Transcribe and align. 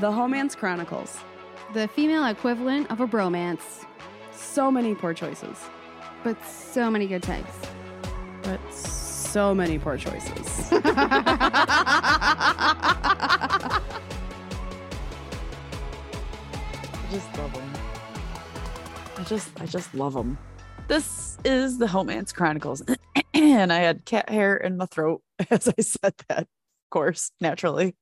The 0.00 0.10
Homance 0.10 0.56
Chronicles. 0.56 1.18
The 1.74 1.88
female 1.88 2.24
equivalent 2.26 2.90
of 2.90 3.00
a 3.00 3.06
bromance, 3.06 3.84
So 4.32 4.70
many 4.70 4.94
poor 4.94 5.12
choices, 5.12 5.58
but 6.24 6.36
so 6.46 6.90
many 6.90 7.06
good 7.06 7.22
times. 7.22 7.48
but 8.42 8.60
so 8.72 9.54
many 9.54 9.78
poor 9.78 9.98
choices. 9.98 10.70
I 10.72 10.78
just 17.10 17.38
love 17.38 17.52
them. 17.52 17.72
I 19.16 19.24
just, 19.24 19.60
I 19.60 19.66
just 19.66 19.94
love 19.94 20.14
them. 20.14 20.38
This 20.86 21.36
is 21.44 21.78
the 21.78 21.86
Homance 21.86 22.32
Chronicles, 22.34 22.82
and 23.34 23.72
I 23.72 23.80
had 23.80 24.04
cat 24.04 24.28
hair 24.30 24.56
in 24.56 24.76
my 24.76 24.86
throat 24.86 25.22
as 25.50 25.68
I 25.68 25.80
said 25.82 26.14
that. 26.28 26.40
Of 26.40 26.90
course, 26.90 27.30
naturally. 27.40 27.94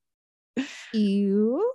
you. 0.92 1.72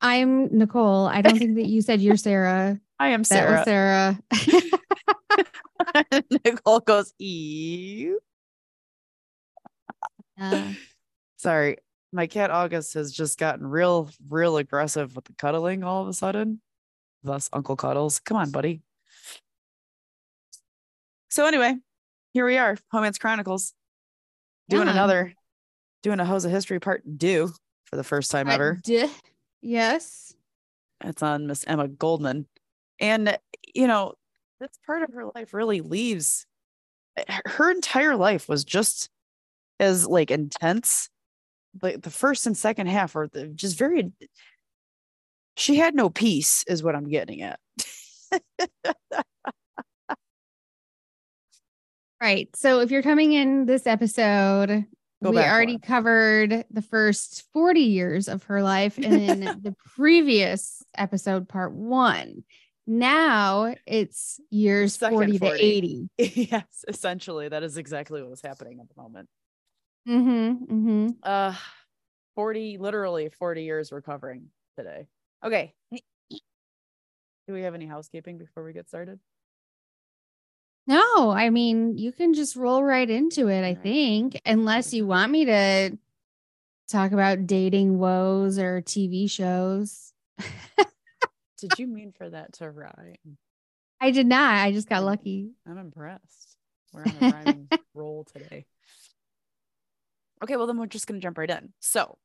I'm 0.00 0.56
Nicole. 0.56 1.06
I 1.06 1.20
don't 1.22 1.38
think 1.38 1.56
that 1.56 1.66
you 1.66 1.82
said 1.82 2.00
you're 2.00 2.16
Sarah. 2.16 2.80
I 2.98 3.08
am 3.08 3.24
Sarah. 3.24 3.64
Sarah. 3.64 4.18
Nicole 6.44 6.80
goes, 6.80 7.12
"Ew." 7.18 8.20
Uh, 10.40 10.72
Sorry, 11.36 11.76
my 12.12 12.26
cat 12.26 12.50
August 12.50 12.94
has 12.94 13.12
just 13.12 13.38
gotten 13.38 13.66
real, 13.66 14.10
real 14.28 14.56
aggressive 14.56 15.14
with 15.16 15.24
the 15.26 15.32
cuddling 15.34 15.84
all 15.84 16.02
of 16.02 16.08
a 16.08 16.12
sudden. 16.12 16.60
Thus, 17.22 17.48
Uncle 17.52 17.76
Cuddles. 17.76 18.20
Come 18.20 18.36
on, 18.38 18.50
buddy. 18.50 18.80
So 21.30 21.46
anyway, 21.46 21.76
here 22.32 22.44
we 22.46 22.58
are, 22.58 22.76
Homance 22.92 23.20
Chronicles, 23.20 23.72
doing 24.68 24.86
Yeah. 24.86 24.92
another, 24.94 25.34
doing 26.02 26.20
a 26.20 26.24
Hoes 26.24 26.44
of 26.44 26.50
History 26.50 26.80
part 26.80 27.02
due 27.18 27.52
for 27.84 27.96
the 27.96 28.04
first 28.04 28.30
time 28.30 28.48
ever. 28.48 28.80
Yes. 29.62 30.34
It's 31.02 31.22
on 31.22 31.46
Miss 31.46 31.64
Emma 31.66 31.88
Goldman, 31.88 32.46
and 33.00 33.38
you 33.74 33.86
know, 33.86 34.14
this 34.60 34.70
part 34.86 35.02
of 35.02 35.12
her 35.14 35.26
life 35.34 35.54
really 35.54 35.80
leaves. 35.80 36.46
Her 37.46 37.70
entire 37.70 38.16
life 38.16 38.48
was 38.48 38.64
just 38.64 39.08
as 39.80 40.06
like 40.06 40.30
intense 40.30 41.08
like 41.82 42.02
the 42.02 42.10
first 42.10 42.46
and 42.46 42.56
second 42.56 42.88
half 42.88 43.16
are 43.16 43.28
the, 43.28 43.46
just 43.48 43.78
very 43.78 44.12
she 45.56 45.76
had 45.76 45.94
no 45.94 46.10
peace 46.10 46.64
is 46.68 46.82
what 46.82 46.94
i'm 46.94 47.08
getting 47.08 47.42
at 47.42 47.58
Right. 52.20 52.54
So 52.54 52.80
if 52.80 52.90
you're 52.90 53.02
coming 53.02 53.32
in 53.32 53.64
this 53.64 53.86
episode, 53.86 54.84
Go 55.22 55.30
we 55.30 55.38
already 55.38 55.74
one. 55.74 55.80
covered 55.80 56.64
the 56.70 56.82
first 56.82 57.44
40 57.52 57.80
years 57.80 58.26
of 58.28 58.44
her 58.44 58.62
life 58.62 58.98
in 58.98 59.40
the 59.62 59.74
previous 59.94 60.82
episode, 60.96 61.48
part 61.48 61.72
one. 61.74 62.44
Now 62.86 63.74
it's 63.86 64.40
years 64.50 64.94
Second 64.94 65.16
40 65.16 65.38
40. 65.38 65.58
to 65.58 65.64
80. 65.64 66.08
yes 66.50 66.84
essentially 66.88 67.48
that 67.48 67.62
is 67.62 67.76
exactly 67.76 68.20
what 68.22 68.30
was 68.30 68.40
happening 68.40 68.80
at 68.80 68.88
the 68.88 69.00
moment 69.00 69.28
Mm-hmm. 70.08 70.64
Mm-hmm. 70.74 71.08
uh 71.22 71.54
40 72.34 72.78
literally 72.78 73.28
40 73.28 73.62
years 73.64 73.92
we're 73.92 74.00
covering 74.00 74.46
today 74.78 75.06
okay 75.44 75.74
do 77.46 77.52
we 77.52 77.62
have 77.62 77.74
any 77.74 77.84
housekeeping 77.86 78.38
before 78.38 78.64
we 78.64 78.72
get 78.72 78.88
started 78.88 79.20
No, 80.90 81.30
I 81.30 81.50
mean, 81.50 81.98
you 81.98 82.10
can 82.10 82.34
just 82.34 82.56
roll 82.56 82.82
right 82.82 83.08
into 83.08 83.46
it, 83.46 83.64
I 83.64 83.76
think, 83.76 84.40
unless 84.44 84.92
you 84.92 85.06
want 85.06 85.30
me 85.30 85.44
to 85.44 85.96
talk 86.88 87.12
about 87.12 87.46
dating 87.46 88.00
woes 88.00 88.58
or 88.58 88.82
TV 88.82 89.30
shows. 89.30 90.12
did 91.58 91.78
you 91.78 91.86
mean 91.86 92.10
for 92.10 92.28
that 92.28 92.54
to 92.54 92.68
rhyme 92.68 93.36
I 94.00 94.10
did 94.10 94.26
not. 94.26 94.54
I 94.54 94.72
just 94.72 94.88
got 94.88 95.04
lucky. 95.04 95.50
i'm 95.64 95.78
impressed 95.78 96.56
we're 96.92 97.02
on 97.02 97.14
a 97.20 97.30
rhyming 97.30 97.68
roll 97.94 98.24
today 98.24 98.66
okay 100.42 100.56
well 100.56 100.66
then 100.66 100.78
we're 100.78 100.86
just 100.86 101.06
going 101.06 101.20
to 101.20 101.22
jump 101.22 101.38
right 101.38 101.50
in 101.50 101.72
so 101.78 102.18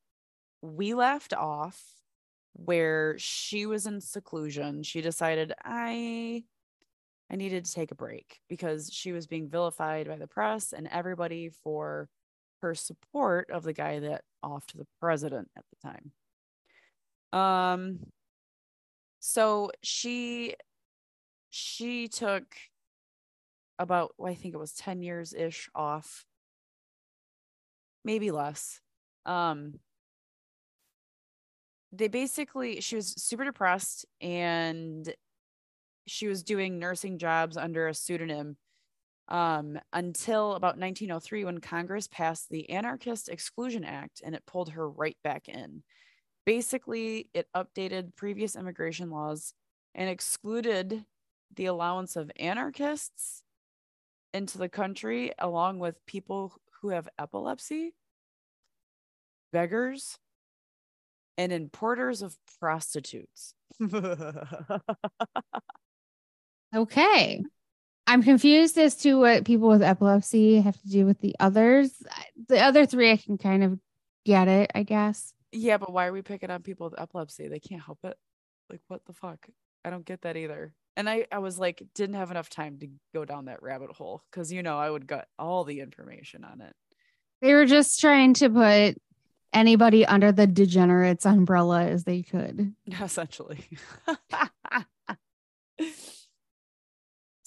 we 0.61 0.95
left 0.95 1.33
off 1.33 1.79
where 2.53 3.15
she 3.19 3.65
was 3.65 3.85
in 3.85 4.01
seclusion 4.01 4.81
she 4.81 5.01
decided 5.01 5.53
i 5.63 6.43
i 7.31 7.35
needed 7.35 7.65
to 7.65 7.73
take 7.73 7.91
a 7.91 7.95
break 7.95 8.39
because 8.49 8.91
she 8.91 9.11
was 9.11 9.27
being 9.27 9.49
vilified 9.49 10.07
by 10.07 10.15
the 10.17 10.27
press 10.27 10.73
and 10.73 10.87
everybody 10.91 11.49
for 11.63 12.07
her 12.61 12.73
support 12.75 13.49
of 13.51 13.63
the 13.63 13.73
guy 13.73 13.99
that 13.99 14.23
off 14.41 14.65
to 14.67 14.77
the 14.77 14.87
president 14.99 15.49
at 15.57 15.63
the 15.69 15.89
time. 15.89 16.11
Um 17.39 17.99
so 19.19 19.71
she 19.81 20.55
she 21.49 22.07
took 22.07 22.55
about 23.79 24.13
well, 24.17 24.31
i 24.31 24.35
think 24.35 24.53
it 24.53 24.57
was 24.59 24.73
10 24.73 25.01
years 25.01 25.33
ish 25.33 25.69
off 25.75 26.25
maybe 28.03 28.31
less. 28.31 28.79
Um 29.25 29.79
they 31.91 32.07
basically 32.07 32.81
she 32.81 32.95
was 32.95 33.07
super 33.21 33.45
depressed 33.45 34.05
and 34.21 35.13
she 36.07 36.27
was 36.27 36.43
doing 36.43 36.79
nursing 36.79 37.17
jobs 37.17 37.57
under 37.57 37.87
a 37.87 37.93
pseudonym 37.93 38.57
um, 39.27 39.79
until 39.93 40.53
about 40.53 40.77
1903 40.77 41.45
when 41.45 41.59
Congress 41.59 42.07
passed 42.07 42.49
the 42.49 42.69
Anarchist 42.69 43.29
Exclusion 43.29 43.83
Act 43.83 44.21
and 44.23 44.35
it 44.35 44.45
pulled 44.45 44.69
her 44.69 44.89
right 44.89 45.17
back 45.23 45.49
in. 45.49 45.83
Basically, 46.45 47.29
it 47.33 47.47
updated 47.55 48.15
previous 48.15 48.55
immigration 48.55 49.09
laws 49.09 49.53
and 49.95 50.09
excluded 50.09 51.05
the 51.55 51.65
allowance 51.65 52.15
of 52.15 52.31
anarchists 52.39 53.43
into 54.33 54.57
the 54.57 54.69
country 54.69 55.31
along 55.39 55.79
with 55.79 56.05
people 56.05 56.53
who 56.81 56.89
have 56.89 57.09
epilepsy, 57.17 57.95
beggars, 59.51 60.19
and 61.37 61.51
importers 61.51 62.21
of 62.21 62.37
prostitutes. 62.59 63.55
Okay. 66.75 67.43
I'm 68.07 68.21
confused 68.21 68.77
as 68.77 68.95
to 68.97 69.15
what 69.15 69.45
people 69.45 69.69
with 69.69 69.81
epilepsy 69.81 70.61
have 70.61 70.79
to 70.81 70.89
do 70.89 71.05
with 71.05 71.19
the 71.21 71.35
others. 71.39 71.91
The 72.47 72.59
other 72.59 72.85
three, 72.85 73.11
I 73.11 73.17
can 73.17 73.37
kind 73.37 73.63
of 73.63 73.79
get 74.25 74.47
it, 74.47 74.71
I 74.75 74.83
guess. 74.83 75.33
yeah, 75.51 75.77
but 75.77 75.91
why 75.91 76.07
are 76.07 76.11
we 76.11 76.21
picking 76.21 76.51
on 76.51 76.61
people 76.61 76.89
with 76.89 76.99
epilepsy? 76.99 77.47
They 77.47 77.59
can't 77.59 77.81
help 77.81 77.99
it. 78.03 78.17
Like, 78.69 78.81
what 78.87 79.05
the 79.05 79.13
fuck? 79.13 79.47
I 79.83 79.89
don't 79.89 80.05
get 80.05 80.21
that 80.21 80.37
either. 80.37 80.73
And 80.97 81.09
I, 81.09 81.25
I 81.31 81.39
was 81.39 81.59
like, 81.59 81.83
didn't 81.93 82.15
have 82.15 82.31
enough 82.31 82.49
time 82.49 82.79
to 82.79 82.87
go 83.13 83.25
down 83.25 83.45
that 83.45 83.61
rabbit 83.61 83.91
hole 83.91 84.23
because, 84.31 84.51
you 84.51 84.63
know, 84.63 84.77
I 84.77 84.89
would 84.89 85.07
get 85.07 85.27
all 85.37 85.63
the 85.63 85.79
information 85.79 86.43
on 86.43 86.61
it. 86.61 86.73
They 87.41 87.53
were 87.53 87.65
just 87.65 87.99
trying 87.99 88.33
to 88.35 88.49
put 88.49 88.97
anybody 89.53 90.05
under 90.05 90.31
the 90.31 90.47
degenerates 90.47 91.25
umbrella 91.25 91.85
as 91.85 92.03
they 92.03 92.21
could. 92.21 92.73
essentially. 93.01 93.65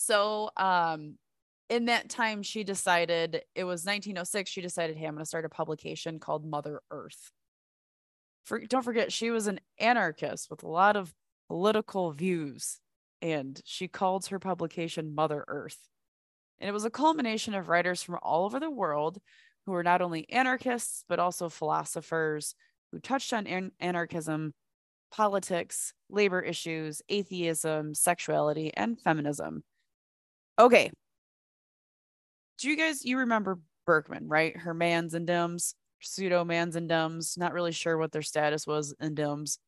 so, 0.08 0.48
um, 0.56 1.18
in 1.68 1.84
that 1.84 2.08
time, 2.08 2.42
she 2.42 2.64
decided 2.64 3.42
it 3.54 3.64
was 3.64 3.84
1906. 3.84 4.50
She 4.50 4.62
decided, 4.62 4.96
hey, 4.96 5.04
I'm 5.04 5.12
going 5.12 5.22
to 5.22 5.28
start 5.28 5.44
a 5.44 5.50
publication 5.50 6.18
called 6.18 6.46
Mother 6.46 6.80
Earth. 6.90 7.30
For, 8.46 8.58
don't 8.58 8.82
forget, 8.82 9.12
she 9.12 9.30
was 9.30 9.48
an 9.48 9.60
anarchist 9.78 10.48
with 10.48 10.62
a 10.62 10.66
lot 10.66 10.96
of 10.96 11.12
political 11.48 12.10
views, 12.10 12.80
and 13.20 13.60
she 13.66 13.86
called 13.86 14.24
her 14.28 14.38
publication 14.38 15.14
Mother 15.14 15.44
Earth. 15.46 15.76
And 16.58 16.70
it 16.70 16.72
was 16.72 16.86
a 16.86 16.90
culmination 16.90 17.52
of 17.52 17.68
writers 17.68 18.02
from 18.02 18.18
all 18.22 18.46
over 18.46 18.58
the 18.58 18.70
world 18.70 19.18
who 19.66 19.72
were 19.72 19.82
not 19.82 20.00
only 20.00 20.26
anarchists, 20.30 21.04
but 21.06 21.18
also 21.18 21.50
philosophers 21.50 22.54
who 22.92 22.98
touched 22.98 23.34
on 23.34 23.46
an- 23.46 23.72
anarchism, 23.78 24.54
politics, 25.12 25.92
labor 26.08 26.40
issues, 26.40 27.02
atheism, 27.10 27.94
sexuality, 27.94 28.72
and 28.74 28.98
feminism. 28.98 29.64
Okay. 30.58 30.90
Do 32.58 32.68
you 32.68 32.76
guys 32.76 33.04
you 33.04 33.18
remember 33.18 33.58
Berkman, 33.86 34.28
right? 34.28 34.56
Her 34.56 34.74
mans 34.74 35.14
and 35.14 35.26
dems, 35.28 35.74
pseudo 36.00 36.44
mans 36.44 36.76
and 36.76 36.90
dems, 36.90 37.38
not 37.38 37.52
really 37.52 37.72
sure 37.72 37.96
what 37.96 38.12
their 38.12 38.22
status 38.22 38.66
was 38.66 38.94
in 39.00 39.14
dems. 39.14 39.58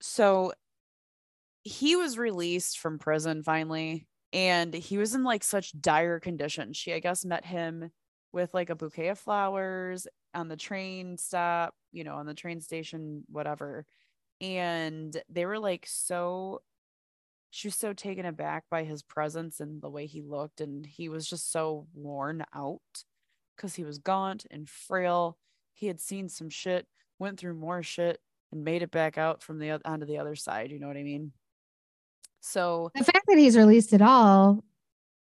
So 0.00 0.52
he 1.64 1.96
was 1.96 2.18
released 2.18 2.78
from 2.78 2.98
prison 2.98 3.42
finally, 3.42 4.06
and 4.32 4.74
he 4.74 4.98
was 4.98 5.14
in 5.14 5.24
like 5.24 5.44
such 5.44 5.72
dire 5.80 6.20
condition. 6.20 6.72
She, 6.72 6.92
I 6.92 6.98
guess, 7.00 7.24
met 7.24 7.44
him 7.44 7.90
with 8.32 8.52
like 8.54 8.70
a 8.70 8.74
bouquet 8.74 9.08
of 9.08 9.18
flowers 9.18 10.06
on 10.34 10.48
the 10.48 10.56
train 10.56 11.18
stop, 11.18 11.74
you 11.92 12.04
know, 12.04 12.14
on 12.16 12.26
the 12.26 12.34
train 12.34 12.60
station, 12.60 13.24
whatever. 13.30 13.84
And 14.40 15.16
they 15.30 15.46
were 15.46 15.58
like 15.60 15.86
so 15.88 16.62
she 17.52 17.68
was 17.68 17.76
so 17.76 17.92
taken 17.92 18.26
aback 18.26 18.64
by 18.70 18.82
his 18.82 19.02
presence 19.02 19.60
and 19.60 19.80
the 19.80 19.90
way 19.90 20.06
he 20.06 20.22
looked 20.22 20.60
and 20.60 20.84
he 20.84 21.08
was 21.08 21.28
just 21.28 21.52
so 21.52 21.86
worn 21.94 22.44
out 22.54 22.80
because 23.56 23.74
he 23.74 23.84
was 23.84 23.98
gaunt 23.98 24.46
and 24.50 24.68
frail 24.68 25.38
he 25.82 25.88
had 25.88 26.00
seen 26.00 26.28
some 26.28 26.48
shit, 26.48 26.86
went 27.18 27.40
through 27.40 27.54
more 27.54 27.82
shit, 27.82 28.20
and 28.52 28.64
made 28.64 28.82
it 28.82 28.92
back 28.92 29.18
out 29.18 29.42
from 29.42 29.58
the 29.58 29.80
onto 29.84 30.06
the 30.06 30.18
other 30.18 30.36
side. 30.36 30.70
You 30.70 30.78
know 30.78 30.86
what 30.86 30.96
I 30.96 31.02
mean? 31.02 31.32
So 32.40 32.90
the 32.94 33.04
fact 33.04 33.26
that 33.26 33.38
he's 33.38 33.56
released 33.56 33.92
at 33.92 34.02
all 34.02 34.62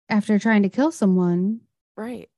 after 0.09 0.39
trying 0.39 0.63
to 0.63 0.69
kill 0.69 0.91
someone, 0.91 1.61
right? 1.95 2.29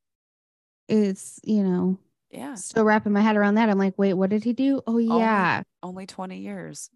It's 0.88 1.40
you 1.44 1.64
know, 1.64 1.98
yeah. 2.30 2.56
Still 2.56 2.84
wrapping 2.84 3.14
my 3.14 3.22
head 3.22 3.38
around 3.38 3.56
that. 3.56 3.70
I'm 3.70 3.78
like, 3.78 3.98
wait, 3.98 4.16
what 4.16 4.30
did 4.30 4.44
he 4.44 4.54
do? 4.54 4.82
Oh 4.86 4.98
yeah, 4.98 5.62
only, 5.82 6.02
only 6.02 6.06
20 6.08 6.40
years, 6.40 6.90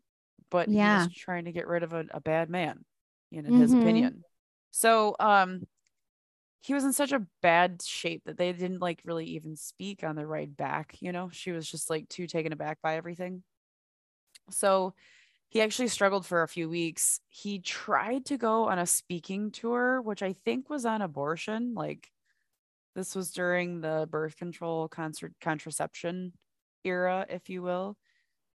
but 0.53 0.69
yeah, 0.69 1.07
he's 1.07 1.17
trying 1.17 1.45
to 1.45 1.51
get 1.51 1.67
rid 1.67 1.83
of 1.83 1.91
a, 1.91 2.05
a 2.11 2.21
bad 2.21 2.49
man, 2.49 2.85
in 3.31 3.43
mm-hmm. 3.43 3.59
his 3.59 3.73
opinion. 3.73 4.23
So, 4.71 5.15
um, 5.19 5.67
he 6.61 6.73
was 6.73 6.85
in 6.85 6.93
such 6.93 7.11
a 7.11 7.25
bad 7.41 7.81
shape 7.81 8.21
that 8.25 8.37
they 8.37 8.53
didn't 8.53 8.79
like 8.79 9.01
really 9.03 9.25
even 9.25 9.57
speak 9.57 10.01
on 10.03 10.15
the 10.15 10.25
ride 10.25 10.55
back. 10.55 10.95
You 11.01 11.11
know, 11.11 11.29
she 11.33 11.51
was 11.51 11.69
just 11.69 11.89
like 11.89 12.07
too 12.07 12.25
taken 12.25 12.53
aback 12.53 12.77
by 12.81 12.95
everything. 12.95 13.43
So 14.49 14.93
he 15.49 15.61
actually 15.61 15.89
struggled 15.89 16.25
for 16.25 16.41
a 16.41 16.47
few 16.47 16.69
weeks. 16.69 17.19
He 17.27 17.59
tried 17.59 18.25
to 18.27 18.37
go 18.37 18.69
on 18.69 18.79
a 18.79 18.85
speaking 18.85 19.51
tour, 19.51 20.01
which 20.01 20.23
I 20.23 20.33
think 20.45 20.69
was 20.69 20.85
on 20.85 21.01
abortion. 21.01 21.73
Like 21.73 22.09
this 22.95 23.13
was 23.13 23.31
during 23.31 23.81
the 23.81 24.07
birth 24.09 24.37
control 24.37 24.87
concert 24.87 25.33
contraception 25.41 26.31
era, 26.85 27.25
if 27.29 27.49
you 27.49 27.61
will. 27.61 27.97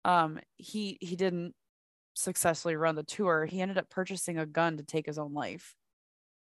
Um, 0.03 0.39
he 0.57 0.99
he 1.01 1.15
didn't 1.15 1.55
successfully 2.15 2.75
run 2.75 2.95
the 2.95 3.03
tour. 3.03 3.45
He 3.45 3.61
ended 3.61 3.77
up 3.77 3.89
purchasing 3.89 4.37
a 4.37 4.45
gun 4.45 4.77
to 4.77 4.83
take 4.83 5.05
his 5.05 5.19
own 5.19 5.33
life. 5.33 5.75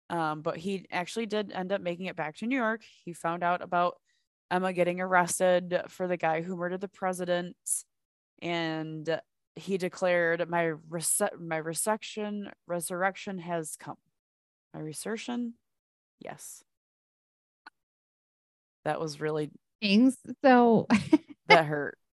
Um, 0.09 0.41
but 0.41 0.57
he 0.57 0.85
actually 0.91 1.25
did 1.25 1.51
end 1.51 1.71
up 1.71 1.81
making 1.81 2.06
it 2.06 2.15
back 2.15 2.38
to 2.38 2.45
New 2.45 2.56
York. 2.57 2.83
He 3.03 3.13
found 3.13 3.44
out 3.44 3.62
about 3.62 3.95
Emma 4.51 4.71
getting 4.71 5.01
arrested 5.01 5.81
for 5.89 6.07
the 6.07 6.17
guy 6.17 6.41
who 6.41 6.56
murdered 6.56 6.81
the 6.81 6.88
president, 6.88 7.57
and 8.39 9.19
he 9.56 9.79
declared, 9.79 10.47
"My 10.47 10.73
res- 10.89 11.21
my 11.39 11.59
resection 11.59 12.51
resurrection 12.68 13.39
has 13.39 13.75
come. 13.75 13.97
My 14.75 14.81
resurrection, 14.81 15.56
yes." 16.19 16.63
That 18.83 19.00
was 19.00 19.19
really 19.19 19.50
things. 19.81 20.18
So 20.44 20.88
that 21.47 21.65
hurt. 21.65 21.97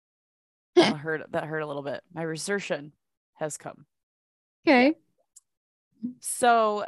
That 0.75 0.95
hurt. 0.95 1.29
That 1.33 1.43
hurt 1.43 1.59
a 1.59 1.67
little 1.67 1.83
bit. 1.83 2.01
My 2.13 2.23
resurrection 2.23 2.93
has 3.41 3.57
come. 3.57 3.85
Okay. 4.65 4.93
So 6.21 6.85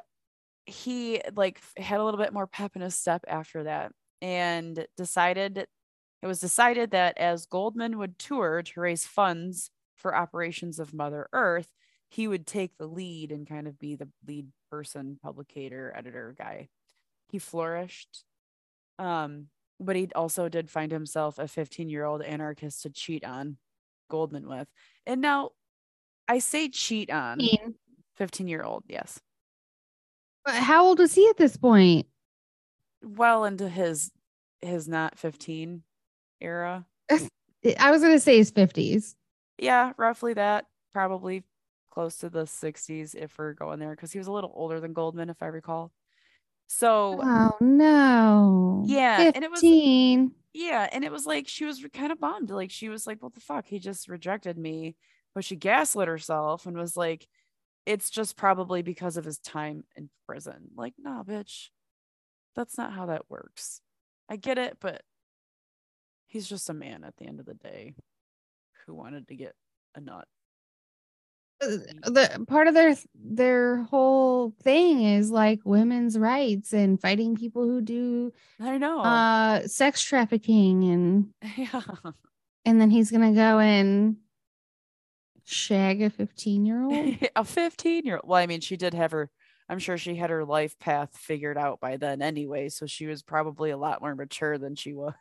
he 0.66 1.22
like 1.36 1.60
had 1.76 2.00
a 2.00 2.04
little 2.04 2.20
bit 2.20 2.32
more 2.32 2.48
pep 2.48 2.76
in 2.76 2.82
his 2.82 2.96
step 2.96 3.26
after 3.28 3.64
that 3.64 3.92
and 4.22 4.88
decided 4.96 5.58
it 5.58 6.28
was 6.28 6.40
decided 6.40 6.92
that 6.92 7.18
as 7.18 7.46
Goldman 7.48 7.98
would 7.98 8.18
tour 8.18 8.62
to 8.62 8.80
raise 8.80 9.06
funds 9.06 9.72
for 9.98 10.16
operations 10.16 10.80
of 10.80 10.94
Mother 10.94 11.28
Earth, 11.34 11.68
he 12.08 12.30
would 12.30 12.48
take 12.48 12.78
the 12.78 12.88
lead 12.88 13.34
and 13.34 13.46
kind 13.46 13.68
of 13.68 13.78
be 13.78 13.96
the 13.96 14.08
lead 14.26 14.48
person, 14.72 15.20
publicator, 15.22 15.92
editor 15.94 16.34
guy. 16.38 16.70
He 17.28 17.40
flourished. 17.40 18.24
Um, 19.00 19.48
but 19.82 19.98
he 19.98 20.08
also 20.16 20.48
did 20.48 20.72
find 20.72 20.94
himself 20.94 21.40
a 21.40 21.48
15 21.48 21.90
year 21.90 22.06
old 22.06 22.22
anarchist 22.22 22.84
to 22.84 22.90
cheat 22.90 23.26
on 23.26 23.58
Goldman 24.10 24.48
with. 24.48 24.68
And 25.06 25.20
now 25.20 25.50
I 26.28 26.40
say 26.40 26.70
cheat 26.70 27.10
on 27.12 27.40
15 28.16 28.48
year 28.48 28.64
old, 28.64 28.84
yes. 28.88 29.20
But 30.46 30.56
how 30.56 30.86
old 30.86 31.00
was 31.00 31.14
he 31.14 31.28
at 31.30 31.38
this 31.38 31.58
point? 31.58 32.08
Well 33.02 33.46
into 33.46 33.68
his 33.68 34.12
his 34.62 34.88
not 34.88 35.18
15 35.18 35.84
era. 36.42 36.86
I 37.80 37.92
was 37.92 38.02
gonna 38.02 38.20
say 38.20 38.38
his 38.38 38.52
50s. 38.52 39.16
Yeah, 39.58 39.94
roughly 39.98 40.34
that. 40.34 40.66
Probably 40.94 41.44
close 41.90 42.18
to 42.18 42.30
the 42.30 42.44
60s 42.44 43.16
if 43.16 43.38
we're 43.38 43.54
going 43.54 43.80
there, 43.80 43.92
because 43.92 44.12
he 44.12 44.18
was 44.18 44.28
a 44.28 44.31
little 44.31 44.52
older 44.56 44.80
than 44.80 44.94
Goldman, 44.94 45.30
if 45.30 45.42
I 45.42 45.48
recall. 45.48 45.92
So 46.68 47.19
Oh 47.22 47.58
no. 47.62 48.84
Yeah. 48.86 49.18
15. 49.18 49.36
And 49.36 49.44
it 49.44 49.52
was 49.52 49.64
yeah, 50.56 50.88
and 50.92 51.04
it 51.04 51.12
was 51.12 51.26
like 51.26 51.48
she 51.48 51.66
was 51.66 51.84
kind 51.94 52.12
of 52.12 52.19
bummed. 52.19 52.52
Like 52.52 52.72
she 52.72 52.90
was 52.90 53.08
like, 53.08 53.22
What 53.24 53.34
the 53.34 53.40
fuck? 53.40 53.66
He 53.66 53.80
just 53.80 54.08
rejected 54.08 54.58
me. 54.58 54.96
But 55.35 55.45
she 55.45 55.56
gaslit 55.56 56.07
herself 56.07 56.65
and 56.65 56.77
was 56.77 56.95
like, 56.97 57.27
It's 57.85 58.09
just 58.09 58.38
probably 58.38 58.81
because 58.81 59.18
of 59.18 59.25
his 59.25 59.39
time 59.39 59.83
in 59.95 60.09
prison. 60.27 60.69
Like, 60.75 60.94
nah, 60.97 61.24
bitch. 61.24 61.69
That's 62.56 62.77
not 62.77 62.94
how 62.94 63.07
that 63.07 63.30
works. 63.30 63.81
I 64.30 64.35
get 64.35 64.57
it, 64.57 64.77
but 64.80 65.01
he's 66.27 66.47
just 66.47 66.69
a 66.69 66.74
man 66.74 67.03
at 67.03 67.15
the 67.18 67.25
end 67.25 67.39
of 67.39 67.45
the 67.45 67.56
day 67.56 67.95
who 68.85 68.94
wanted 68.94 69.27
to 69.27 69.35
get 69.35 69.53
a 69.95 70.01
nut 70.01 70.27
the 71.59 72.45
part 72.47 72.68
of 72.68 72.74
their 72.74 72.95
their 73.15 73.83
whole 73.83 74.53
thing 74.62 75.03
is 75.03 75.31
like 75.31 75.59
women's 75.63 76.18
rights 76.18 76.74
and 76.74 77.00
fighting 77.00 77.35
people 77.35 77.63
who 77.63 77.81
do 77.81 78.33
I 78.59 78.77
know 78.77 79.00
uh 79.01 79.68
sex 79.68 80.01
trafficking 80.01 80.83
and 80.83 81.30
yeah 81.57 81.81
and 82.65 82.81
then 82.81 82.89
he's 82.89 83.12
gonna 83.12 83.33
go 83.33 83.59
and 83.59 84.18
shag 85.45 86.01
a 86.01 86.10
15 86.10 86.66
year 86.66 86.84
old 86.84 87.18
a 87.36 87.44
15 87.44 88.06
year 88.06 88.16
old 88.16 88.28
well 88.28 88.42
I 88.42 88.48
mean 88.48 88.62
she 88.62 88.78
did 88.78 88.94
have 88.94 89.12
her 89.12 89.30
I'm 89.69 89.80
sure 89.80 89.98
she 89.98 90.16
had 90.16 90.30
her 90.30 90.45
life 90.45 90.78
path 90.80 91.18
figured 91.18 91.57
out 91.57 91.80
by 91.80 91.98
then 91.98 92.22
anyway 92.22 92.69
so 92.69 92.86
she 92.86 93.07
was 93.07 93.24
probably 93.24 93.72
a 93.72 93.78
lot 93.78 94.01
more 94.01 94.16
mature 94.16 94.57
than 94.57 94.75
she 94.75 94.94
was 94.94 95.13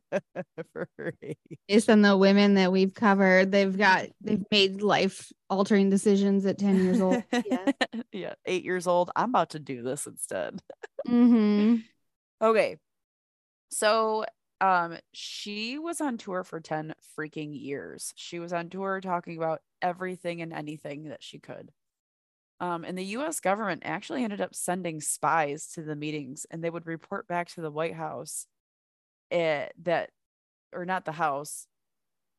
Based 1.68 1.90
on 1.90 2.02
the 2.02 2.16
women 2.16 2.54
that 2.54 2.72
we've 2.72 2.94
covered, 2.94 3.52
they've 3.52 3.76
got 3.76 4.06
they've 4.20 4.44
made 4.50 4.82
life 4.82 5.30
altering 5.50 5.90
decisions 5.90 6.46
at 6.46 6.58
10 6.58 6.84
years 6.84 7.00
old. 7.00 7.22
Yeah. 7.44 7.72
yeah. 8.12 8.34
Eight 8.46 8.64
years 8.64 8.86
old. 8.86 9.10
I'm 9.16 9.30
about 9.30 9.50
to 9.50 9.58
do 9.58 9.82
this 9.82 10.06
instead. 10.06 10.60
Mm-hmm. 11.08 11.76
Okay. 12.40 12.76
So 13.70 14.24
um 14.62 14.98
she 15.14 15.78
was 15.78 16.00
on 16.02 16.18
tour 16.18 16.44
for 16.44 16.60
10 16.60 16.94
freaking 17.18 17.50
years. 17.52 18.14
She 18.16 18.40
was 18.40 18.54
on 18.54 18.70
tour 18.70 19.02
talking 19.02 19.38
about 19.38 19.62
everything 19.82 20.42
and 20.42 20.54
anything 20.54 21.04
that 21.10 21.24
she 21.24 21.40
could. 21.40 21.72
Um, 22.60 22.84
and 22.84 22.96
the 22.98 23.04
US 23.06 23.40
government 23.40 23.82
actually 23.84 24.24
ended 24.24 24.40
up 24.40 24.54
sending 24.54 25.00
spies 25.00 25.68
to 25.74 25.82
the 25.82 25.96
meetings 25.96 26.46
and 26.50 26.62
they 26.64 26.70
would 26.70 26.86
report 26.86 27.26
back 27.28 27.48
to 27.50 27.60
the 27.62 27.70
White 27.72 27.94
House 27.96 28.46
it, 29.30 29.72
that, 29.84 30.10
or 30.72 30.84
not 30.86 31.04
the 31.04 31.12
house, 31.12 31.66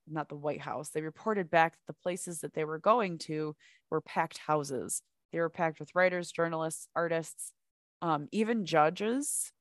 not 0.07 0.29
the 0.29 0.35
White 0.35 0.61
House, 0.61 0.89
they 0.89 1.01
reported 1.01 1.49
back 1.49 1.73
that 1.73 1.87
the 1.87 2.01
places 2.03 2.41
that 2.41 2.53
they 2.53 2.65
were 2.65 2.79
going 2.79 3.17
to 3.19 3.55
were 3.89 4.01
packed 4.01 4.39
houses. 4.39 5.01
They 5.31 5.39
were 5.39 5.49
packed 5.49 5.79
with 5.79 5.95
writers, 5.95 6.31
journalists, 6.31 6.87
artists, 6.95 7.53
um, 8.01 8.27
even 8.31 8.65
judges, 8.65 9.51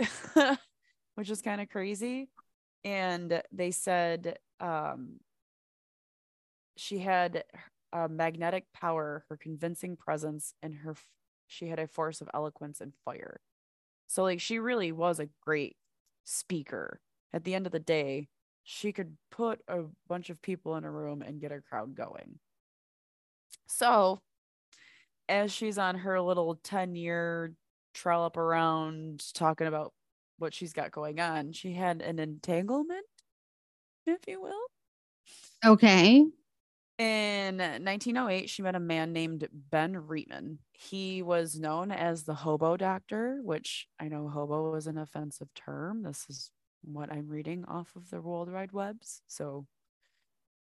which 1.14 1.30
is 1.30 1.42
kind 1.42 1.60
of 1.60 1.68
crazy. 1.68 2.28
And 2.84 3.42
they 3.52 3.70
said 3.70 4.38
um, 4.58 5.20
she 6.76 6.98
had 6.98 7.44
a 7.92 8.08
magnetic 8.08 8.64
power, 8.72 9.24
her 9.28 9.36
convincing 9.36 9.96
presence, 9.96 10.54
and 10.62 10.74
her 10.74 10.94
she 11.46 11.66
had 11.66 11.80
a 11.80 11.88
force 11.88 12.20
of 12.20 12.30
eloquence 12.32 12.80
and 12.80 12.92
fire. 13.04 13.40
So 14.06 14.22
like 14.22 14.40
she 14.40 14.58
really 14.58 14.92
was 14.92 15.18
a 15.18 15.28
great 15.42 15.76
speaker. 16.24 17.00
At 17.32 17.44
the 17.44 17.54
end 17.54 17.66
of 17.66 17.72
the 17.72 17.78
day, 17.78 18.28
she 18.62 18.92
could 18.92 19.16
put 19.30 19.60
a 19.68 19.82
bunch 20.08 20.30
of 20.30 20.42
people 20.42 20.76
in 20.76 20.84
a 20.84 20.90
room 20.90 21.22
and 21.22 21.40
get 21.40 21.52
a 21.52 21.60
crowd 21.60 21.94
going. 21.94 22.38
So, 23.66 24.20
as 25.28 25.52
she's 25.52 25.78
on 25.78 25.96
her 25.96 26.20
little 26.20 26.56
10 26.62 26.96
year 26.96 27.52
trollop 27.94 28.36
around 28.36 29.22
talking 29.34 29.66
about 29.66 29.92
what 30.40 30.54
she's 30.54 30.72
got 30.72 30.90
going 30.90 31.20
on, 31.20 31.52
she 31.52 31.72
had 31.72 32.02
an 32.02 32.18
entanglement, 32.18 33.06
if 34.06 34.20
you 34.26 34.40
will. 34.40 34.66
Okay. 35.64 36.24
In 36.98 37.56
1908, 37.56 38.50
she 38.50 38.62
met 38.62 38.74
a 38.74 38.80
man 38.80 39.12
named 39.12 39.48
Ben 39.52 39.94
Reitman. 39.94 40.58
He 40.72 41.22
was 41.22 41.58
known 41.58 41.90
as 41.92 42.24
the 42.24 42.34
hobo 42.34 42.76
doctor, 42.76 43.40
which 43.42 43.86
I 43.98 44.08
know 44.08 44.28
hobo 44.28 44.74
is 44.74 44.86
an 44.86 44.98
offensive 44.98 45.48
term. 45.54 46.02
This 46.02 46.26
is 46.28 46.50
what 46.82 47.10
I'm 47.12 47.28
reading 47.28 47.64
off 47.66 47.94
of 47.96 48.10
the 48.10 48.20
World 48.20 48.52
Wide 48.52 48.72
Webs. 48.72 49.22
So 49.28 49.66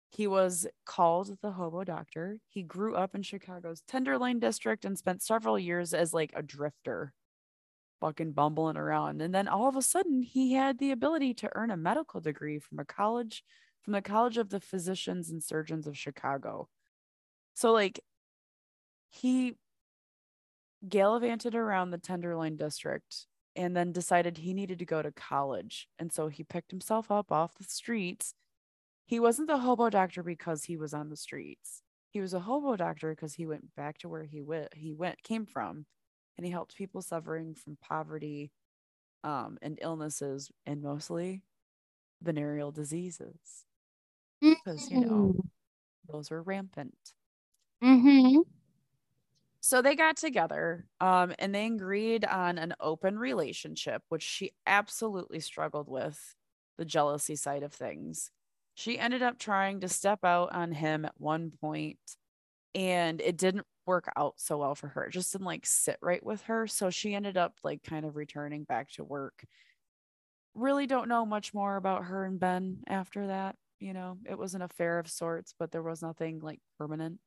he 0.10 0.27
was 0.27 0.68
called 0.86 1.38
the 1.42 1.51
hobo 1.51 1.84
doctor. 1.84 2.38
He 2.48 2.63
grew 2.63 2.96
up 2.96 3.15
in 3.15 3.24
Chicago's 3.24 3.82
Tenderloin 3.88 4.39
district 4.39 4.86
and 4.86 4.98
spent 4.98 5.24
several 5.24 5.58
years 5.58 5.94
as 5.94 6.13
like 6.13 6.32
a 6.36 6.44
drifter, 6.44 7.13
fucking 8.03 8.33
bumbling 8.33 8.75
around. 8.75 9.22
And 9.22 9.33
then 9.33 9.48
all 9.48 9.69
of 9.69 9.77
a 9.77 9.81
sudden, 9.81 10.22
he 10.22 10.53
had 10.53 10.77
the 10.77 10.91
ability 10.91 11.33
to 11.36 11.50
earn 11.55 11.72
a 11.72 11.77
medical 11.77 12.19
degree 12.19 12.60
from 12.60 12.79
a 12.79 12.86
college 12.86 13.43
from 13.81 13.93
the 13.93 14.01
College 14.01 14.38
of 14.38 14.50
the 14.50 14.60
Physicians 14.60 15.29
and 15.29 15.43
Surgeons 15.43 15.88
of 15.88 15.98
Chicago. 15.98 16.69
So, 17.53 17.72
like, 17.72 18.00
he 19.10 19.55
gallivanted 20.88 21.53
around 21.53 21.91
the 21.91 21.98
Tenderloin 21.98 22.55
district 22.55 23.27
and 23.55 23.75
then 23.75 23.91
decided 23.91 24.38
he 24.38 24.53
needed 24.53 24.79
to 24.79 24.86
go 24.86 25.01
to 25.01 25.12
college. 25.12 25.88
And 26.00 26.12
so 26.12 26.27
he 26.27 26.43
picked 26.43 26.72
himself 26.72 27.12
up 27.12 27.31
off 27.31 27.55
the 27.55 27.63
streets. 27.65 28.33
He 29.05 29.19
wasn't 29.19 29.48
the 29.48 29.60
hobo 29.60 29.89
doctor 29.89 30.24
because 30.24 30.63
he 30.63 30.77
was 30.77 30.93
on 30.93 31.10
the 31.10 31.17
streets. 31.17 31.83
He 32.10 32.19
was 32.19 32.33
a 32.33 32.39
hobo 32.39 32.75
doctor 32.75 33.12
because 33.12 33.36
he 33.36 33.45
went 33.45 33.75
back 33.75 33.98
to 34.00 34.10
where 34.10 34.24
he 34.24 34.41
went 34.41 34.74
he 34.75 34.93
went 34.93 35.24
came 35.24 35.45
from 35.45 35.86
and 36.38 36.46
he 36.46 36.52
helped 36.52 36.75
people 36.75 37.02
suffering 37.02 37.56
from 37.56 37.78
poverty 37.82 38.52
um, 39.24 39.58
and 39.62 39.80
illnesses 39.82 40.52
and 40.66 40.82
mostly 40.82 41.44
venereal 42.22 42.72
diseases. 42.72 43.66
Because 44.42 44.92
you 44.92 45.00
know 45.00 45.36
those 46.10 46.30
were 46.30 46.42
rampant. 46.42 46.96
Mm-hmm. 47.84 48.40
so 49.60 49.82
they 49.82 49.94
got 49.94 50.16
together 50.16 50.86
um, 51.02 51.34
and 51.38 51.54
they 51.54 51.66
agreed 51.66 52.24
on 52.24 52.58
an 52.58 52.74
open 52.80 53.20
relationship 53.20 54.02
which 54.08 54.24
she 54.24 54.52
absolutely 54.66 55.42
struggled 55.42 55.90
with 55.90 56.34
the 56.78 56.86
jealousy 56.86 57.36
side 57.36 57.62
of 57.62 57.74
things. 57.74 58.32
She 58.75 58.98
ended 58.98 59.22
up 59.22 59.38
trying 59.38 59.82
to 59.82 59.90
step 59.90 60.24
out 60.24 60.54
on 60.54 60.72
him 60.72 61.04
at 61.04 61.13
one 61.18 61.52
point 61.60 62.00
and 62.74 63.20
it 63.22 63.38
didn't 63.38 63.68
work 63.86 64.12
out 64.16 64.34
so 64.38 64.58
well 64.58 64.75
for 64.75 64.88
her 64.88 65.06
it 65.06 65.12
just 65.12 65.32
didn't 65.32 65.46
like 65.46 65.66
sit 65.66 65.98
right 66.02 66.24
with 66.25 66.42
her 66.44 66.68
so 66.68 66.90
she 66.90 67.13
ended 67.13 67.38
up 67.38 67.54
like 67.63 67.84
kind 67.84 68.06
of 68.06 68.16
returning 68.16 68.63
back 68.63 68.90
to 68.92 69.04
work 69.04 69.44
really 70.56 70.86
don't 70.88 71.10
know 71.10 71.25
much 71.25 71.54
more 71.54 71.75
about 71.75 72.06
her 72.06 72.25
and 72.25 72.40
ben 72.40 72.78
after 72.88 73.28
that 73.28 73.56
you 73.80 73.94
know 73.94 74.18
it 74.30 74.38
was 74.38 74.54
an 74.56 74.62
affair 74.62 75.00
of 75.00 75.10
sorts 75.10 75.54
but 75.58 75.72
there 75.72 75.84
was 75.84 76.02
nothing 76.02 76.40
like 76.40 76.60
permanent 76.78 77.20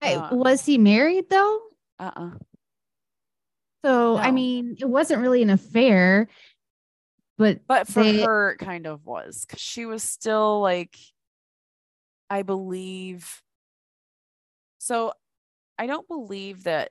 Hey, 0.00 0.14
Um, 0.14 0.38
was 0.38 0.64
he 0.64 0.78
married 0.78 1.28
though? 1.28 1.60
uh-uh 1.98 2.30
So 3.84 4.16
I 4.16 4.30
mean, 4.30 4.76
it 4.78 4.88
wasn't 4.88 5.22
really 5.22 5.42
an 5.42 5.50
affair, 5.50 6.28
but 7.36 7.66
But 7.66 7.88
for 7.88 8.02
They- 8.04 8.22
her, 8.22 8.52
it 8.52 8.58
kind 8.58 8.86
of 8.86 9.04
was 9.06 9.44
because 9.44 9.60
she 9.60 9.86
was 9.86 10.02
still 10.04 10.60
like, 10.60 10.96
I 12.30 12.42
believe. 12.42 13.42
So 14.78 15.12
I 15.78 15.86
don't 15.86 16.08
believe 16.08 16.64
that 16.64 16.90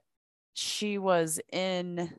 she 0.53 0.98
was 0.98 1.39
in 1.51 2.17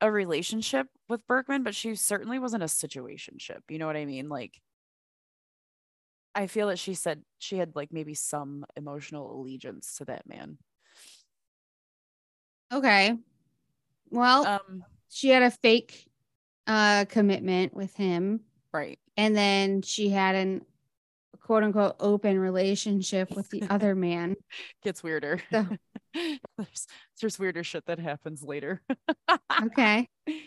a 0.00 0.10
relationship 0.10 0.86
with 1.08 1.26
Berkman, 1.26 1.62
but 1.62 1.74
she 1.74 1.94
certainly 1.94 2.38
wasn't 2.38 2.62
a 2.62 2.66
situationship. 2.66 3.60
You 3.68 3.78
know 3.78 3.86
what 3.86 3.96
I 3.96 4.04
mean? 4.04 4.28
Like, 4.28 4.60
I 6.34 6.46
feel 6.46 6.68
that 6.68 6.78
she 6.78 6.94
said 6.94 7.24
she 7.38 7.56
had 7.58 7.74
like 7.74 7.92
maybe 7.92 8.14
some 8.14 8.64
emotional 8.76 9.40
allegiance 9.40 9.96
to 9.96 10.04
that 10.06 10.26
man. 10.28 10.58
okay. 12.72 13.16
Well, 14.10 14.46
Um, 14.46 14.84
she 15.08 15.28
had 15.30 15.42
a 15.42 15.50
fake 15.50 16.08
uh 16.66 17.06
commitment 17.08 17.74
with 17.74 17.94
him, 17.96 18.40
right. 18.72 18.98
and 19.16 19.36
then 19.36 19.82
she 19.82 20.10
had 20.10 20.34
an 20.34 20.66
quote 21.48 21.64
unquote 21.64 21.96
open 21.98 22.38
relationship 22.38 23.34
with 23.34 23.48
the 23.48 23.62
other 23.70 23.94
man. 24.06 24.36
Gets 24.84 25.02
weirder. 25.02 25.40
So- 25.50 25.66
there's, 26.14 26.86
there's 27.20 27.38
weirder 27.38 27.64
shit 27.64 27.86
that 27.86 27.98
happens 27.98 28.42
later. 28.42 28.82
Okay. 29.64 30.08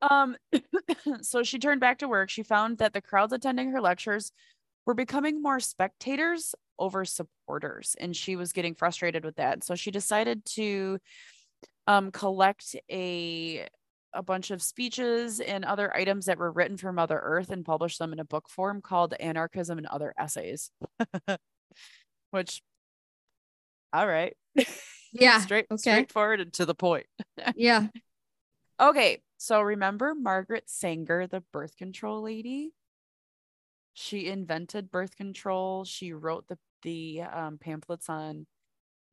Um, 0.00 0.36
so 1.22 1.42
she 1.42 1.58
turned 1.58 1.80
back 1.80 1.98
to 1.98 2.08
work. 2.08 2.30
She 2.30 2.44
found 2.44 2.78
that 2.78 2.92
the 2.92 3.00
crowds 3.00 3.32
attending 3.32 3.72
her 3.72 3.80
lectures 3.80 4.30
were 4.86 4.94
becoming 4.94 5.42
more 5.42 5.58
spectators 5.58 6.54
over 6.78 7.04
supporters, 7.04 7.96
and 7.98 8.14
she 8.14 8.36
was 8.36 8.52
getting 8.52 8.76
frustrated 8.76 9.24
with 9.24 9.34
that. 9.38 9.64
So 9.64 9.74
she 9.74 9.90
decided 9.90 10.44
to 10.54 10.98
um, 11.88 12.12
collect 12.12 12.76
a 12.88 13.66
a 14.12 14.22
bunch 14.22 14.50
of 14.50 14.62
speeches 14.62 15.40
and 15.40 15.64
other 15.64 15.94
items 15.94 16.26
that 16.26 16.38
were 16.38 16.50
written 16.50 16.76
for 16.76 16.92
Mother 16.92 17.20
Earth 17.22 17.50
and 17.50 17.64
published 17.64 17.98
them 17.98 18.12
in 18.12 18.18
a 18.18 18.24
book 18.24 18.48
form 18.48 18.80
called 18.80 19.14
Anarchism 19.20 19.78
and 19.78 19.86
Other 19.86 20.14
Essays. 20.18 20.70
Which, 22.30 22.62
all 23.92 24.06
right, 24.06 24.36
Yeah. 25.12 25.40
straight 25.40 25.66
okay. 25.70 25.78
straightforward 25.78 26.40
and 26.40 26.52
to 26.54 26.66
the 26.66 26.74
point. 26.74 27.06
Yeah. 27.56 27.88
Okay, 28.80 29.22
so 29.38 29.60
remember 29.60 30.14
Margaret 30.14 30.64
Sanger, 30.66 31.26
the 31.26 31.42
birth 31.52 31.76
control 31.76 32.22
lady? 32.22 32.72
She 33.94 34.28
invented 34.28 34.90
birth 34.90 35.16
control. 35.16 35.84
She 35.84 36.12
wrote 36.12 36.46
the 36.48 36.58
the 36.82 37.22
um, 37.22 37.58
pamphlets 37.58 38.08
on 38.08 38.46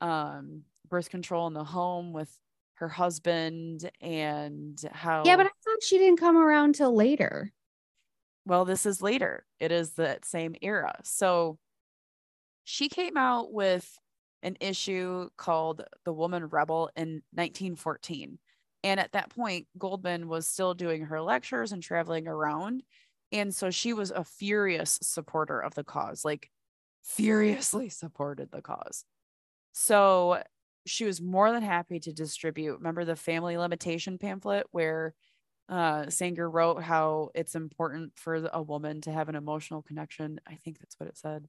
um, 0.01 0.61
birth 0.87 1.09
control 1.09 1.47
in 1.47 1.53
the 1.53 1.63
home 1.63 2.13
with 2.13 2.31
her 2.75 2.89
husband 2.89 3.89
and 4.01 4.79
how. 4.91 5.23
Yeah, 5.25 5.37
but 5.37 5.45
I 5.47 5.49
thought 5.49 5.83
she 5.83 5.97
didn't 5.97 6.19
come 6.19 6.37
around 6.37 6.75
till 6.75 6.95
later. 6.95 7.51
well, 8.45 8.65
this 8.65 8.85
is 8.85 9.01
later. 9.01 9.45
It 9.59 9.71
is 9.71 9.91
that 9.93 10.25
same 10.25 10.55
era. 10.61 10.99
So 11.03 11.57
she 12.63 12.89
came 12.89 13.17
out 13.17 13.51
with 13.51 13.97
an 14.43 14.57
issue 14.59 15.29
called 15.37 15.83
The 16.03 16.13
Woman 16.13 16.45
Rebel 16.45 16.89
in 16.95 17.23
1914. 17.31 18.37
And 18.83 18.99
at 18.99 19.13
that 19.13 19.29
point, 19.31 19.67
Goldman 19.77 20.27
was 20.27 20.47
still 20.47 20.75
doing 20.75 21.05
her 21.05 21.21
lectures 21.21 21.71
and 21.71 21.81
traveling 21.81 22.27
around. 22.27 22.83
And 23.31 23.53
so 23.53 23.71
she 23.71 23.93
was 23.93 24.11
a 24.11 24.23
furious 24.23 24.99
supporter 25.01 25.59
of 25.59 25.73
the 25.73 25.83
cause, 25.83 26.23
like 26.23 26.51
furiously 27.03 27.89
supported 27.89 28.51
the 28.51 28.61
cause. 28.61 29.03
So 29.73 30.43
she 30.85 31.05
was 31.05 31.21
more 31.21 31.51
than 31.51 31.63
happy 31.63 31.99
to 31.99 32.13
distribute. 32.13 32.77
Remember 32.77 33.05
the 33.05 33.15
family 33.15 33.57
limitation 33.57 34.17
pamphlet 34.17 34.67
where 34.71 35.13
uh 35.69 36.09
Sanger 36.09 36.49
wrote 36.49 36.83
how 36.83 37.31
it's 37.35 37.55
important 37.55 38.13
for 38.17 38.49
a 38.53 38.61
woman 38.61 39.01
to 39.01 39.11
have 39.11 39.29
an 39.29 39.35
emotional 39.35 39.81
connection. 39.81 40.39
I 40.47 40.55
think 40.55 40.79
that's 40.79 40.95
what 40.99 41.09
it 41.09 41.17
said. 41.17 41.47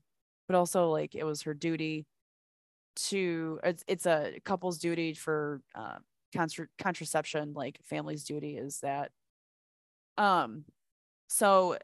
But 0.48 0.56
also 0.56 0.90
like 0.90 1.14
it 1.14 1.24
was 1.24 1.42
her 1.42 1.54
duty 1.54 2.06
to 2.96 3.60
it's, 3.62 3.84
it's 3.88 4.06
a 4.06 4.38
couple's 4.44 4.78
duty 4.78 5.14
for 5.14 5.60
uh 5.74 5.98
contra- 6.34 6.68
contraception 6.78 7.52
like 7.54 7.78
family's 7.84 8.24
duty 8.24 8.56
is 8.56 8.80
that 8.80 9.10
um 10.18 10.64
so 11.28 11.76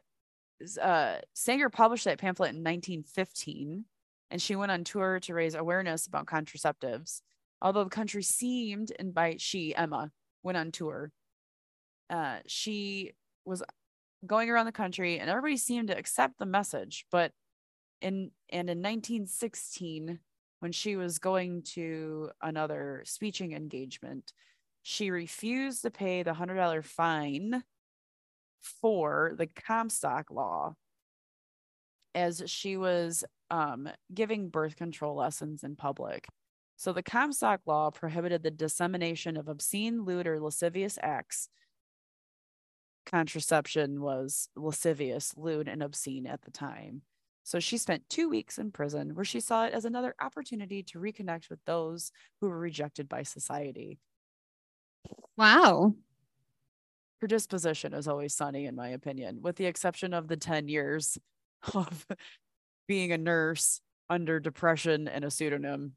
uh 0.81 1.17
Sanger 1.33 1.69
published 1.69 2.05
that 2.05 2.19
pamphlet 2.19 2.55
in 2.55 2.63
1915 2.63 3.85
and 4.31 4.41
she 4.41 4.55
went 4.55 4.71
on 4.71 4.83
tour 4.83 5.19
to 5.21 5.33
raise 5.33 5.55
awareness 5.55 6.07
about 6.07 6.25
contraceptives 6.25 7.21
although 7.63 7.83
the 7.85 7.89
country 7.89 8.21
seemed 8.21 8.91
and 8.99 9.13
by 9.13 9.35
she 9.39 9.73
Emma 9.75 10.11
went 10.43 10.57
on 10.57 10.71
tour 10.71 11.11
uh 12.09 12.37
she 12.45 13.13
was 13.45 13.63
going 14.25 14.49
around 14.49 14.65
the 14.67 14.71
country 14.71 15.19
and 15.19 15.29
everybody 15.29 15.57
seemed 15.57 15.87
to 15.87 15.97
accept 15.97 16.37
the 16.37 16.45
message. 16.45 17.05
But 17.11 17.31
in 18.01 18.31
and 18.49 18.69
in 18.69 18.79
1916 18.79 20.19
when 20.59 20.71
she 20.71 20.95
was 20.95 21.19
going 21.19 21.63
to 21.63 22.29
another 22.41 23.03
speeching 23.05 23.53
engagement 23.53 24.31
she 24.83 25.09
refused 25.09 25.81
to 25.81 25.91
pay 25.91 26.23
the 26.23 26.33
$100 26.33 26.83
fine 26.83 27.63
for 28.61 29.33
the 29.37 29.47
comstock 29.47 30.29
law 30.29 30.73
as 32.13 32.43
she 32.45 32.75
was 32.75 33.23
um, 33.49 33.89
giving 34.13 34.49
birth 34.49 34.75
control 34.75 35.15
lessons 35.15 35.63
in 35.63 35.75
public 35.75 36.27
so 36.75 36.93
the 36.93 37.03
comstock 37.03 37.61
law 37.65 37.91
prohibited 37.91 38.43
the 38.43 38.51
dissemination 38.51 39.37
of 39.37 39.47
obscene 39.47 40.03
lewd 40.03 40.27
or 40.27 40.39
lascivious 40.39 40.97
acts 41.01 41.49
contraception 43.05 44.01
was 44.01 44.49
lascivious, 44.55 45.33
lewd, 45.37 45.67
and 45.67 45.83
obscene 45.83 46.27
at 46.27 46.41
the 46.43 46.51
time. 46.51 47.01
So 47.43 47.59
she 47.59 47.77
spent 47.77 48.09
two 48.09 48.29
weeks 48.29 48.57
in 48.57 48.71
prison 48.71 49.15
where 49.15 49.25
she 49.25 49.39
saw 49.39 49.65
it 49.65 49.73
as 49.73 49.85
another 49.85 50.15
opportunity 50.21 50.81
to 50.83 50.99
reconnect 50.99 51.49
with 51.49 51.59
those 51.65 52.11
who 52.39 52.47
were 52.47 52.57
rejected 52.57 53.09
by 53.09 53.23
society. 53.23 53.99
Wow. 55.35 55.95
Her 57.19 57.27
disposition 57.27 57.93
is 57.93 58.07
always 58.07 58.33
sunny, 58.33 58.65
in 58.65 58.75
my 58.75 58.89
opinion, 58.89 59.41
with 59.41 59.57
the 59.57 59.65
exception 59.65 60.13
of 60.13 60.27
the 60.27 60.37
10 60.37 60.69
years 60.69 61.17
of 61.73 62.05
being 62.87 63.11
a 63.11 63.17
nurse 63.17 63.81
under 64.09 64.39
depression 64.39 65.07
and 65.07 65.25
a 65.25 65.31
pseudonym. 65.31 65.93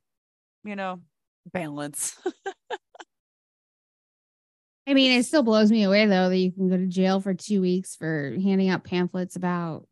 You 0.66 0.76
know, 0.76 1.00
balance. 1.52 2.16
I 4.88 4.94
mean, 4.94 5.18
it 5.18 5.25
still 5.25 5.42
blows 5.42 5.70
me 5.70 5.82
away 5.82 6.06
though 6.06 6.28
that 6.28 6.37
you 6.37 6.52
can 6.52 6.68
go 6.68 6.76
to 6.76 6.87
jail 6.87 7.20
for 7.20 7.35
two 7.35 7.61
weeks 7.61 7.96
for 7.96 8.37
handing 8.42 8.68
out 8.68 8.85
pamphlets 8.85 9.37
about 9.37 9.88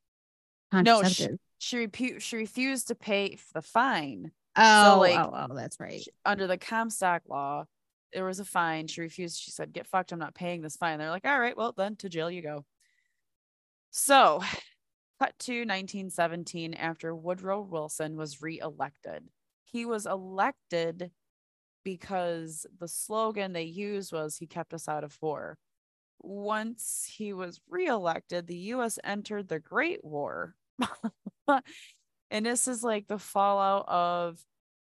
contraceptives. 0.72 0.84
No, 0.84 1.02
sh- 1.02 1.20
contraceptives. 1.20 1.38
she, 1.58 1.86
repu- 1.86 2.20
she 2.20 2.36
refused 2.36 2.88
to 2.88 2.94
pay 2.94 3.38
the 3.54 3.62
fine 3.62 4.30
oh, 4.56 4.96
like, 5.00 5.18
oh, 5.18 5.46
oh, 5.50 5.54
that's 5.54 5.80
right. 5.80 6.02
sh- 6.02 6.08
under 6.24 6.46
the 6.46 6.58
Comstock 6.58 7.22
law, 7.28 7.64
there 8.12 8.24
was 8.24 8.40
a 8.40 8.44
fine. 8.44 8.86
She 8.86 9.00
refused. 9.00 9.40
She 9.40 9.50
said, 9.50 9.72
"Get 9.72 9.86
fucked. 9.86 10.12
I'm 10.12 10.18
not 10.18 10.34
paying 10.34 10.62
this 10.62 10.76
fine." 10.76 10.98
They're 10.98 11.10
like, 11.10 11.26
"All 11.26 11.38
right, 11.38 11.56
well 11.56 11.72
then, 11.76 11.96
to 11.96 12.08
jail 12.08 12.30
you 12.30 12.42
go." 12.42 12.64
So, 13.90 14.40
cut 15.20 15.38
to 15.40 15.52
1917 15.52 16.74
after 16.74 17.14
Woodrow 17.14 17.60
Wilson 17.60 18.16
was 18.16 18.42
reelected. 18.42 19.24
He 19.74 19.86
was 19.86 20.06
elected 20.06 21.10
because 21.82 22.64
the 22.78 22.86
slogan 22.86 23.52
they 23.52 23.64
used 23.64 24.12
was 24.12 24.36
he 24.36 24.46
kept 24.46 24.72
us 24.72 24.86
out 24.86 25.02
of 25.02 25.18
war. 25.20 25.58
Once 26.20 27.12
he 27.12 27.32
was 27.32 27.60
reelected, 27.68 28.46
the 28.46 28.56
US 28.56 29.00
entered 29.02 29.48
the 29.48 29.58
Great 29.58 30.04
War. 30.04 30.54
and 32.30 32.46
this 32.46 32.68
is 32.68 32.84
like 32.84 33.08
the 33.08 33.18
fallout 33.18 33.88
of 33.88 34.40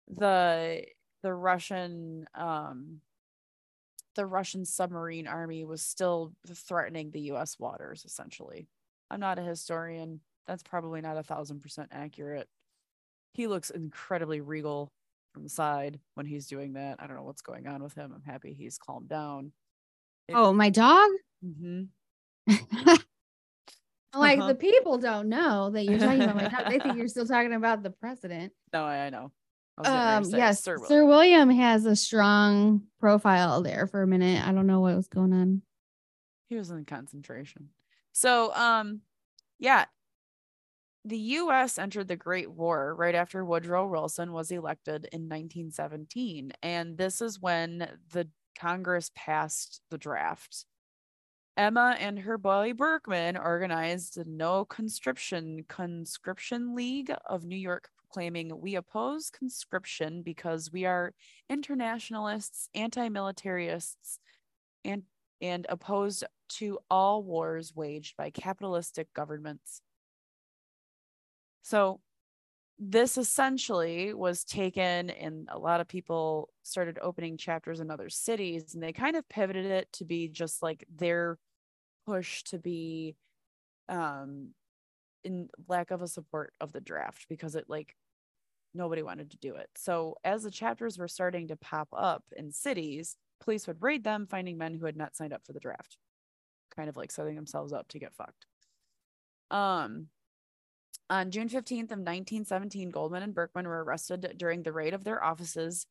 the 0.09 0.83
the 1.21 1.33
Russian 1.33 2.27
um 2.35 2.99
the 4.15 4.25
Russian 4.25 4.65
submarine 4.65 5.27
army 5.27 5.63
was 5.63 5.81
still 5.81 6.33
threatening 6.45 7.11
the 7.11 7.31
US 7.31 7.57
waters 7.57 8.03
essentially. 8.03 8.67
I'm 9.09 9.21
not 9.21 9.39
a 9.39 9.43
historian. 9.43 10.19
That's 10.45 10.61
probably 10.61 10.99
not 10.99 11.15
a 11.15 11.23
thousand 11.23 11.61
percent 11.61 11.87
accurate. 11.93 12.49
He 13.33 13.47
looks 13.47 13.69
incredibly 13.69 14.41
regal 14.41 14.91
from 15.33 15.43
the 15.43 15.49
side 15.49 15.99
when 16.13 16.25
he's 16.25 16.47
doing 16.47 16.73
that. 16.73 16.97
I 16.99 17.07
don't 17.07 17.15
know 17.17 17.23
what's 17.23 17.41
going 17.41 17.67
on 17.67 17.81
with 17.81 17.93
him. 17.93 18.11
I'm 18.15 18.21
happy 18.21 18.53
he's 18.53 18.77
calmed 18.77 19.09
down. 19.09 19.51
It, 20.27 20.33
oh, 20.35 20.53
my 20.53 20.69
dog? 20.69 21.09
Mm-hmm. 21.43 21.83
like 24.15 24.39
uh-huh. 24.39 24.47
the 24.47 24.55
people 24.55 24.97
don't 24.97 25.29
know 25.29 25.71
that 25.71 25.85
you're 25.85 25.99
talking 25.99 26.21
about 26.21 26.35
my 26.35 26.47
dog. 26.47 26.69
They 26.69 26.79
think 26.79 26.95
you're 26.97 27.07
still 27.07 27.25
talking 27.25 27.53
about 27.53 27.83
the 27.83 27.89
president. 27.89 28.53
No, 28.71 28.85
I, 28.85 29.05
I 29.05 29.09
know. 29.09 29.31
I 29.77 30.15
um, 30.15 30.25
yes, 30.25 30.63
Sir 30.63 30.75
William. 30.75 30.87
Sir 30.87 31.05
William 31.05 31.49
has 31.49 31.85
a 31.85 31.95
strong 31.95 32.83
profile 32.99 33.63
there 33.63 33.87
for 33.87 34.03
a 34.03 34.07
minute. 34.07 34.45
I 34.45 34.51
don't 34.51 34.67
know 34.67 34.81
what 34.81 34.95
was 34.95 35.07
going 35.07 35.33
on. 35.33 35.63
He 36.49 36.55
was 36.55 36.69
in 36.69 36.85
concentration. 36.85 37.69
So, 38.11 38.53
um, 38.53 39.01
yeah, 39.59 39.85
the 41.05 41.17
US 41.17 41.77
entered 41.77 42.07
the 42.07 42.15
Great 42.15 42.49
War 42.49 42.95
right 42.95 43.15
after 43.15 43.43
Woodrow 43.43 43.87
Wilson 43.87 44.31
was 44.31 44.51
elected 44.51 45.07
in 45.11 45.23
1917. 45.23 46.53
And 46.61 46.97
this 46.97 47.21
is 47.21 47.39
when 47.39 47.89
the 48.11 48.29
Congress 48.57 49.11
passed 49.15 49.81
the 49.89 49.97
draft. 49.97 50.65
Emma 51.55 51.95
and 51.99 52.17
her 52.19 52.37
boy 52.37 52.73
Berkman 52.73 53.37
organized 53.37 54.15
the 54.15 54.25
No 54.25 54.65
Conscription 54.65 55.65
Conscription 55.67 56.75
League 56.75 57.13
of 57.25 57.45
New 57.45 57.57
York, 57.57 57.89
claiming 58.11 58.59
we 58.59 58.75
oppose 58.75 59.29
conscription 59.29 60.23
because 60.23 60.71
we 60.71 60.85
are 60.85 61.13
internationalists, 61.49 62.69
anti-militarists, 62.73 64.19
and 64.83 65.03
and 65.41 65.67
opposed 65.69 66.23
to 66.47 66.79
all 66.89 67.21
wars 67.23 67.75
waged 67.75 68.15
by 68.17 68.31
capitalistic 68.31 69.13
governments. 69.13 69.82
So 71.63 71.99
this 72.77 73.17
essentially 73.17 74.13
was 74.13 74.43
taken 74.43 75.09
and 75.09 75.47
a 75.51 75.57
lot 75.57 75.79
of 75.79 75.87
people 75.87 76.49
started 76.63 76.97
opening 77.01 77.37
chapters 77.37 77.79
in 77.79 77.89
other 77.89 78.09
cities 78.09 78.73
and 78.73 78.83
they 78.83 78.91
kind 78.91 79.15
of 79.15 79.27
pivoted 79.29 79.65
it 79.65 79.91
to 79.93 80.05
be 80.05 80.27
just 80.27 80.61
like 80.61 80.85
their 80.93 81.37
push 82.05 82.43
to 82.43 82.59
be 82.59 83.15
um 83.87 84.49
in 85.23 85.47
lack 85.67 85.91
of 85.91 86.01
a 86.01 86.07
support 86.07 86.53
of 86.59 86.73
the 86.73 86.81
draft 86.81 87.25
because 87.29 87.55
it 87.55 87.65
like 87.69 87.95
nobody 88.73 89.03
wanted 89.03 89.31
to 89.31 89.37
do 89.37 89.55
it. 89.55 89.69
So 89.75 90.17
as 90.23 90.43
the 90.43 90.51
chapters 90.51 90.97
were 90.97 91.07
starting 91.07 91.47
to 91.49 91.55
pop 91.55 91.87
up 91.93 92.23
in 92.35 92.51
cities, 92.51 93.15
police 93.39 93.67
would 93.67 93.81
raid 93.81 94.03
them 94.03 94.27
finding 94.27 94.57
men 94.57 94.73
who 94.73 94.85
had 94.85 94.97
not 94.97 95.15
signed 95.15 95.31
up 95.31 95.45
for 95.45 95.53
the 95.53 95.59
draft. 95.59 95.97
Kind 96.75 96.89
of 96.89 96.97
like 96.97 97.11
setting 97.11 97.35
themselves 97.35 97.71
up 97.71 97.87
to 97.89 97.99
get 97.99 98.15
fucked. 98.15 98.47
Um 99.51 100.07
on 101.13 101.29
June 101.29 101.47
15th 101.47 101.91
of 101.91 101.99
1917, 101.99 102.89
Goldman 102.89 103.21
and 103.21 103.35
Berkman 103.35 103.67
were 103.67 103.83
arrested 103.83 104.33
during 104.37 104.63
the 104.63 104.71
raid 104.71 104.95
of 104.95 105.03
their 105.03 105.23
offices. 105.23 105.85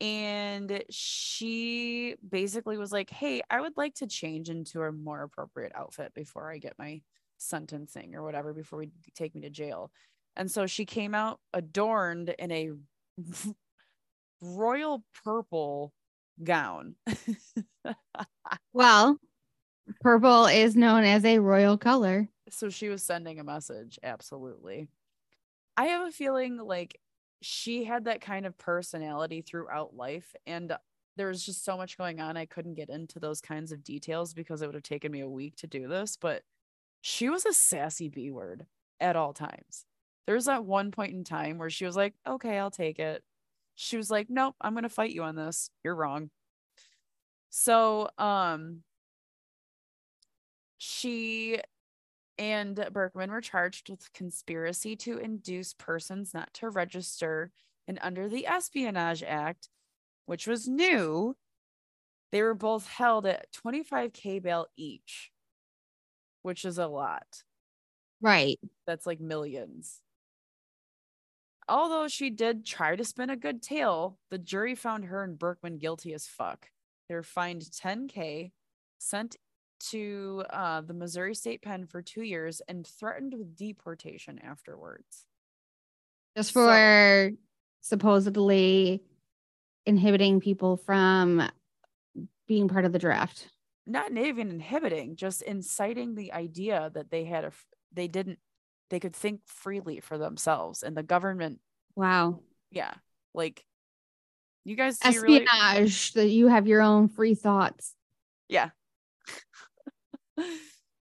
And 0.00 0.82
she 0.90 2.16
basically 2.28 2.76
was 2.76 2.90
like, 2.90 3.08
Hey, 3.08 3.40
I 3.48 3.60
would 3.60 3.76
like 3.76 3.94
to 3.96 4.08
change 4.08 4.50
into 4.50 4.82
a 4.82 4.90
more 4.90 5.22
appropriate 5.22 5.70
outfit 5.76 6.12
before 6.12 6.50
I 6.50 6.58
get 6.58 6.74
my 6.76 7.02
sentencing 7.38 8.16
or 8.16 8.24
whatever, 8.24 8.52
before 8.52 8.80
we 8.80 8.90
take 9.14 9.36
me 9.36 9.42
to 9.42 9.50
jail. 9.50 9.92
And 10.34 10.50
so 10.50 10.66
she 10.66 10.84
came 10.84 11.14
out 11.14 11.38
adorned 11.52 12.34
in 12.36 12.50
a 12.50 12.70
royal 14.40 15.04
purple 15.22 15.92
gown. 16.42 16.96
well, 18.72 19.18
purple 20.00 20.46
is 20.46 20.74
known 20.74 21.04
as 21.04 21.24
a 21.24 21.38
royal 21.38 21.78
color. 21.78 22.28
So 22.54 22.70
she 22.70 22.88
was 22.88 23.02
sending 23.02 23.40
a 23.40 23.44
message. 23.44 23.98
Absolutely. 24.02 24.88
I 25.76 25.86
have 25.86 26.08
a 26.08 26.12
feeling 26.12 26.56
like 26.56 27.00
she 27.42 27.84
had 27.84 28.04
that 28.04 28.20
kind 28.20 28.46
of 28.46 28.56
personality 28.56 29.42
throughout 29.42 29.94
life. 29.94 30.34
And 30.46 30.72
there 31.16 31.28
was 31.28 31.44
just 31.44 31.64
so 31.64 31.76
much 31.76 31.98
going 31.98 32.20
on. 32.20 32.36
I 32.36 32.46
couldn't 32.46 32.74
get 32.74 32.88
into 32.88 33.20
those 33.20 33.40
kinds 33.40 33.72
of 33.72 33.84
details 33.84 34.34
because 34.34 34.62
it 34.62 34.66
would 34.66 34.74
have 34.74 34.82
taken 34.82 35.12
me 35.12 35.20
a 35.20 35.28
week 35.28 35.56
to 35.56 35.66
do 35.66 35.88
this. 35.88 36.16
But 36.20 36.42
she 37.00 37.28
was 37.28 37.44
a 37.44 37.52
sassy 37.52 38.08
B 38.08 38.30
word 38.30 38.66
at 39.00 39.16
all 39.16 39.32
times. 39.32 39.84
There's 40.26 40.46
that 40.46 40.64
one 40.64 40.90
point 40.90 41.12
in 41.12 41.22
time 41.22 41.58
where 41.58 41.70
she 41.70 41.84
was 41.84 41.96
like, 41.96 42.14
okay, 42.26 42.58
I'll 42.58 42.70
take 42.70 42.98
it. 42.98 43.22
She 43.74 43.96
was 43.96 44.10
like, 44.10 44.30
nope, 44.30 44.54
I'm 44.60 44.72
going 44.72 44.84
to 44.84 44.88
fight 44.88 45.10
you 45.10 45.22
on 45.22 45.36
this. 45.36 45.68
You're 45.82 45.94
wrong. 45.94 46.30
So, 47.50 48.08
um, 48.16 48.82
she 50.78 51.58
and 52.38 52.74
Berkman 52.92 53.30
were 53.30 53.40
charged 53.40 53.88
with 53.90 54.12
conspiracy 54.12 54.96
to 54.96 55.18
induce 55.18 55.74
persons 55.74 56.34
not 56.34 56.52
to 56.54 56.70
register. 56.70 57.52
And 57.86 57.98
under 58.02 58.28
the 58.28 58.46
Espionage 58.46 59.22
Act, 59.22 59.68
which 60.26 60.46
was 60.46 60.68
new, 60.68 61.36
they 62.32 62.42
were 62.42 62.54
both 62.54 62.88
held 62.88 63.26
at 63.26 63.52
25K 63.52 64.40
bail 64.40 64.66
each, 64.76 65.30
which 66.42 66.64
is 66.64 66.78
a 66.78 66.86
lot. 66.86 67.44
Right. 68.20 68.58
That's 68.86 69.06
like 69.06 69.20
millions. 69.20 70.00
Although 71.68 72.08
she 72.08 72.30
did 72.30 72.66
try 72.66 72.96
to 72.96 73.04
spin 73.04 73.30
a 73.30 73.36
good 73.36 73.62
tale, 73.62 74.18
the 74.30 74.38
jury 74.38 74.74
found 74.74 75.06
her 75.06 75.22
and 75.22 75.38
Berkman 75.38 75.78
guilty 75.78 76.12
as 76.12 76.26
fuck. 76.26 76.70
They 77.08 77.14
were 77.14 77.22
fined 77.22 77.62
10K, 77.62 78.52
sent 78.98 79.36
to 79.90 80.44
uh, 80.50 80.80
the 80.80 80.94
Missouri 80.94 81.34
State 81.34 81.62
Pen 81.62 81.86
for 81.86 82.02
two 82.02 82.22
years 82.22 82.62
and 82.68 82.86
threatened 82.86 83.34
with 83.36 83.56
deportation 83.56 84.40
afterwards. 84.42 85.26
Just 86.36 86.52
for 86.52 87.30
so, 87.30 87.36
supposedly 87.82 89.02
inhibiting 89.86 90.40
people 90.40 90.76
from 90.76 91.48
being 92.48 92.68
part 92.68 92.84
of 92.84 92.92
the 92.92 92.98
draft. 92.98 93.48
Not 93.86 94.10
even 94.16 94.50
inhibiting, 94.50 95.16
just 95.16 95.42
inciting 95.42 96.14
the 96.14 96.32
idea 96.32 96.90
that 96.94 97.10
they 97.10 97.24
had 97.24 97.44
a, 97.44 97.52
they 97.92 98.08
didn't, 98.08 98.38
they 98.90 98.98
could 98.98 99.14
think 99.14 99.40
freely 99.46 100.00
for 100.00 100.16
themselves 100.18 100.82
and 100.82 100.96
the 100.96 101.02
government. 101.02 101.60
Wow. 101.94 102.40
Yeah. 102.70 102.94
Like 103.34 103.64
you 104.64 104.74
guys 104.76 104.98
espionage 105.04 106.12
really... 106.14 106.26
that 106.26 106.28
you 106.30 106.48
have 106.48 106.66
your 106.66 106.80
own 106.80 107.08
free 107.08 107.34
thoughts. 107.34 107.94
Yeah. 108.48 108.70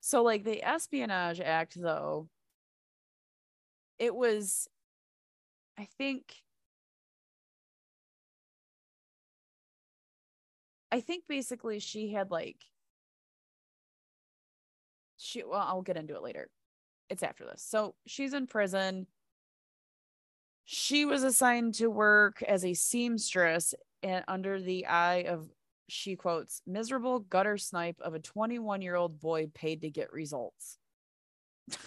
so 0.01 0.23
like 0.23 0.45
the 0.45 0.63
espionage 0.63 1.41
act 1.41 1.81
though 1.81 2.29
it 3.99 4.15
was 4.15 4.69
i 5.79 5.87
think 5.99 6.43
i 10.91 11.01
think 11.01 11.25
basically 11.29 11.79
she 11.79 12.13
had 12.13 12.31
like 12.31 12.57
she 15.17 15.43
well 15.43 15.61
i'll 15.67 15.83
get 15.83 15.97
into 15.97 16.15
it 16.15 16.23
later. 16.23 16.49
It's 17.11 17.23
after 17.23 17.45
this. 17.45 17.63
So 17.63 17.95
she's 18.07 18.33
in 18.33 18.47
prison. 18.47 19.07
She 20.65 21.05
was 21.05 21.23
assigned 21.23 21.75
to 21.75 21.89
work 21.89 22.43
as 22.43 22.65
a 22.65 22.75
seamstress 22.75 23.75
and 24.03 24.25
under 24.27 24.61
the 24.61 24.87
eye 24.87 25.25
of 25.29 25.51
she 25.89 26.17
quotes 26.17 26.63
miserable 26.67 27.21
gutter 27.21 27.59
snipe 27.59 28.01
of 28.01 28.15
a 28.15 28.19
21 28.19 28.83
year 28.83 28.95
old 28.95 29.21
boy 29.21 29.47
paid 29.55 29.83
to 29.83 29.91
get 29.91 30.13
results. 30.13 30.79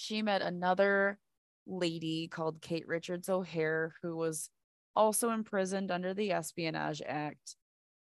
She 0.00 0.22
met 0.22 0.40
another 0.40 1.18
lady 1.66 2.26
called 2.26 2.62
kate 2.62 2.88
richards 2.88 3.28
o'hare 3.28 3.94
who 4.02 4.16
was 4.16 4.48
also 4.96 5.28
imprisoned 5.28 5.90
under 5.90 6.14
the 6.14 6.32
espionage 6.32 7.02
act 7.06 7.54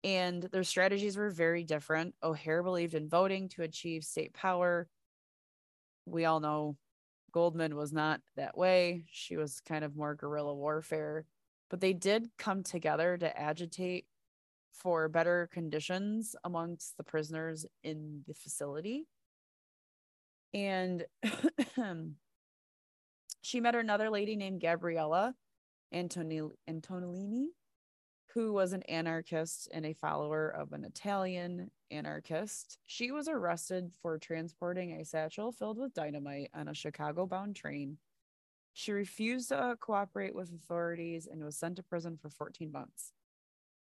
and 0.03 0.43
their 0.43 0.65
strategies 0.65 1.17
were 1.17 1.31
very 1.31 1.63
different. 1.63 2.17
O'hare 2.21 2.65
believed 2.65 2.95
in 2.95 3.09
voting 3.09 3.49
to 3.51 3.63
achieve 3.63 4.03
state 4.03 4.35
power. 4.35 4.89
We 6.05 6.25
all 6.25 6.41
know 6.41 6.77
goldman 7.33 7.77
was 7.77 7.93
not 7.93 8.21
that 8.37 8.59
way. 8.59 9.05
She 9.11 9.37
was 9.37 9.61
kind 9.61 9.85
of 9.85 9.97
more 9.97 10.17
guerrilla 10.17 10.55
warfare 10.55 11.27
but 11.71 11.81
they 11.81 11.93
did 11.93 12.29
come 12.39 12.63
together 12.63 13.17
to 13.17 13.39
agitate 13.39 14.07
for 14.73 15.09
better 15.09 15.49
conditions 15.53 16.35
amongst 16.45 16.97
the 16.97 17.05
prisoners 17.05 17.65
in 17.83 18.23
the 18.27 18.35
facility. 18.35 19.07
And 20.53 21.05
she 23.43 23.61
met 23.61 23.75
another 23.75 24.11
lady 24.11 24.37
named 24.37 24.61
Gabriella, 24.61 25.35
Antoni- 25.93 26.51
Antonellini, 26.69 27.47
who 28.35 28.53
was 28.53 28.73
an 28.73 28.83
anarchist 28.83 29.69
and 29.73 29.87
a 29.87 29.95
follower 29.95 30.49
of 30.49 30.73
an 30.73 30.85
Italian 30.85 31.71
anarchist. 31.91 32.79
She 32.85 33.13
was 33.13 33.29
arrested 33.29 33.93
for 34.03 34.19
transporting 34.19 35.01
a 35.01 35.05
satchel 35.05 35.53
filled 35.53 35.79
with 35.79 35.95
dynamite 35.95 36.51
on 36.53 36.69
a 36.69 36.75
Chicago 36.75 37.27
bound 37.27 37.55
train. 37.55 37.99
She 38.75 38.93
refused 38.93 39.49
to 39.51 39.77
cooperate 39.81 40.35
with 40.35 40.53
authorities 40.53 41.27
and 41.31 41.43
was 41.45 41.57
sent 41.57 41.77
to 41.77 41.83
prison 41.83 42.19
for 42.21 42.29
14 42.29 42.71
months. 42.73 43.13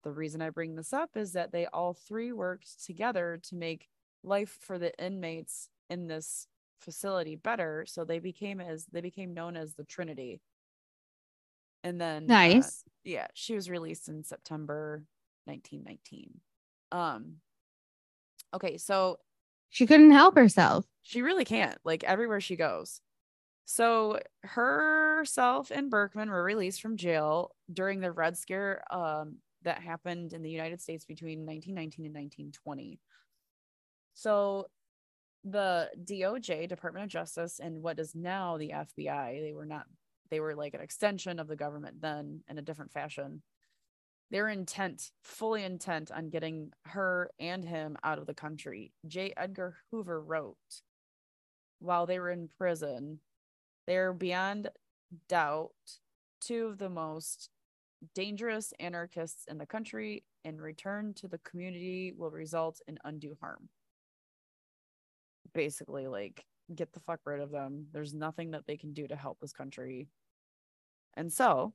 The 0.03 0.11
reason 0.11 0.41
I 0.41 0.51
bring 0.51 0.75
this 0.75 0.93
up 0.93 1.17
is 1.17 1.33
that 1.33 1.51
they 1.51 1.65
all 1.65 1.93
three 1.95 2.31
worked 2.31 2.85
together 2.85 3.39
to 3.49 3.55
make 3.55 3.89
life 4.23 4.57
for 4.61 4.77
the 4.77 4.93
inmates 5.03 5.69
in 5.89 6.07
this 6.07 6.47
facility 6.79 7.35
better. 7.35 7.85
So 7.87 8.05
they 8.05 8.19
became 8.19 8.61
as 8.61 8.85
they 8.85 9.01
became 9.01 9.33
known 9.33 9.57
as 9.57 9.73
the 9.73 9.83
Trinity. 9.83 10.41
And 11.83 11.99
then 11.99 12.23
uh, 12.25 12.27
Nice. 12.33 12.83
yeah, 13.03 13.27
she 13.33 13.55
was 13.55 13.69
released 13.69 14.07
in 14.07 14.23
September 14.23 15.03
1919. 15.45 16.41
Um 16.91 17.37
okay, 18.53 18.77
so 18.77 19.17
She 19.69 19.87
couldn't 19.87 20.11
help 20.11 20.35
herself. 20.35 20.85
she 21.01 21.21
really 21.23 21.45
can't, 21.45 21.77
like 21.83 22.03
everywhere 22.03 22.41
she 22.41 22.55
goes. 22.55 23.01
So 23.65 24.19
herself 24.43 25.71
and 25.71 25.89
Berkman 25.89 26.29
were 26.29 26.43
released 26.43 26.81
from 26.81 26.97
jail 26.97 27.51
during 27.71 27.99
the 27.99 28.11
Red 28.11 28.37
Scare 28.37 28.83
um, 28.91 29.37
that 29.63 29.81
happened 29.81 30.33
in 30.33 30.43
the 30.43 30.51
United 30.51 30.81
States 30.81 31.03
between 31.05 31.39
1919 31.45 32.05
and 32.05 32.13
1920. 32.13 32.99
So 34.13 34.67
the 35.43 35.89
DOJ, 36.03 36.69
Department 36.69 37.05
of 37.05 37.09
Justice, 37.09 37.59
and 37.59 37.81
what 37.81 37.99
is 37.99 38.13
now 38.13 38.57
the 38.57 38.71
FBI, 38.75 39.41
they 39.41 39.53
were 39.53 39.65
not, 39.65 39.85
they 40.29 40.39
were 40.39 40.55
like 40.55 40.75
an 40.75 40.81
extension 40.81 41.39
of 41.39 41.47
the 41.47 41.55
government 41.55 42.01
then 42.01 42.41
in 42.47 42.59
a 42.59 42.63
different 42.63 42.93
fashion. 42.93 43.41
They're 44.29 44.49
intent, 44.49 45.11
fully 45.23 45.63
intent 45.63 46.11
on 46.11 46.29
getting 46.29 46.71
her 46.85 47.31
and 47.39 47.63
him 47.63 47.97
out 48.03 48.19
of 48.19 48.27
the 48.27 48.33
country. 48.33 48.91
J. 49.07 49.33
Edgar 49.35 49.77
Hoover 49.91 50.21
wrote 50.21 50.57
while 51.79 52.05
they 52.05 52.19
were 52.19 52.31
in 52.31 52.49
prison, 52.57 53.19
they're 53.87 54.13
beyond 54.13 54.69
doubt 55.29 55.71
two 56.41 56.67
of 56.67 56.77
the 56.77 56.89
most 56.89 57.49
dangerous 58.13 58.73
anarchists 58.79 59.45
in 59.47 59.57
the 59.57 59.65
country, 59.65 60.23
and 60.43 60.61
return 60.61 61.13
to 61.15 61.27
the 61.27 61.39
community 61.39 62.13
will 62.15 62.29
result 62.31 62.81
in 62.87 62.99
undue 63.03 63.35
harm. 63.41 63.69
Basically, 65.53 66.07
like, 66.07 66.43
get 66.73 66.91
the 66.93 66.99
fuck 66.99 67.19
rid 67.25 67.39
of 67.39 67.51
them. 67.51 67.87
There's 67.91 68.13
nothing 68.13 68.51
that 68.51 68.65
they 68.67 68.77
can 68.77 68.93
do 68.93 69.07
to 69.07 69.15
help 69.15 69.39
this 69.39 69.53
country. 69.53 70.07
And 71.15 71.31
so, 71.31 71.73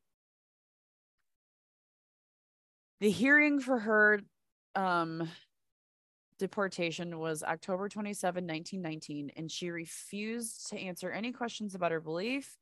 the 3.01 3.11
hearing 3.11 3.61
for 3.61 3.79
her 3.79 4.21
um 4.75 5.29
deportation 6.41 7.19
was 7.19 7.45
October 7.45 7.89
27, 7.89 8.45
1919, 8.45 9.31
and 9.37 9.51
she 9.51 9.71
refused 9.71 10.69
to 10.71 10.79
answer 10.79 11.11
any 11.11 11.31
questions 11.31 11.77
about 11.77 11.93
her 11.93 12.01
belief 12.01 12.57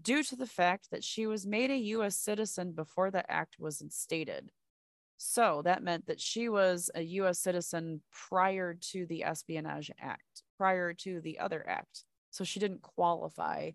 due 0.00 0.22
to 0.22 0.36
the 0.36 0.46
fact 0.46 0.90
that 0.90 1.04
she 1.04 1.26
was 1.26 1.46
made 1.46 1.70
a 1.70 1.76
US 1.76 2.16
citizen 2.16 2.72
before 2.72 3.10
the 3.10 3.30
act 3.30 3.56
was 3.58 3.82
instated. 3.82 4.50
So 5.18 5.62
that 5.64 5.82
meant 5.82 6.06
that 6.06 6.20
she 6.20 6.48
was 6.48 6.90
a 6.94 7.02
US 7.02 7.38
citizen 7.38 8.00
prior 8.10 8.74
to 8.92 9.06
the 9.06 9.24
Espionage 9.24 9.90
Act, 10.00 10.42
prior 10.56 10.94
to 10.94 11.20
the 11.20 11.38
other 11.38 11.64
act. 11.68 12.04
So 12.30 12.44
she 12.44 12.60
didn't 12.60 12.82
qualify 12.82 13.72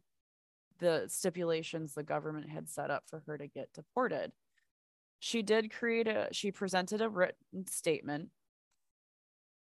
the 0.80 1.06
stipulations 1.08 1.94
the 1.94 2.04
government 2.04 2.50
had 2.50 2.70
set 2.70 2.90
up 2.90 3.04
for 3.08 3.22
her 3.28 3.38
to 3.38 3.48
get 3.48 3.74
deported. 3.74 4.32
She 5.20 5.42
did 5.42 5.72
create 5.72 6.08
a 6.08 6.30
she 6.32 6.52
presented 6.52 7.02
a 7.02 7.10
written 7.10 7.68
statement 7.68 8.30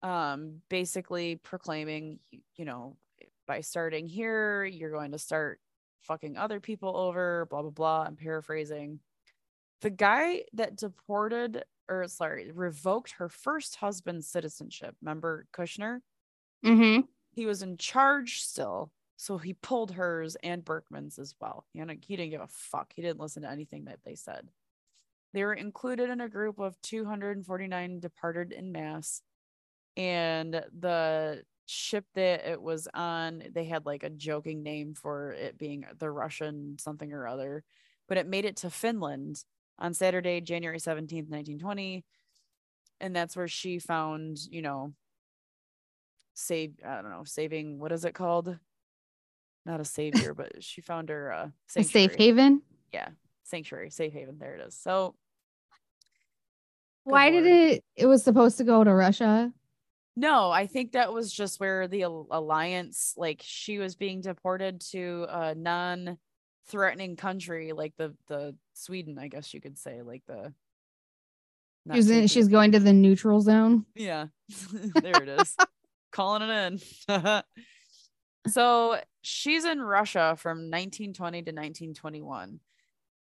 um 0.01 0.61
basically 0.69 1.35
proclaiming 1.35 2.19
you 2.55 2.65
know 2.65 2.95
by 3.47 3.61
starting 3.61 4.07
here 4.07 4.63
you're 4.63 4.91
going 4.91 5.11
to 5.11 5.17
start 5.17 5.59
fucking 6.01 6.37
other 6.37 6.59
people 6.59 6.95
over 6.95 7.45
blah 7.49 7.61
blah 7.61 7.71
blah. 7.71 8.03
I'm 8.07 8.15
paraphrasing. 8.15 8.99
The 9.81 9.89
guy 9.89 10.43
that 10.53 10.75
deported 10.75 11.63
or 11.89 12.07
sorry 12.07 12.51
revoked 12.51 13.11
her 13.13 13.29
first 13.29 13.77
husband's 13.77 14.27
citizenship 14.27 14.95
remember 15.01 15.47
Kershner? 15.53 15.99
Mm-hmm. 16.65 17.01
he 17.31 17.45
was 17.45 17.61
in 17.61 17.77
charge 17.77 18.41
still 18.41 18.91
so 19.19 19.37
he 19.37 19.53
pulled 19.53 19.91
hers 19.91 20.37
and 20.43 20.63
berkman's 20.63 21.19
as 21.19 21.35
well. 21.41 21.65
He 21.73 21.79
didn't, 21.79 22.05
he 22.05 22.15
didn't 22.15 22.31
give 22.31 22.39
a 22.39 22.47
fuck. 22.47 22.93
He 22.95 23.01
didn't 23.01 23.19
listen 23.19 23.43
to 23.43 23.49
anything 23.49 23.83
that 23.85 23.99
they 24.05 24.15
said. 24.15 24.47
They 25.33 25.43
were 25.43 25.53
included 25.53 26.09
in 26.09 26.21
a 26.21 26.29
group 26.29 26.57
of 26.57 26.81
249 26.83 27.99
departed 27.99 28.53
in 28.53 28.71
mass 28.71 29.21
and 29.99 30.53
the 30.79 31.43
ship 31.65 32.05
that 32.15 32.47
it 32.47 32.59
was 32.59 32.87
on 32.95 33.43
they 33.53 33.65
had 33.65 33.85
like 33.85 34.03
a 34.03 34.09
joking 34.09 34.63
name 34.63 34.95
for 34.95 35.33
it 35.33 35.57
being 35.57 35.85
the 35.99 36.09
russian 36.09 36.77
something 36.79 37.13
or 37.13 37.27
other 37.27 37.63
but 38.07 38.17
it 38.17 38.25
made 38.25 38.45
it 38.45 38.55
to 38.55 38.69
finland 38.71 39.43
on 39.77 39.93
saturday 39.93 40.41
january 40.41 40.79
17th 40.79 41.29
1920 41.29 42.03
and 43.01 43.15
that's 43.15 43.35
where 43.35 43.47
she 43.47 43.77
found 43.77 44.39
you 44.49 44.61
know 44.63 44.93
save 46.33 46.71
i 46.83 47.01
don't 47.01 47.11
know 47.11 47.23
saving 47.25 47.77
what 47.77 47.91
is 47.91 48.05
it 48.05 48.15
called 48.15 48.57
not 49.65 49.81
a 49.81 49.85
savior 49.85 50.33
but 50.33 50.51
she 50.63 50.81
found 50.81 51.09
her 51.09 51.31
uh 51.31 51.47
A 51.75 51.83
safe 51.83 52.15
haven. 52.15 52.61
yeah 52.93 53.09
sanctuary 53.43 53.91
safe 53.91 54.13
haven 54.13 54.37
there 54.39 54.55
it 54.55 54.65
is 54.65 54.75
so 54.75 55.13
Why 57.03 57.31
did 57.31 57.45
it? 57.45 57.83
It 57.95 58.05
was 58.05 58.23
supposed 58.23 58.57
to 58.59 58.63
go 58.63 58.83
to 58.83 58.93
Russia. 58.93 59.51
No, 60.19 60.51
I 60.51 60.67
think 60.67 60.91
that 60.91 61.13
was 61.13 61.31
just 61.31 61.61
where 61.61 61.87
the 61.87 62.01
alliance, 62.01 63.13
like 63.15 63.41
she 63.41 63.77
was 63.77 63.95
being 63.95 64.19
deported 64.19 64.81
to 64.91 65.25
a 65.29 65.55
non-threatening 65.55 67.15
country, 67.15 67.71
like 67.71 67.93
the 67.97 68.13
the 68.27 68.53
Sweden, 68.73 69.17
I 69.17 69.29
guess 69.29 69.53
you 69.53 69.61
could 69.61 69.77
say, 69.77 70.01
like 70.01 70.23
the. 70.27 70.53
She's 71.93 72.09
in, 72.09 72.27
she's 72.27 72.49
going 72.49 72.73
to 72.73 72.81
the 72.81 72.91
neutral 72.91 73.39
zone. 73.39 73.85
yeah, 73.95 74.25
there 75.01 75.23
it 75.23 75.29
is, 75.29 75.55
calling 76.11 76.41
it 76.41 76.81
in. 77.07 77.41
so 78.51 78.99
she's 79.21 79.63
in 79.63 79.81
Russia 79.81 80.35
from 80.37 80.69
1920 80.69 81.43
to 81.43 81.51
1921. 81.51 82.59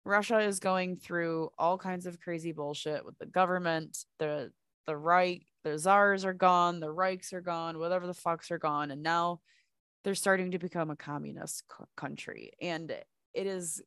Russia 0.06 0.38
is 0.38 0.60
going 0.60 0.96
through 0.96 1.50
all 1.58 1.76
kinds 1.76 2.06
of 2.06 2.18
crazy 2.20 2.52
bullshit 2.52 3.04
with 3.04 3.18
the 3.18 3.26
government, 3.26 3.98
the 4.18 4.50
the 4.86 4.96
Reich, 4.96 5.44
the 5.62 5.78
czars 5.78 6.24
are 6.24 6.34
gone, 6.34 6.80
the 6.80 6.94
Reichs 6.94 7.32
are 7.32 7.40
gone, 7.40 7.78
whatever 7.78 8.06
the 8.06 8.12
fucks 8.12 8.50
are 8.50 8.58
gone, 8.58 8.90
and 8.90 9.02
now 9.02 9.40
they're 10.04 10.14
starting 10.14 10.52
to 10.52 10.58
become 10.58 10.90
a 10.90 10.96
communist 10.96 11.64
c- 11.70 11.84
country, 11.96 12.52
and 12.60 12.90
it 13.34 13.46
is 13.46 13.82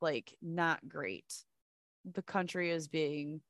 like 0.00 0.34
not 0.42 0.88
great. 0.88 1.44
The 2.10 2.22
country 2.22 2.70
is 2.70 2.88
being 2.88 3.40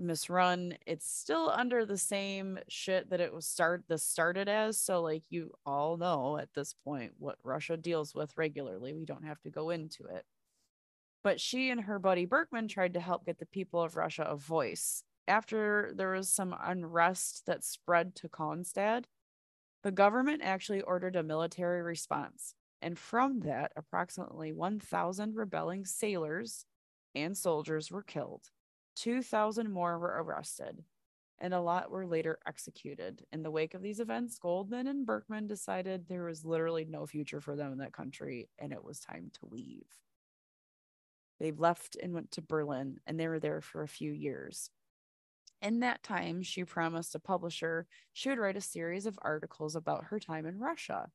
misrun. 0.00 0.76
It's 0.86 1.08
still 1.08 1.50
under 1.50 1.84
the 1.84 1.98
same 1.98 2.58
shit 2.68 3.10
that 3.10 3.20
it 3.20 3.32
was 3.32 3.46
start 3.46 3.84
this 3.88 4.04
started 4.04 4.48
as. 4.48 4.80
So 4.80 5.02
like 5.02 5.22
you 5.30 5.52
all 5.66 5.96
know 5.96 6.38
at 6.38 6.48
this 6.54 6.74
point 6.84 7.12
what 7.18 7.36
Russia 7.44 7.76
deals 7.76 8.14
with 8.14 8.36
regularly. 8.36 8.94
We 8.94 9.04
don't 9.04 9.26
have 9.26 9.40
to 9.42 9.50
go 9.50 9.70
into 9.70 10.06
it. 10.06 10.24
But 11.22 11.40
she 11.40 11.70
and 11.70 11.82
her 11.82 11.98
buddy 11.98 12.24
Berkman 12.24 12.68
tried 12.68 12.94
to 12.94 13.00
help 13.00 13.26
get 13.26 13.38
the 13.38 13.46
people 13.46 13.82
of 13.82 13.96
Russia 13.96 14.24
a 14.24 14.36
voice. 14.36 15.04
After 15.30 15.92
there 15.94 16.10
was 16.10 16.28
some 16.28 16.56
unrest 16.60 17.46
that 17.46 17.62
spread 17.62 18.16
to 18.16 18.28
Kronstadt, 18.28 19.04
the 19.84 19.92
government 19.92 20.42
actually 20.42 20.82
ordered 20.82 21.14
a 21.14 21.22
military 21.22 21.82
response. 21.82 22.56
And 22.82 22.98
from 22.98 23.38
that, 23.42 23.70
approximately 23.76 24.52
1,000 24.52 25.36
rebelling 25.36 25.84
sailors 25.84 26.66
and 27.14 27.38
soldiers 27.38 27.92
were 27.92 28.02
killed. 28.02 28.50
2,000 28.96 29.70
more 29.70 30.00
were 30.00 30.20
arrested, 30.20 30.82
and 31.38 31.54
a 31.54 31.60
lot 31.60 31.92
were 31.92 32.08
later 32.08 32.40
executed. 32.44 33.24
In 33.32 33.44
the 33.44 33.52
wake 33.52 33.74
of 33.74 33.82
these 33.82 34.00
events, 34.00 34.36
Goldman 34.36 34.88
and 34.88 35.06
Berkman 35.06 35.46
decided 35.46 36.08
there 36.08 36.24
was 36.24 36.44
literally 36.44 36.86
no 36.86 37.06
future 37.06 37.40
for 37.40 37.54
them 37.54 37.70
in 37.70 37.78
that 37.78 37.92
country, 37.92 38.48
and 38.58 38.72
it 38.72 38.82
was 38.82 38.98
time 38.98 39.30
to 39.34 39.46
leave. 39.46 39.86
They 41.38 41.52
left 41.52 41.96
and 42.02 42.14
went 42.14 42.32
to 42.32 42.42
Berlin, 42.42 42.98
and 43.06 43.20
they 43.20 43.28
were 43.28 43.38
there 43.38 43.60
for 43.60 43.84
a 43.84 43.88
few 43.88 44.10
years. 44.10 44.70
In 45.62 45.80
that 45.80 46.02
time, 46.02 46.42
she 46.42 46.64
promised 46.64 47.14
a 47.14 47.18
publisher 47.18 47.86
she 48.12 48.30
would 48.30 48.38
write 48.38 48.56
a 48.56 48.60
series 48.62 49.04
of 49.06 49.18
articles 49.22 49.76
about 49.76 50.04
her 50.04 50.18
time 50.18 50.46
in 50.46 50.58
Russia. 50.58 51.10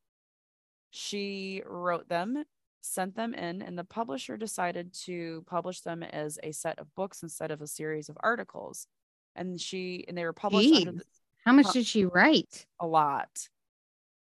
She 0.92 1.64
wrote 1.66 2.08
them, 2.10 2.44
sent 2.82 3.16
them 3.16 3.34
in, 3.34 3.62
and 3.62 3.78
the 3.78 3.84
publisher 3.84 4.38
decided 4.38 4.94
to 5.06 5.44
publish 5.48 5.82
them 5.82 6.04
as 6.04 6.38
a 6.44 6.52
set 6.52 6.78
of 6.80 6.94
books 6.96 7.24
instead 7.24 7.52
of 7.52 7.62
a 7.62 7.68
series 7.68 8.08
of 8.08 8.18
articles. 8.22 8.88
And 9.36 9.60
she 9.60 10.06
and 10.08 10.18
they 10.18 10.24
were 10.24 10.32
published 10.34 10.74
under 10.76 10.92
the, 10.92 11.04
How 11.44 11.52
much 11.54 11.72
did 11.74 11.86
she 11.88 12.06
write? 12.06 12.66
a 12.80 12.86
lot, 12.88 13.50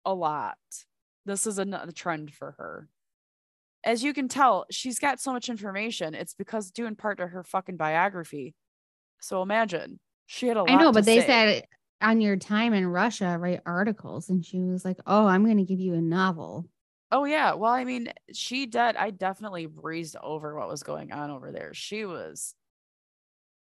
a 0.05 0.15
lot. 0.15 0.59
This 1.25 1.47
is 1.47 1.59
another 1.59 1.93
trend 1.93 2.33
for 2.33 2.53
her. 2.59 2.89
as 3.85 4.05
you 4.05 4.13
can 4.13 4.29
tell, 4.29 4.67
she's 4.71 4.99
got 4.99 5.19
so 5.21 5.33
much 5.33 5.49
information. 5.49 6.15
It's 6.15 6.35
because 6.35 6.71
due 6.71 6.87
in 6.87 6.95
part 6.97 7.19
to 7.19 7.27
her 7.27 7.43
fucking 7.43 7.79
biography. 7.79 8.55
So 9.21 9.43
imagine 9.43 9.99
she 10.31 10.47
had 10.47 10.57
a 10.57 10.61
lot. 10.61 10.71
I 10.71 10.77
know, 10.77 10.93
but 10.93 11.05
they 11.05 11.19
say. 11.19 11.27
said 11.27 11.65
on 12.01 12.21
your 12.21 12.37
time 12.37 12.73
in 12.73 12.87
Russia, 12.87 13.37
write 13.37 13.63
articles, 13.67 14.31
and 14.31 14.45
she 14.45 14.61
was 14.61 14.85
like, 14.85 14.99
"Oh, 15.05 15.27
I'm 15.27 15.45
going 15.45 15.57
to 15.57 15.65
give 15.65 15.81
you 15.81 15.95
a 15.95 16.01
novel." 16.01 16.67
Oh 17.11 17.25
yeah. 17.25 17.55
Well, 17.55 17.73
I 17.73 17.83
mean, 17.83 18.13
she 18.33 18.67
did. 18.67 18.95
I 18.95 19.11
definitely 19.11 19.67
breezed 19.67 20.15
over 20.23 20.55
what 20.55 20.69
was 20.69 20.85
going 20.85 21.11
on 21.11 21.33
over 21.33 21.51
there. 21.51 21.75
She 21.75 22.05
was, 22.05 22.55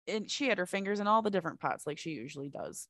and 0.07 0.31
she 0.31 0.47
had 0.47 0.57
her 0.57 0.65
fingers 0.65 1.01
in 1.01 1.07
all 1.07 1.21
the 1.21 1.29
different 1.29 1.59
pots 1.59 1.85
like 1.85 1.97
she 1.97 2.11
usually 2.11 2.47
does. 2.47 2.87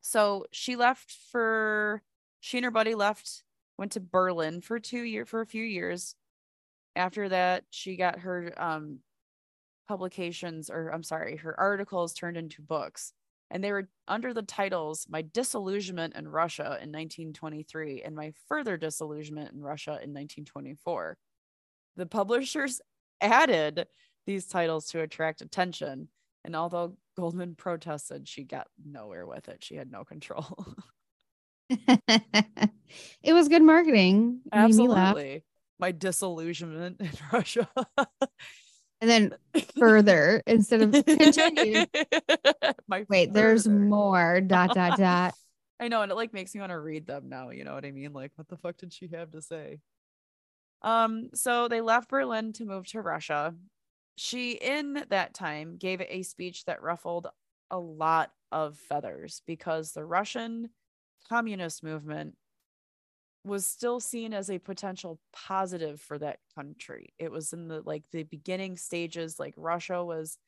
So 0.00 0.46
she 0.50 0.74
left 0.74 1.14
for. 1.30 2.02
She 2.40 2.56
and 2.56 2.64
her 2.64 2.70
buddy 2.70 2.94
left. 2.94 3.44
Went 3.76 3.92
to 3.92 4.00
Berlin 4.00 4.62
for 4.62 4.80
two 4.80 5.02
year 5.02 5.26
for 5.26 5.42
a 5.42 5.46
few 5.46 5.62
years. 5.62 6.14
After 6.96 7.28
that, 7.28 7.64
she 7.68 7.96
got 7.96 8.20
her 8.20 8.54
um 8.56 9.00
publications, 9.88 10.70
or 10.70 10.90
I'm 10.90 11.02
sorry, 11.02 11.36
her 11.36 11.58
articles 11.58 12.12
turned 12.12 12.36
into 12.36 12.62
books 12.62 13.12
and 13.50 13.64
they 13.64 13.72
were 13.72 13.88
under 14.06 14.34
the 14.34 14.42
titles 14.42 15.06
My 15.08 15.22
Disillusionment 15.22 16.14
in 16.14 16.28
Russia 16.28 16.78
in 16.82 16.92
1923 16.92 18.02
and 18.02 18.14
My 18.14 18.32
Further 18.48 18.76
Disillusionment 18.76 19.52
in 19.52 19.62
Russia 19.62 19.92
in 19.92 20.12
1924. 20.12 21.16
The 21.96 22.06
publishers 22.06 22.80
added 23.20 23.86
these 24.26 24.46
titles 24.46 24.88
to 24.88 25.00
attract 25.00 25.40
attention, 25.40 26.08
and 26.44 26.54
although 26.54 26.96
Goldman 27.16 27.54
protested, 27.54 28.28
she 28.28 28.44
got 28.44 28.68
nowhere 28.84 29.26
with 29.26 29.48
it. 29.48 29.64
She 29.64 29.76
had 29.76 29.90
no 29.90 30.04
control. 30.04 30.66
it 31.70 33.32
was 33.32 33.48
good 33.48 33.62
marketing. 33.62 34.40
Absolutely. 34.52 35.44
My 35.78 35.92
disillusionment 35.92 37.00
in 37.00 37.10
Russia. 37.32 37.68
and 39.00 39.10
then 39.10 39.34
further 39.78 40.42
instead 40.46 40.82
of 40.82 40.92
continue. 40.92 41.84
My 42.88 43.04
Wait, 43.08 43.28
further. 43.28 43.32
there's 43.32 43.68
more. 43.68 44.40
Dot 44.40 44.74
dot 44.74 44.98
dot. 44.98 45.34
I 45.80 45.88
know, 45.88 46.02
and 46.02 46.10
it 46.10 46.16
like 46.16 46.32
makes 46.32 46.54
me 46.54 46.60
want 46.60 46.72
to 46.72 46.78
read 46.78 47.06
them 47.06 47.28
now. 47.28 47.50
You 47.50 47.64
know 47.64 47.74
what 47.74 47.84
I 47.84 47.92
mean? 47.92 48.12
Like, 48.12 48.32
what 48.34 48.48
the 48.48 48.56
fuck 48.56 48.76
did 48.78 48.92
she 48.92 49.08
have 49.08 49.30
to 49.30 49.42
say? 49.42 49.78
Um, 50.82 51.30
so 51.34 51.68
they 51.68 51.80
left 51.80 52.10
Berlin 52.10 52.52
to 52.54 52.64
move 52.64 52.86
to 52.88 53.00
Russia. 53.00 53.54
She, 54.16 54.52
in 54.52 55.04
that 55.10 55.34
time, 55.34 55.76
gave 55.76 56.00
a 56.00 56.22
speech 56.22 56.64
that 56.64 56.82
ruffled 56.82 57.28
a 57.70 57.78
lot 57.78 58.32
of 58.50 58.76
feathers 58.76 59.42
because 59.46 59.92
the 59.92 60.04
Russian 60.04 60.70
communist 61.28 61.84
movement 61.84 62.34
was 63.44 63.66
still 63.66 64.00
seen 64.00 64.34
as 64.34 64.50
a 64.50 64.58
potential 64.58 65.20
positive 65.32 66.00
for 66.00 66.18
that 66.18 66.40
country. 66.54 67.14
It 67.18 67.30
was 67.30 67.52
in 67.52 67.68
the 67.68 67.82
like 67.82 68.04
the 68.10 68.24
beginning 68.24 68.76
stages, 68.76 69.38
like 69.38 69.54
Russia 69.56 70.04
was 70.04 70.38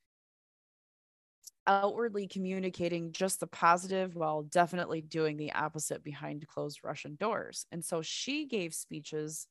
outwardly 1.66 2.26
communicating 2.26 3.12
just 3.12 3.40
the 3.40 3.46
positive 3.46 4.16
while 4.16 4.42
definitely 4.42 5.00
doing 5.00 5.37
the 5.37 5.53
opposite 5.53 6.03
behind 6.03 6.46
closed 6.48 6.81
Russian 6.83 7.16
doors. 7.16 7.66
And 7.70 7.85
so 7.85 8.03
she 8.03 8.46
gave 8.46 8.74
speeches 8.74 9.46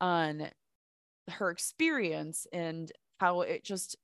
on 0.00 0.50
her 1.28 1.50
experience 1.50 2.46
and 2.52 2.92
how 3.20 3.42
it 3.42 3.64
just 3.64 3.96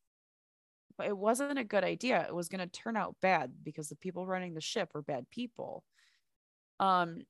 it 1.02 1.16
wasn't 1.16 1.58
a 1.58 1.64
good 1.64 1.85
idea. 1.85 2.24
It 2.26 2.35
was 2.35 2.48
going 2.48 2.61
to 2.61 2.66
turn 2.66 2.96
out 2.96 3.16
bad 3.20 3.64
because 3.64 3.88
the 3.88 3.96
people 3.96 4.26
running 4.26 4.54
the 4.54 4.61
ship 4.61 4.90
were 4.94 5.02
bad 5.02 5.28
people. 5.30 5.85
Um 6.80 7.22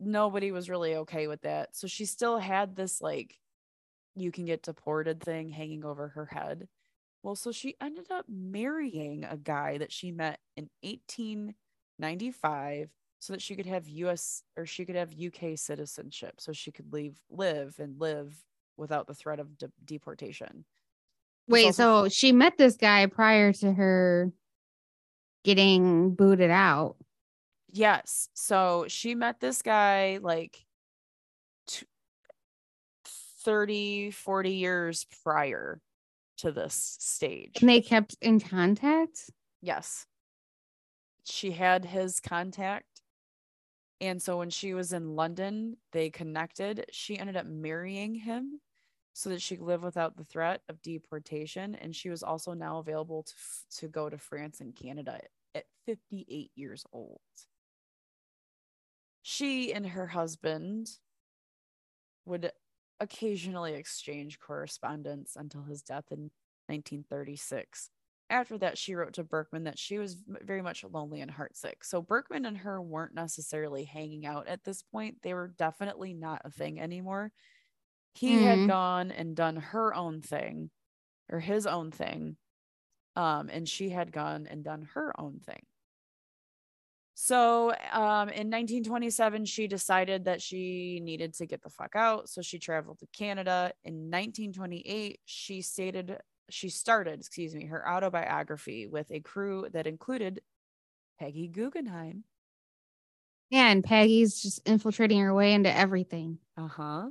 nobody 0.00 0.52
was 0.52 0.70
really 0.70 0.96
okay 0.96 1.26
with 1.26 1.42
that. 1.42 1.76
So 1.76 1.86
she 1.86 2.04
still 2.04 2.38
had 2.38 2.76
this 2.76 3.00
like 3.00 3.38
you 4.16 4.30
can 4.30 4.44
get 4.44 4.62
deported 4.62 5.20
thing 5.22 5.48
hanging 5.48 5.84
over 5.84 6.08
her 6.08 6.26
head. 6.26 6.68
Well, 7.22 7.36
so 7.36 7.52
she 7.52 7.74
ended 7.80 8.10
up 8.10 8.26
marrying 8.28 9.24
a 9.24 9.36
guy 9.36 9.78
that 9.78 9.92
she 9.92 10.12
met 10.12 10.40
in 10.56 10.68
1895 10.82 12.90
so 13.20 13.32
that 13.32 13.42
she 13.42 13.56
could 13.56 13.66
have 13.66 13.88
US 13.88 14.42
or 14.56 14.66
she 14.66 14.84
could 14.84 14.96
have 14.96 15.14
UK 15.18 15.58
citizenship 15.58 16.34
so 16.38 16.52
she 16.52 16.70
could 16.70 16.92
leave 16.92 17.18
live 17.30 17.76
and 17.78 17.98
live 17.98 18.36
without 18.76 19.06
the 19.06 19.14
threat 19.14 19.40
of 19.40 19.56
de- 19.56 19.70
deportation. 19.84 20.64
Wait, 21.48 21.66
also- 21.66 22.04
so 22.04 22.08
she 22.08 22.32
met 22.32 22.58
this 22.58 22.76
guy 22.76 23.06
prior 23.06 23.52
to 23.54 23.72
her 23.72 24.32
getting 25.44 26.14
booted 26.14 26.50
out. 26.50 26.96
Yes. 27.74 28.28
So 28.34 28.84
she 28.86 29.16
met 29.16 29.40
this 29.40 29.60
guy 29.60 30.20
like 30.22 30.64
t- 31.66 31.86
30, 33.44 34.12
40 34.12 34.50
years 34.50 35.04
prior 35.24 35.80
to 36.38 36.52
this 36.52 36.96
stage. 37.00 37.58
And 37.60 37.68
they 37.68 37.80
kept 37.80 38.16
in 38.20 38.38
contact? 38.38 39.28
Yes. 39.60 40.06
She 41.24 41.50
had 41.50 41.84
his 41.84 42.20
contact. 42.20 43.02
And 44.00 44.22
so 44.22 44.38
when 44.38 44.50
she 44.50 44.72
was 44.72 44.92
in 44.92 45.16
London, 45.16 45.76
they 45.92 46.10
connected. 46.10 46.84
She 46.92 47.18
ended 47.18 47.36
up 47.36 47.46
marrying 47.46 48.14
him 48.14 48.60
so 49.14 49.30
that 49.30 49.42
she 49.42 49.56
could 49.56 49.66
live 49.66 49.82
without 49.82 50.16
the 50.16 50.24
threat 50.24 50.60
of 50.68 50.80
deportation. 50.80 51.74
And 51.74 51.94
she 51.94 52.08
was 52.08 52.22
also 52.22 52.52
now 52.52 52.78
available 52.78 53.24
to, 53.24 53.34
to 53.80 53.88
go 53.88 54.08
to 54.08 54.16
France 54.16 54.60
and 54.60 54.76
Canada 54.76 55.18
at 55.56 55.64
58 55.86 56.52
years 56.54 56.84
old. 56.92 57.18
She 59.26 59.72
and 59.72 59.86
her 59.86 60.06
husband 60.06 60.90
would 62.26 62.52
occasionally 63.00 63.72
exchange 63.72 64.38
correspondence 64.38 65.34
until 65.34 65.62
his 65.62 65.80
death 65.80 66.04
in 66.10 66.30
1936. 66.66 67.88
After 68.28 68.58
that, 68.58 68.76
she 68.76 68.94
wrote 68.94 69.14
to 69.14 69.24
Berkman 69.24 69.64
that 69.64 69.78
she 69.78 69.96
was 69.96 70.18
very 70.26 70.60
much 70.60 70.84
lonely 70.84 71.22
and 71.22 71.30
heartsick. 71.30 71.84
So 71.84 72.02
Berkman 72.02 72.44
and 72.44 72.58
her 72.58 72.82
weren't 72.82 73.14
necessarily 73.14 73.84
hanging 73.84 74.26
out 74.26 74.46
at 74.46 74.62
this 74.62 74.82
point. 74.82 75.22
They 75.22 75.32
were 75.32 75.54
definitely 75.56 76.12
not 76.12 76.42
a 76.44 76.50
thing 76.50 76.78
anymore. 76.78 77.32
He 78.12 78.36
mm. 78.36 78.42
had 78.42 78.58
mm-hmm. 78.58 78.66
gone 78.66 79.10
and 79.10 79.34
done 79.34 79.56
her 79.56 79.94
own 79.94 80.20
thing 80.20 80.68
or 81.32 81.40
his 81.40 81.66
own 81.66 81.90
thing. 81.90 82.36
Um, 83.16 83.48
and 83.48 83.66
she 83.66 83.88
had 83.88 84.12
gone 84.12 84.46
and 84.50 84.62
done 84.62 84.86
her 84.92 85.18
own 85.18 85.40
thing. 85.40 85.62
So 87.14 87.70
um, 87.92 88.28
in 88.28 88.50
1927, 88.50 89.44
she 89.44 89.68
decided 89.68 90.24
that 90.24 90.42
she 90.42 91.00
needed 91.02 91.34
to 91.34 91.46
get 91.46 91.62
the 91.62 91.70
fuck 91.70 91.94
out. 91.94 92.28
So 92.28 92.42
she 92.42 92.58
traveled 92.58 92.98
to 92.98 93.06
Canada. 93.16 93.72
In 93.84 94.10
1928, 94.10 95.20
she 95.24 95.62
stated 95.62 96.18
she 96.50 96.68
started, 96.68 97.20
excuse 97.20 97.54
me, 97.54 97.66
her 97.66 97.88
autobiography 97.88 98.86
with 98.86 99.10
a 99.10 99.20
crew 99.20 99.66
that 99.72 99.86
included 99.86 100.42
Peggy 101.18 101.48
Guggenheim. 101.48 102.24
Yeah, 103.50 103.70
and 103.70 103.84
Peggy's 103.84 104.42
just 104.42 104.60
infiltrating 104.66 105.20
her 105.20 105.32
way 105.32 105.54
into 105.54 105.74
everything. 105.74 106.38
Uh 106.56 106.68
huh. 106.68 107.06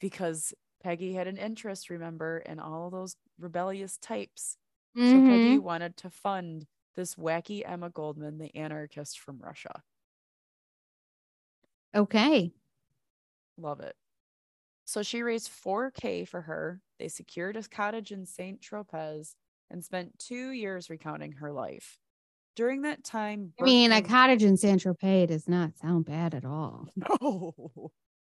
Because 0.00 0.52
Peggy 0.82 1.14
had 1.14 1.26
an 1.26 1.36
interest, 1.36 1.90
remember, 1.90 2.38
in 2.38 2.58
all 2.58 2.90
those 2.90 3.16
rebellious 3.38 3.96
types. 3.96 4.56
Mm-hmm. 4.96 5.10
So 5.10 5.30
Peggy 5.30 5.56
mm-hmm. 5.56 5.64
wanted 5.64 5.96
to 5.98 6.10
fund 6.10 6.66
this 6.96 7.14
wacky 7.14 7.62
Emma 7.64 7.90
Goldman, 7.90 8.38
the 8.38 8.54
anarchist 8.56 9.20
from 9.20 9.38
Russia. 9.38 9.82
Okay. 11.94 12.52
Love 13.58 13.80
it. 13.80 13.94
So 14.86 15.02
she 15.02 15.22
raised 15.22 15.50
4K 15.50 16.28
for 16.28 16.42
her. 16.42 16.80
They 16.98 17.08
secured 17.08 17.56
a 17.56 17.62
cottage 17.62 18.12
in 18.12 18.26
St. 18.26 18.60
Tropez 18.60 19.34
and 19.70 19.84
spent 19.84 20.18
two 20.18 20.50
years 20.50 20.90
recounting 20.90 21.32
her 21.32 21.52
life. 21.52 21.98
During 22.54 22.82
that 22.82 23.04
time, 23.04 23.52
I 23.60 23.64
mean, 23.64 23.92
a 23.92 24.00
cottage 24.00 24.42
in 24.42 24.56
Saint 24.56 24.82
Tropez 24.82 25.28
does 25.28 25.46
not 25.46 25.76
sound 25.76 26.06
bad 26.06 26.34
at 26.34 26.44
all. 26.44 26.88
No, 27.20 27.90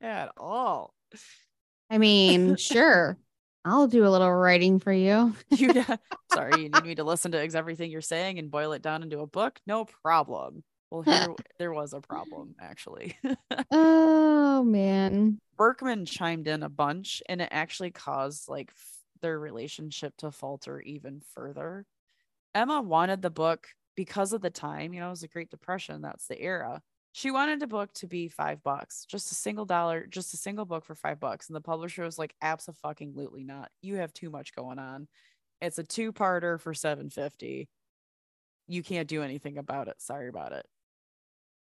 at 0.01 0.31
all. 0.37 0.93
I 1.89 1.97
mean, 1.97 2.55
sure. 2.57 3.17
I'll 3.67 3.87
do 3.87 4.05
a 4.05 4.09
little 4.09 4.31
writing 4.31 4.79
for 4.79 4.93
you. 4.93 5.35
you 5.49 5.73
sorry, 6.33 6.63
you 6.63 6.69
need 6.69 6.83
me 6.83 6.95
to 6.95 7.03
listen 7.03 7.31
to 7.33 7.55
everything 7.55 7.91
you're 7.91 8.01
saying 8.01 8.39
and 8.39 8.51
boil 8.51 8.73
it 8.73 8.81
down 8.81 9.03
into 9.03 9.19
a 9.19 9.27
book? 9.27 9.59
No 9.67 9.85
problem. 9.85 10.63
Well, 10.89 11.01
here 11.01 11.27
there 11.59 11.73
was 11.73 11.93
a 11.93 11.99
problem 11.99 12.55
actually. 12.59 13.17
oh 13.71 14.63
man. 14.63 15.39
Berkman 15.57 16.05
chimed 16.05 16.47
in 16.47 16.63
a 16.63 16.69
bunch 16.69 17.21
and 17.27 17.41
it 17.41 17.49
actually 17.51 17.91
caused 17.91 18.47
like 18.47 18.71
their 19.21 19.39
relationship 19.39 20.15
to 20.17 20.31
falter 20.31 20.79
even 20.81 21.21
further. 21.33 21.85
Emma 22.55 22.81
wanted 22.81 23.21
the 23.21 23.29
book 23.29 23.67
because 23.95 24.31
of 24.31 24.41
the 24.41 24.49
time, 24.49 24.93
you 24.93 24.99
know, 24.99 25.07
it 25.07 25.11
was 25.11 25.21
the 25.21 25.27
Great 25.27 25.49
Depression, 25.49 26.01
that's 26.01 26.27
the 26.27 26.39
era. 26.39 26.81
She 27.17 27.31
wanted 27.31 27.59
the 27.59 27.65
book 27.65 27.91
to 27.93 28.05
be 28.05 28.27
five 28.27 28.61
bucks, 28.61 29.03
just 29.07 29.31
a 29.31 29.35
single 29.35 29.65
dollar, 29.65 30.05
just 30.05 30.35
a 30.35 30.37
single 30.37 30.65
book 30.65 30.85
for 30.85 30.93
five 30.93 31.19
bucks. 31.19 31.47
And 31.49 31.55
the 31.55 31.61
publisher 31.61 32.03
was 32.03 32.19
like, 32.19 32.35
absolutely 32.43 33.43
not. 33.43 33.71
You 33.81 33.95
have 33.95 34.13
too 34.13 34.29
much 34.29 34.53
going 34.53 34.77
on. 34.77 35.07
It's 35.59 35.79
a 35.79 35.83
two 35.83 36.13
parter 36.13 36.61
for 36.61 36.75
750. 36.75 37.67
You 38.67 38.83
can't 38.83 39.07
do 39.07 39.23
anything 39.23 39.57
about 39.57 39.87
it. 39.87 39.99
Sorry 39.99 40.27
about 40.27 40.51
it. 40.51 40.67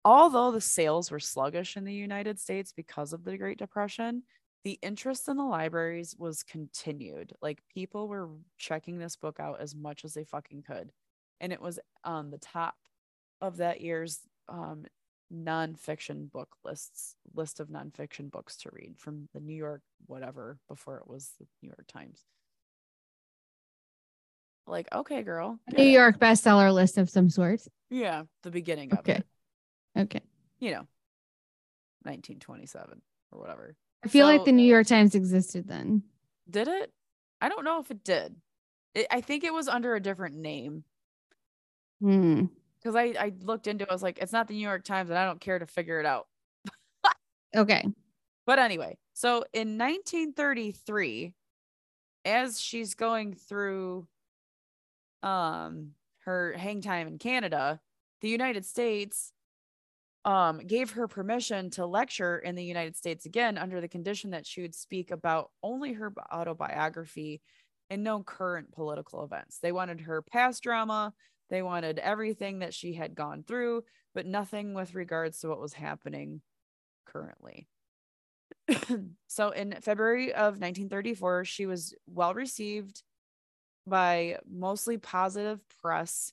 Although 0.05 0.51
the 0.51 0.61
sales 0.61 1.11
were 1.11 1.21
sluggish 1.21 1.79
in 1.79 1.85
the 1.85 1.95
United 1.95 2.39
States 2.39 2.75
because 2.77 3.15
of 3.15 3.25
the 3.25 3.39
Great 3.39 3.57
Depression, 3.57 4.25
the 4.63 4.79
interest 4.83 5.27
in 5.27 5.39
the 5.39 5.43
libraries 5.43 6.15
was 6.19 6.43
continued. 6.43 7.33
Like 7.41 7.63
people 7.73 8.09
were 8.09 8.29
checking 8.59 8.99
this 8.99 9.17
book 9.17 9.41
out 9.41 9.63
as 9.63 9.75
much 9.75 10.05
as 10.05 10.13
they 10.13 10.25
fucking 10.25 10.65
could. 10.65 10.93
And 11.41 11.51
it 11.51 11.63
was 11.63 11.81
on 12.05 12.29
the 12.29 12.37
top 12.37 12.75
of 13.41 13.57
that 13.57 13.81
year's 13.81 14.21
um, 14.51 14.85
nonfiction 15.33 16.31
book 16.31 16.57
lists 16.65 17.17
list 17.35 17.59
of 17.61 17.69
nonfiction 17.69 18.31
books 18.31 18.57
to 18.59 18.71
read 18.73 18.95
from 18.99 19.29
the 19.35 19.41
New 19.41 19.55
York 19.57 19.83
whatever 20.07 20.59
before 20.69 20.99
it 20.99 21.09
was 21.09 21.31
the 21.41 21.47
New 21.63 21.69
York 21.69 21.85
Times. 21.89 22.25
Like, 24.69 24.89
okay, 24.93 25.23
girl. 25.23 25.59
New 25.77 25.85
York 25.85 26.19
bestseller 26.19 26.73
list 26.75 26.99
of 26.99 27.09
some 27.09 27.31
sort. 27.31 27.61
Yeah, 27.89 28.23
the 28.43 28.51
beginning 28.51 28.93
of 28.93 28.99
okay. 29.01 29.23
it. 29.95 30.01
Okay. 30.01 30.21
You 30.59 30.71
know, 30.73 30.87
1927 32.03 33.01
or 33.33 33.41
whatever. 33.41 33.77
I 34.05 34.09
feel 34.09 34.27
So- 34.27 34.33
like 34.37 34.45
the 34.45 34.53
New 34.53 34.67
York 34.67 34.87
Times 34.87 35.15
existed 35.15 35.69
then. 35.69 36.03
Did 36.51 36.69
it? 36.69 36.93
I 37.41 37.49
don't 37.49 37.65
know 37.65 37.81
if 37.81 37.91
it 37.91 38.03
did. 38.05 38.37
It, 38.95 39.07
I 39.11 39.21
think 39.21 39.45
it 39.45 39.53
was 39.53 39.69
under 39.69 39.95
a 39.95 40.01
different 40.01 40.37
name 40.37 40.85
Hmm. 42.01 42.45
Because 42.87 42.95
I, 42.95 43.15
I 43.19 43.33
looked 43.41 43.67
into 43.67 43.83
it. 43.83 43.91
I 43.91 43.93
was 43.93 44.03
like, 44.03 44.19
it's 44.19 44.33
not 44.33 44.47
the 44.47 44.55
New 44.55 44.61
York 44.61 44.85
Times, 44.85 45.11
and 45.11 45.19
I 45.19 45.25
don't 45.25 45.41
care 45.41 45.59
to 45.59 45.67
figure 45.67 45.99
it 45.99 46.07
out. 46.07 46.27
Okay. 47.55 47.87
But 48.45 48.59
anyway, 48.59 48.99
so 49.15 49.45
in 49.55 49.79
1933, 49.79 51.33
as 52.25 52.61
she's 52.61 52.95
going 52.95 53.35
through 53.35 54.07
um 55.23 55.93
her 56.25 56.53
hang 56.53 56.83
time 56.83 57.07
in 57.07 57.19
Canada, 57.19 57.81
the 58.21 58.29
United 58.29 58.67
States 58.67 59.33
um 60.25 60.59
gave 60.59 60.91
her 60.91 61.09
permission 61.09 61.71
to 61.71 61.87
lecture 61.87 62.39
in 62.39 62.57
the 62.57 62.65
United 62.65 62.95
States 62.95 63.25
again 63.25 63.57
under 63.57 63.81
the 63.81 63.89
condition 63.89 64.31
that 64.31 64.47
she 64.47 64.61
would 64.61 64.75
speak 64.75 65.11
about 65.11 65.51
only 65.63 65.95
her 65.95 66.13
autobiography 66.31 67.41
and 67.89 68.05
no 68.05 68.23
current 68.23 68.71
political 68.73 69.25
events. 69.25 69.59
They 69.61 69.73
wanted 69.73 70.03
her 70.03 70.21
past 70.21 70.63
drama, 70.63 71.15
they 71.51 71.63
wanted 71.63 71.99
everything 71.99 72.61
that 72.61 72.75
she 72.75 72.95
had 72.95 73.15
gone 73.15 73.45
through, 73.47 73.85
but 74.15 74.27
nothing 74.27 74.75
with 74.75 74.95
regards 74.95 75.41
to 75.41 75.49
what 75.49 75.61
was 75.61 75.73
happening 75.73 76.41
currently. 77.07 77.69
so 79.29 79.51
in 79.51 79.77
February 79.81 80.33
of 80.33 80.55
1934, 80.55 81.45
she 81.45 81.67
was 81.67 81.95
well 82.07 82.35
received 82.35 83.03
by 83.87 84.39
mostly 84.49 84.99
positive 84.99 85.61
press 85.81 86.33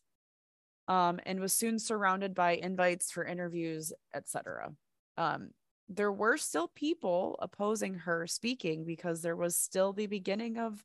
um, 0.87 1.19
and 1.25 1.39
was 1.39 1.53
soon 1.53 1.79
surrounded 1.79 2.33
by 2.33 2.55
invites 2.55 3.11
for 3.11 3.23
interviews, 3.23 3.93
etc. 4.13 4.71
Um, 5.17 5.51
there 5.89 6.11
were 6.11 6.37
still 6.37 6.69
people 6.75 7.37
opposing 7.41 7.93
her 7.95 8.25
speaking 8.27 8.85
because 8.85 9.21
there 9.21 9.35
was 9.35 9.55
still 9.55 9.93
the 9.93 10.07
beginning 10.07 10.57
of 10.57 10.83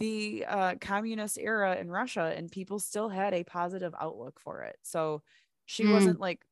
the 0.00 0.46
uh, 0.46 0.76
communist 0.80 1.38
era 1.38 1.76
in 1.78 1.90
Russia, 1.90 2.34
and 2.36 2.52
people 2.52 2.80
still 2.80 3.10
had 3.10 3.34
a 3.34 3.44
positive 3.44 3.94
outlook 4.00 4.40
for 4.40 4.62
it. 4.64 4.78
So 4.82 5.22
she 5.66 5.86
Hmm. 5.86 5.90
wasn't 5.92 6.20
like, 6.20 6.44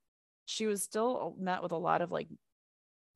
she 0.47 0.67
was 0.67 0.83
still 0.85 1.37
met 1.39 1.63
with 1.63 1.73
a 1.73 1.79
lot 1.79 2.03
of 2.03 2.13
like 2.13 2.29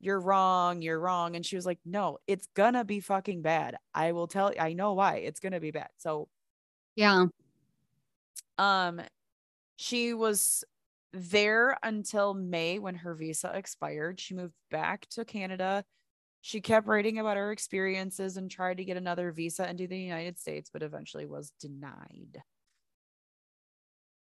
you're 0.00 0.20
wrong, 0.20 0.82
you're 0.82 1.00
wrong. 1.00 1.36
And 1.36 1.46
she 1.46 1.56
was 1.56 1.66
like, 1.66 1.80
no, 1.84 2.18
it's 2.26 2.48
gonna 2.54 2.84
be 2.84 3.00
fucking 3.00 3.42
bad. 3.42 3.76
I 3.94 4.12
will 4.12 4.28
tell 4.28 4.52
you, 4.52 4.60
I 4.60 4.72
know 4.74 4.94
why 4.94 5.16
it's 5.18 5.40
gonna 5.40 5.60
be 5.60 5.70
bad. 5.72 5.90
So, 5.98 6.28
Yeah. 6.96 7.26
um, 8.58 9.00
she 9.76 10.14
was 10.14 10.64
there 11.12 11.78
until 11.82 12.34
May 12.34 12.78
when 12.78 12.96
her 12.96 13.14
visa 13.14 13.52
expired. 13.54 14.20
She 14.20 14.34
moved 14.34 14.54
back 14.70 15.06
to 15.10 15.24
Canada. 15.24 15.84
She 16.42 16.60
kept 16.60 16.86
writing 16.88 17.18
about 17.18 17.36
her 17.36 17.52
experiences 17.52 18.36
and 18.36 18.50
tried 18.50 18.78
to 18.78 18.84
get 18.84 18.96
another 18.96 19.30
visa 19.30 19.70
into 19.70 19.86
the 19.86 19.96
United 19.96 20.40
States, 20.40 20.70
but 20.72 20.82
eventually 20.82 21.24
was 21.24 21.52
denied. 21.60 22.42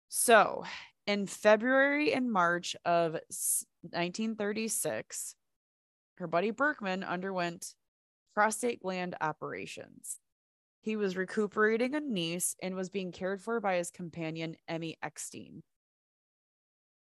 So, 0.08 0.64
in 1.06 1.28
February 1.28 2.12
and 2.12 2.28
March 2.30 2.74
of 2.84 3.12
1936, 3.12 5.36
her 6.16 6.26
buddy 6.26 6.50
Berkman 6.50 7.04
underwent 7.04 7.74
prostate 8.34 8.82
gland 8.82 9.14
operations. 9.20 10.18
He 10.80 10.96
was 10.96 11.16
recuperating 11.16 11.94
a 11.94 12.00
Nice 12.00 12.56
and 12.60 12.74
was 12.74 12.90
being 12.90 13.12
cared 13.12 13.40
for 13.40 13.60
by 13.60 13.76
his 13.76 13.92
companion, 13.92 14.56
Emmy 14.66 14.98
Eckstein. 15.02 15.62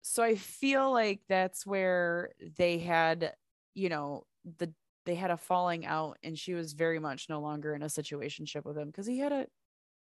So 0.02 0.24
I 0.24 0.36
feel 0.36 0.92
like 0.92 1.22
that's 1.30 1.66
where 1.66 2.32
they 2.58 2.80
had, 2.80 3.34
you 3.74 3.88
know, 3.90 4.26
the 4.58 4.74
they 5.06 5.16
had 5.16 5.32
a 5.32 5.38
falling 5.38 5.86
out 5.86 6.18
and 6.24 6.38
she 6.38 6.54
was 6.54 6.74
very 6.74 7.00
much 7.00 7.30
no 7.30 7.40
longer 7.40 7.74
in 7.74 7.84
a 7.84 7.88
situationship 7.88 8.66
with 8.66 8.78
him 8.78 8.88
because 8.88 9.06
he 9.08 9.20
had 9.20 9.32
a, 9.32 9.48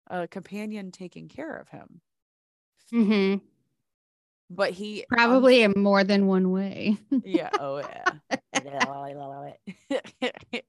a 0.08 0.28
companion 0.28 0.90
taking 0.92 1.28
care 1.28 1.56
of 1.56 1.68
him. 1.68 2.00
hmm 2.90 3.34
But 4.50 4.70
he 4.70 5.04
Probably 5.08 5.62
in 5.62 5.72
more 5.76 6.04
than 6.04 6.26
one 6.26 6.50
way. 6.52 6.96
yeah. 7.24 7.50
Oh 7.58 7.78
yeah. 7.78 8.12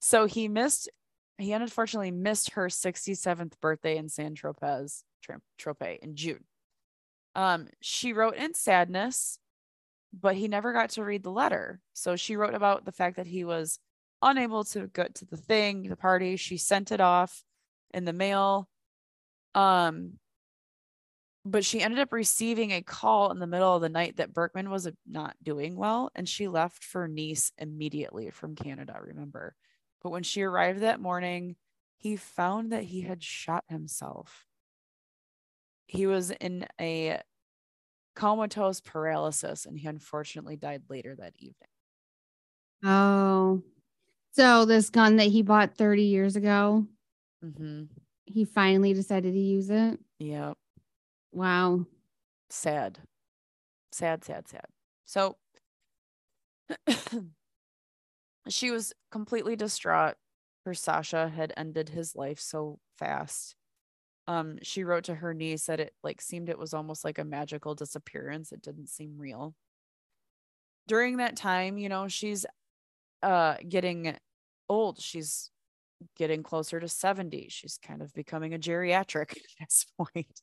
so 0.00 0.26
he 0.26 0.48
missed. 0.48 0.90
He 1.38 1.52
unfortunately 1.52 2.10
missed 2.10 2.50
her 2.50 2.66
67th 2.68 3.54
birthday 3.60 3.96
in 3.96 4.08
San 4.08 4.34
Tropez, 4.36 5.02
Tropez 5.58 5.98
in 6.00 6.14
June. 6.14 6.44
Um, 7.34 7.68
she 7.80 8.12
wrote 8.12 8.36
in 8.36 8.54
sadness, 8.54 9.38
but 10.12 10.34
he 10.34 10.48
never 10.48 10.72
got 10.72 10.90
to 10.90 11.04
read 11.04 11.22
the 11.22 11.30
letter. 11.30 11.80
So 11.94 12.16
she 12.16 12.36
wrote 12.36 12.54
about 12.54 12.84
the 12.84 12.92
fact 12.92 13.16
that 13.16 13.26
he 13.26 13.44
was 13.44 13.78
unable 14.20 14.64
to 14.64 14.86
go 14.88 15.06
to 15.12 15.24
the 15.24 15.36
thing, 15.36 15.88
the 15.88 15.96
party. 15.96 16.36
She 16.36 16.56
sent 16.56 16.92
it 16.92 17.00
off 17.00 17.42
in 17.92 18.04
the 18.04 18.12
mail. 18.12 18.68
Um, 19.54 20.14
but 21.44 21.64
she 21.64 21.80
ended 21.80 21.98
up 21.98 22.12
receiving 22.12 22.70
a 22.70 22.82
call 22.82 23.32
in 23.32 23.40
the 23.40 23.46
middle 23.46 23.74
of 23.74 23.82
the 23.82 23.88
night 23.88 24.18
that 24.18 24.32
Berkman 24.32 24.70
was 24.70 24.88
not 25.06 25.34
doing 25.42 25.74
well 25.76 26.10
and 26.14 26.28
she 26.28 26.46
left 26.46 26.84
for 26.84 27.08
Nice 27.08 27.50
immediately 27.58 28.30
from 28.30 28.54
Canada, 28.54 28.96
remember. 29.00 29.56
But 30.02 30.10
when 30.10 30.22
she 30.22 30.42
arrived 30.42 30.80
that 30.80 31.00
morning, 31.00 31.56
he 31.96 32.16
found 32.16 32.72
that 32.72 32.84
he 32.84 33.02
had 33.02 33.22
shot 33.22 33.64
himself. 33.68 34.46
He 35.86 36.06
was 36.06 36.30
in 36.30 36.66
a 36.80 37.20
comatose 38.14 38.80
paralysis 38.80 39.66
and 39.66 39.78
he 39.78 39.86
unfortunately 39.88 40.56
died 40.56 40.82
later 40.88 41.14
that 41.16 41.34
evening. 41.38 41.68
Oh. 42.84 43.62
So 44.32 44.64
this 44.64 44.90
gun 44.90 45.16
that 45.16 45.28
he 45.28 45.42
bought 45.42 45.76
30 45.76 46.02
years 46.04 46.36
ago, 46.36 46.86
Mm-hmm. 47.44 47.84
he 48.26 48.44
finally 48.44 48.94
decided 48.94 49.32
to 49.34 49.38
use 49.40 49.70
it. 49.70 49.98
Yeah. 50.18 50.54
Wow. 51.32 51.86
sad 52.50 53.00
sad 53.92 54.24
sad 54.24 54.48
sad 54.48 54.66
so 55.04 55.36
she 58.48 58.70
was 58.70 58.92
completely 59.10 59.56
distraught 59.56 60.16
for 60.64 60.74
sasha 60.74 61.28
had 61.28 61.52
ended 61.56 61.88
his 61.90 62.14
life 62.16 62.38
so 62.38 62.78
fast 62.96 63.56
um 64.28 64.58
she 64.62 64.84
wrote 64.84 65.04
to 65.04 65.14
her 65.14 65.34
niece 65.34 65.66
that 65.66 65.80
it 65.80 65.94
like 66.02 66.20
seemed 66.20 66.48
it 66.48 66.58
was 66.58 66.74
almost 66.74 67.04
like 67.04 67.18
a 67.18 67.24
magical 67.24 67.74
disappearance. 67.74 68.52
It 68.52 68.62
didn't 68.62 68.88
seem 68.88 69.18
real. 69.18 69.54
During 70.86 71.18
that 71.18 71.36
time 71.36 71.78
you 71.78 71.88
know 71.88 72.08
she's 72.08 72.46
uh 73.22 73.56
getting 73.68 74.16
old. 74.68 75.00
She's 75.00 75.50
getting 76.16 76.42
closer 76.42 76.80
to 76.80 76.88
70 76.88 77.48
she's 77.48 77.78
kind 77.78 78.02
of 78.02 78.12
becoming 78.12 78.54
a 78.54 78.58
geriatric 78.58 79.32
at 79.36 79.42
this 79.60 79.86
point. 79.98 80.40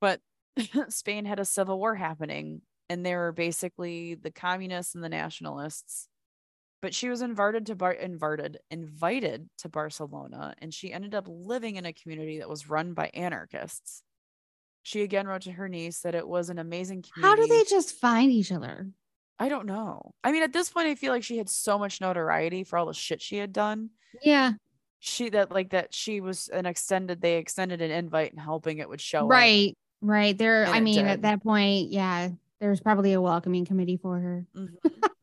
But 0.00 0.20
Spain 0.88 1.24
had 1.24 1.38
a 1.40 1.44
civil 1.44 1.78
war 1.78 1.94
happening 1.94 2.62
and 2.88 3.06
they 3.06 3.14
were 3.14 3.32
basically 3.32 4.14
the 4.14 4.30
communists 4.30 4.94
and 4.94 5.02
the 5.02 5.08
nationalists. 5.08 6.08
But 6.82 6.94
she 6.94 7.08
was 7.08 7.22
invited 7.22 7.66
to 7.66 7.76
Bar- 7.76 7.92
invited 7.92 8.58
invited 8.70 9.48
to 9.58 9.68
Barcelona 9.68 10.54
and 10.58 10.74
she 10.74 10.92
ended 10.92 11.14
up 11.14 11.26
living 11.28 11.76
in 11.76 11.86
a 11.86 11.92
community 11.92 12.40
that 12.40 12.48
was 12.48 12.68
run 12.68 12.92
by 12.92 13.08
anarchists. 13.14 14.02
She 14.82 15.02
again 15.02 15.28
wrote 15.28 15.42
to 15.42 15.52
her 15.52 15.68
niece 15.68 16.00
that 16.00 16.16
it 16.16 16.26
was 16.26 16.50
an 16.50 16.58
amazing 16.58 17.04
How 17.14 17.36
do 17.36 17.46
they 17.46 17.62
just 17.64 17.94
find 17.94 18.32
each 18.32 18.50
other? 18.50 18.88
I 19.38 19.48
don't 19.48 19.66
know. 19.66 20.12
I 20.24 20.32
mean, 20.32 20.42
at 20.42 20.52
this 20.52 20.70
point, 20.70 20.88
I 20.88 20.96
feel 20.96 21.12
like 21.12 21.22
she 21.22 21.38
had 21.38 21.48
so 21.48 21.78
much 21.78 22.00
notoriety 22.00 22.64
for 22.64 22.78
all 22.78 22.86
the 22.86 22.94
shit 22.94 23.22
she 23.22 23.36
had 23.36 23.52
done. 23.52 23.90
Yeah. 24.20 24.52
She 24.98 25.30
that 25.30 25.52
like 25.52 25.70
that 25.70 25.94
she 25.94 26.20
was 26.20 26.48
an 26.48 26.66
extended. 26.66 27.20
They 27.20 27.36
extended 27.36 27.80
an 27.80 27.92
invite 27.92 28.32
and 28.32 28.40
hoping 28.40 28.78
it 28.78 28.88
would 28.88 29.00
show 29.00 29.20
up. 29.24 29.30
Right. 29.30 29.76
Right. 30.00 30.36
There, 30.36 30.66
I 30.66 30.80
mean, 30.80 30.96
did. 30.96 31.06
at 31.06 31.22
that 31.22 31.44
point, 31.44 31.92
yeah, 31.92 32.30
there's 32.60 32.80
probably 32.80 33.12
a 33.12 33.20
welcoming 33.20 33.64
committee 33.64 33.96
for 33.96 34.18
her. 34.18 34.46
Mhm. 34.56 34.74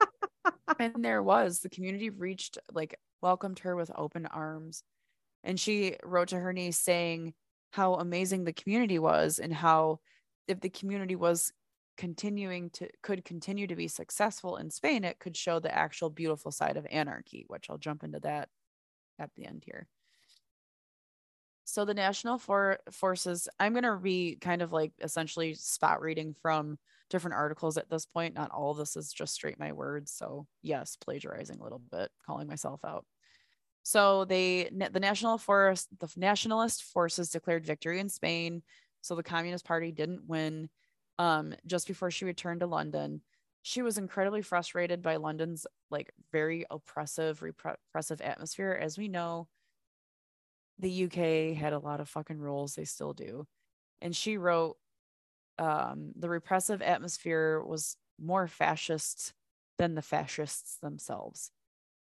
and 0.79 1.03
there 1.03 1.23
was 1.23 1.59
the 1.59 1.69
community 1.69 2.09
reached 2.09 2.57
like 2.71 2.99
welcomed 3.21 3.59
her 3.59 3.75
with 3.75 3.91
open 3.95 4.25
arms 4.25 4.83
and 5.43 5.59
she 5.59 5.95
wrote 6.03 6.29
to 6.29 6.39
her 6.39 6.53
niece 6.53 6.77
saying 6.77 7.33
how 7.71 7.95
amazing 7.95 8.43
the 8.43 8.53
community 8.53 8.99
was 8.99 9.39
and 9.39 9.53
how 9.53 9.99
if 10.47 10.59
the 10.59 10.69
community 10.69 11.15
was 11.15 11.51
continuing 11.99 12.69
to 12.69 12.87
could 13.03 13.25
continue 13.25 13.67
to 13.67 13.75
be 13.75 13.89
successful 13.89 14.55
in 14.55 14.71
Spain, 14.71 15.03
it 15.03 15.19
could 15.19 15.35
show 15.35 15.59
the 15.59 15.75
actual 15.75 16.09
beautiful 16.09 16.49
side 16.49 16.77
of 16.77 16.87
anarchy, 16.89 17.43
which 17.47 17.69
I'll 17.69 17.77
jump 17.77 18.03
into 18.03 18.21
that 18.21 18.47
at 19.19 19.29
the 19.35 19.45
end 19.45 19.63
here. 19.65 19.85
So 21.69 21.85
the 21.85 21.93
national 21.93 22.37
for- 22.37 22.79
forces, 22.91 23.47
I'm 23.59 23.73
going 23.73 23.83
to 23.83 23.97
be 23.97 24.37
kind 24.41 24.61
of 24.61 24.71
like 24.71 24.91
essentially 25.01 25.53
spot 25.53 26.01
reading 26.01 26.35
from 26.41 26.77
different 27.09 27.35
articles 27.35 27.77
at 27.77 27.89
this 27.89 28.05
point. 28.05 28.35
Not 28.35 28.51
all 28.51 28.73
this 28.73 28.95
is 28.95 29.11
just 29.11 29.33
straight 29.33 29.59
my 29.59 29.71
words. 29.71 30.11
So 30.11 30.47
yes, 30.61 30.95
plagiarizing 30.95 31.59
a 31.59 31.63
little 31.63 31.81
bit, 31.91 32.09
calling 32.25 32.47
myself 32.47 32.81
out. 32.85 33.05
So 33.83 34.25
they 34.25 34.69
the 34.69 34.99
national 34.99 35.37
forest 35.37 35.87
the 35.99 36.09
nationalist 36.17 36.83
forces 36.83 37.29
declared 37.29 37.65
victory 37.65 37.99
in 37.99 38.09
Spain. 38.09 38.61
So 39.01 39.15
the 39.15 39.23
Communist 39.23 39.65
Party 39.65 39.91
didn't 39.91 40.27
win. 40.27 40.69
Um, 41.17 41.53
just 41.65 41.87
before 41.87 42.11
she 42.11 42.25
returned 42.25 42.59
to 42.61 42.67
London, 42.67 43.21
she 43.61 43.81
was 43.81 43.97
incredibly 43.97 44.41
frustrated 44.41 45.01
by 45.01 45.15
London's 45.15 45.65
like 45.89 46.11
very 46.31 46.65
oppressive, 46.69 47.41
repressive 47.41 48.21
atmosphere. 48.21 48.77
As 48.79 48.97
we 48.97 49.07
know, 49.07 49.47
the 50.79 50.89
UK 50.91 51.53
had 51.53 51.73
a 51.73 51.79
lot 51.79 51.99
of 51.99 52.09
fucking 52.09 52.39
rules. 52.39 52.75
They 52.75 52.85
still 52.85 53.13
do. 53.13 53.45
And 54.01 54.15
she 54.15 54.37
wrote, 54.37 54.77
um, 55.57 56.13
the 56.15 56.29
repressive 56.29 56.81
atmosphere 56.81 57.61
was 57.61 57.97
more 58.19 58.47
fascist 58.47 59.33
than 59.77 59.95
the 59.95 60.01
fascists 60.01 60.77
themselves, 60.77 61.51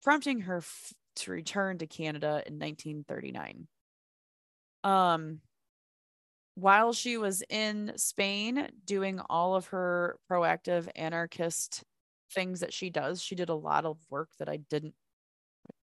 prompting 0.03 0.41
her 0.41 0.57
f- 0.57 0.93
to 1.17 1.31
return 1.31 1.77
to 1.79 1.87
Canada 1.87 2.43
in 2.45 2.59
1939. 2.59 3.67
Um, 4.83 5.41
while 6.55 6.91
she 6.93 7.17
was 7.17 7.41
in 7.49 7.93
Spain 7.97 8.69
doing 8.85 9.19
all 9.29 9.55
of 9.55 9.67
her 9.67 10.17
proactive 10.29 10.89
anarchist 10.95 11.83
things 12.33 12.59
that 12.59 12.73
she 12.73 12.89
does, 12.89 13.21
she 13.21 13.35
did 13.35 13.49
a 13.49 13.55
lot 13.55 13.85
of 13.85 13.97
work 14.09 14.29
that 14.39 14.49
I 14.49 14.57
didn't 14.57 14.95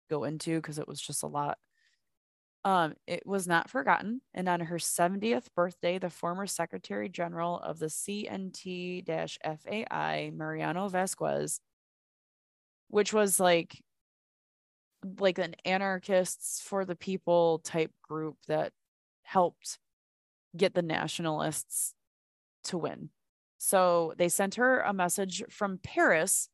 go 0.10 0.24
into 0.24 0.58
because 0.58 0.80
it 0.80 0.88
was 0.88 1.00
just 1.00 1.24
a 1.24 1.28
lot 1.28 1.58
um, 2.66 2.96
it 3.08 3.26
was 3.26 3.48
not 3.48 3.70
forgotten, 3.70 4.22
and 4.34 4.50
on 4.50 4.60
her 4.60 4.78
70th 4.78 5.48
birthday, 5.56 5.98
the 5.98 6.10
former 6.10 6.46
Secretary 6.46 7.08
General 7.08 7.58
of 7.60 7.80
the 7.80 7.86
CNT 7.86 9.06
FAI, 9.08 10.32
Mariano 10.34 10.90
Vasquez, 10.90 11.62
which 12.90 13.14
was 13.14 13.40
like 13.40 13.82
like 15.20 15.38
an 15.38 15.56
anarchists 15.64 16.62
for 16.62 16.84
the 16.84 16.96
people 16.96 17.60
type 17.60 17.92
group 18.02 18.36
that 18.50 18.74
helped 19.24 19.80
get 20.58 20.74
the 20.74 20.82
nationalists 20.82 21.94
to 22.66 22.78
win. 22.78 23.10
So 23.58 24.14
they 24.18 24.28
sent 24.28 24.56
her 24.56 24.82
a 24.82 24.94
message 24.94 25.44
from 25.50 25.80
Paris 25.82 26.50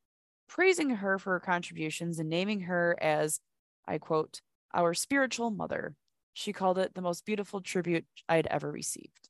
praising 0.48 0.92
her 0.92 1.18
for 1.18 1.34
her 1.34 1.40
contributions 1.40 2.20
and 2.20 2.30
naming 2.30 2.62
her 2.62 2.96
as, 3.02 3.40
I 3.88 3.98
quote, 3.98 4.42
our 4.76 4.94
spiritual 4.94 5.50
mother. 5.50 5.96
She 6.34 6.54
called 6.54 6.78
it 6.78 6.94
the 6.94 7.02
most 7.02 7.26
beautiful 7.26 7.62
tribute 7.62 8.06
I'd 8.28 8.48
ever 8.48 8.70
received. 8.72 9.30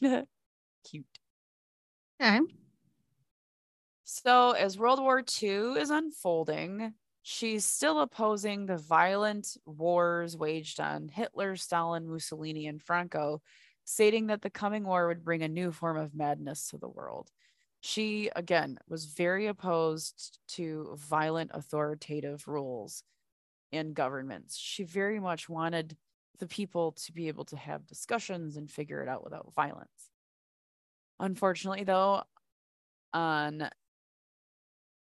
Cute. 0.00 0.26
Okay. 2.20 2.40
So, 4.04 4.52
as 4.52 4.78
World 4.78 5.00
War 5.00 5.22
II 5.42 5.80
is 5.80 5.90
unfolding, 5.90 6.94
she's 7.22 7.64
still 7.64 8.00
opposing 8.00 8.66
the 8.66 8.76
violent 8.76 9.56
wars 9.64 10.36
waged 10.36 10.80
on 10.80 11.08
Hitler, 11.08 11.56
Stalin, 11.56 12.08
Mussolini, 12.08 12.66
and 12.66 12.82
Franco, 12.82 13.42
stating 13.84 14.28
that 14.28 14.42
the 14.42 14.50
coming 14.50 14.84
war 14.84 15.08
would 15.08 15.24
bring 15.24 15.42
a 15.42 15.48
new 15.48 15.72
form 15.72 15.96
of 15.96 16.14
madness 16.14 16.68
to 16.68 16.78
the 16.78 16.88
world. 16.88 17.30
She, 17.80 18.30
again, 18.36 18.78
was 18.88 19.06
very 19.06 19.46
opposed 19.46 20.38
to 20.50 20.94
violent 20.96 21.50
authoritative 21.52 22.46
rules 22.46 23.02
and 23.72 23.94
governments. 23.94 24.56
She 24.56 24.84
very 24.84 25.18
much 25.18 25.48
wanted 25.48 25.96
the 26.38 26.46
people 26.46 26.92
to 26.92 27.12
be 27.12 27.28
able 27.28 27.44
to 27.46 27.56
have 27.56 27.86
discussions 27.86 28.56
and 28.56 28.70
figure 28.70 29.02
it 29.02 29.08
out 29.08 29.24
without 29.24 29.52
violence. 29.54 30.10
Unfortunately, 31.20 31.84
though, 31.84 32.22
on 33.12 33.68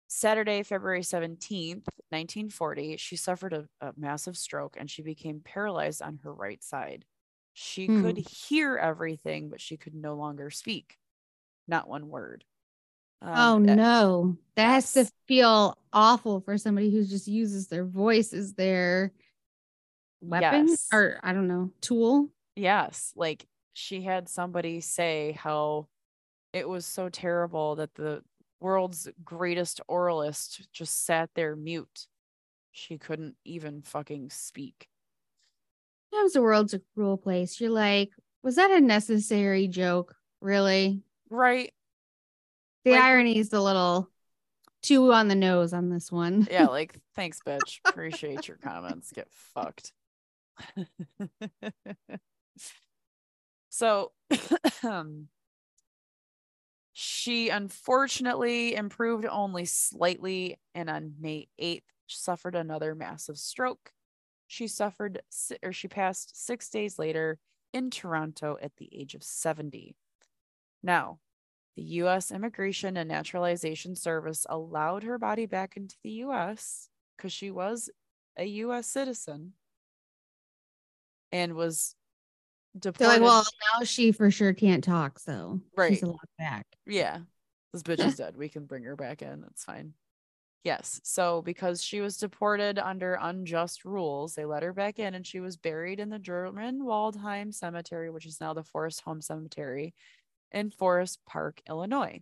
Saturday, 0.07 0.63
February 0.63 1.01
17th, 1.01 1.88
1940, 2.09 2.97
she 2.97 3.16
suffered 3.16 3.53
a, 3.53 3.68
a, 3.82 3.91
massive 3.97 4.38
stroke 4.38 4.78
and 4.80 4.89
she 4.89 5.01
became 5.01 5.41
paralyzed 5.43 6.01
on 6.01 6.20
her 6.24 6.34
right 6.34 6.63
side. 6.63 7.05
She 7.53 7.88
hmm. 7.88 8.01
could 8.01 8.18
hear 8.18 8.78
everything, 8.78 9.49
but 9.49 9.59
she 9.59 9.78
could 9.78 9.95
no 9.95 10.16
longer 10.16 10.49
speak, 10.49 10.97
not 11.68 11.89
one 11.89 12.07
word. 12.07 12.45
Um, 13.22 13.34
oh 13.36 13.57
no, 13.74 14.38
that 14.55 14.68
has 14.68 14.93
to 14.93 15.09
feel 15.28 15.78
awful 15.93 16.41
for 16.41 16.57
somebody 16.57 16.91
who 16.91 17.03
just 17.05 17.28
uses 17.28 17.68
their 17.68 17.86
voice 17.86 18.34
as 18.34 18.53
their 18.53 19.11
weapon 20.22 20.68
yes. 20.68 20.88
or 20.93 21.20
I 21.24 21.34
don't 21.34 21.47
know, 21.47 21.72
tool. 21.82 22.30
Yes, 22.55 23.13
like 23.16 23.45
she 23.74 24.01
had 24.01 24.30
somebody 24.30 24.82
say 24.82 25.38
how 25.38 25.88
it 26.53 26.68
was 26.68 26.86
so 26.86 27.09
terrible 27.09 27.76
that 27.76 27.93
the 27.95 28.22
world's 28.59 29.09
greatest 29.24 29.82
oralist 29.89 30.66
just 30.72 31.05
sat 31.05 31.30
there 31.36 31.55
mute. 31.55 32.07
She 32.72 32.97
couldn't 32.97 33.36
even 33.43 33.82
fucking 33.82 34.30
speak. 34.30 34.88
Sometimes 36.09 36.34
the 36.34 36.41
world's 36.41 36.74
a 36.74 36.82
cruel 36.93 37.18
place. 37.18 37.59
You're 37.59 37.72
like, 37.72 38.11
was 38.41 38.55
that 38.55 38.72
a 38.72 38.80
necessary 38.80 39.68
joke? 39.68 40.16
Really? 40.39 41.01
Right. 41.30 41.74
The 42.86 42.92
like, 42.92 43.02
irony 43.02 43.38
is 43.40 43.52
a 43.52 43.62
little 43.62 44.10
too 44.84 45.12
on 45.12 45.28
the 45.28 45.36
nose 45.36 45.74
on 45.74 45.90
this 45.90 46.12
one. 46.12 46.48
yeah, 46.50 46.66
like 46.70 47.00
thanks, 47.16 47.40
bitch. 47.46 47.80
Appreciate 47.86 48.48
your 48.48 48.58
comments. 48.58 49.12
Get 49.12 49.28
fucked. 49.32 49.92
so 53.70 54.12
um, 54.84 55.28
she 56.94 57.50
unfortunately 57.50 58.76
improved 58.76 59.26
only 59.26 59.66
slightly 59.66 60.60
and 60.76 60.90
on 60.90 61.16
May 61.20 61.48
8th 61.60 61.82
suffered 62.08 62.56
another 62.56 62.94
massive 62.94 63.38
stroke. 63.38 63.92
She 64.48 64.68
suffered 64.68 65.22
or 65.64 65.74
she 65.74 65.88
passed 65.88 66.46
6 66.46 66.70
days 66.70 67.00
later 67.00 67.40
in 67.74 67.90
Toronto 67.90 68.58
at 68.62 68.78
the 68.78 68.88
age 68.96 69.16
of 69.16 69.24
70. 69.24 69.98
Now, 70.84 71.18
the 71.76 71.84
U.S. 71.84 72.32
Immigration 72.32 72.97
and 72.97 73.09
Naturalization 73.09 73.95
Service 73.95 74.45
allowed 74.49 75.03
her 75.03 75.17
body 75.17 75.45
back 75.45 75.76
into 75.76 75.95
the 76.03 76.11
U.S. 76.11 76.89
because 77.15 77.34
she 77.34 77.51
was 77.51 77.89
a 78.38 78.45
U.S. 78.45 78.88
citizen 78.88 79.53
and 81.32 81.53
was 81.53 81.95
deported. 82.78 82.99
They're 82.99 83.19
like, 83.19 83.21
well, 83.21 83.43
now 83.73 83.84
she 83.84 84.11
for 84.11 84.32
sure 84.32 84.53
can't 84.53 84.84
talk, 84.84 85.19
so 85.19 85.59
right. 85.76 85.91
she's 85.91 86.03
allowed 86.03 86.17
back. 86.38 86.65
Yeah, 86.86 87.19
this 87.73 87.84
bitch 87.84 88.05
is 88.05 88.17
dead. 88.17 88.38
We 88.38 88.49
can 88.49 88.65
bring 88.65 88.84
her 88.84 88.95
back 88.95 89.21
in. 89.21 89.43
It's 89.51 89.65
fine. 89.65 89.93
Yes. 90.63 90.99
So 91.03 91.43
because 91.43 91.84
she 91.84 92.01
was 92.01 92.17
deported 92.17 92.80
under 92.80 93.19
unjust 93.21 93.86
rules, 93.86 94.34
they 94.34 94.45
let 94.45 94.63
her 94.63 94.73
back 94.73 94.97
in 94.97 95.13
and 95.13 95.26
she 95.26 95.39
was 95.39 95.57
buried 95.57 95.99
in 95.99 96.09
the 96.09 96.17
German 96.17 96.82
Waldheim 96.82 97.53
Cemetery, 97.53 98.09
which 98.09 98.26
is 98.26 98.41
now 98.41 98.53
the 98.55 98.63
Forest 98.63 99.01
Home 99.01 99.21
Cemetery 99.21 99.93
in 100.52 100.72
Forest 100.72 101.20
Park, 101.26 101.62
Illinois. 101.68 102.22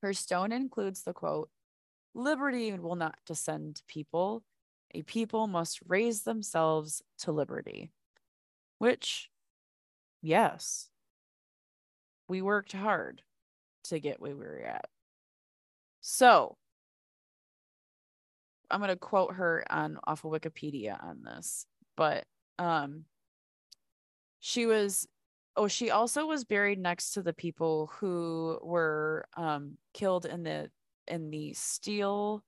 Her 0.00 0.12
stone 0.12 0.52
includes 0.52 1.02
the 1.02 1.12
quote, 1.12 1.50
Liberty 2.14 2.72
will 2.72 2.96
not 2.96 3.18
descend 3.24 3.76
to 3.76 3.82
people. 3.88 4.42
A 4.94 5.02
people 5.02 5.46
must 5.46 5.80
raise 5.86 6.22
themselves 6.22 7.02
to 7.20 7.32
liberty. 7.32 7.90
Which, 8.78 9.30
yes, 10.20 10.90
we 12.28 12.42
worked 12.42 12.72
hard 12.72 13.22
to 13.84 14.00
get 14.00 14.20
where 14.20 14.36
we 14.36 14.44
were 14.44 14.62
at. 14.62 14.86
So, 16.00 16.56
I'm 18.70 18.80
going 18.80 18.88
to 18.88 18.96
quote 18.96 19.34
her 19.34 19.64
on 19.70 19.98
off 20.04 20.24
of 20.24 20.32
Wikipedia 20.32 21.02
on 21.02 21.22
this, 21.22 21.66
but 21.96 22.24
um 22.58 23.04
she 24.40 24.66
was 24.66 25.06
oh 25.56 25.68
she 25.68 25.90
also 25.90 26.26
was 26.26 26.44
buried 26.44 26.78
next 26.78 27.12
to 27.12 27.22
the 27.22 27.32
people 27.32 27.90
who 27.98 28.58
were 28.62 29.26
um 29.36 29.76
killed 29.92 30.26
in 30.26 30.42
the 30.42 30.70
in 31.08 31.30
the 31.30 31.52
steel 31.54 32.42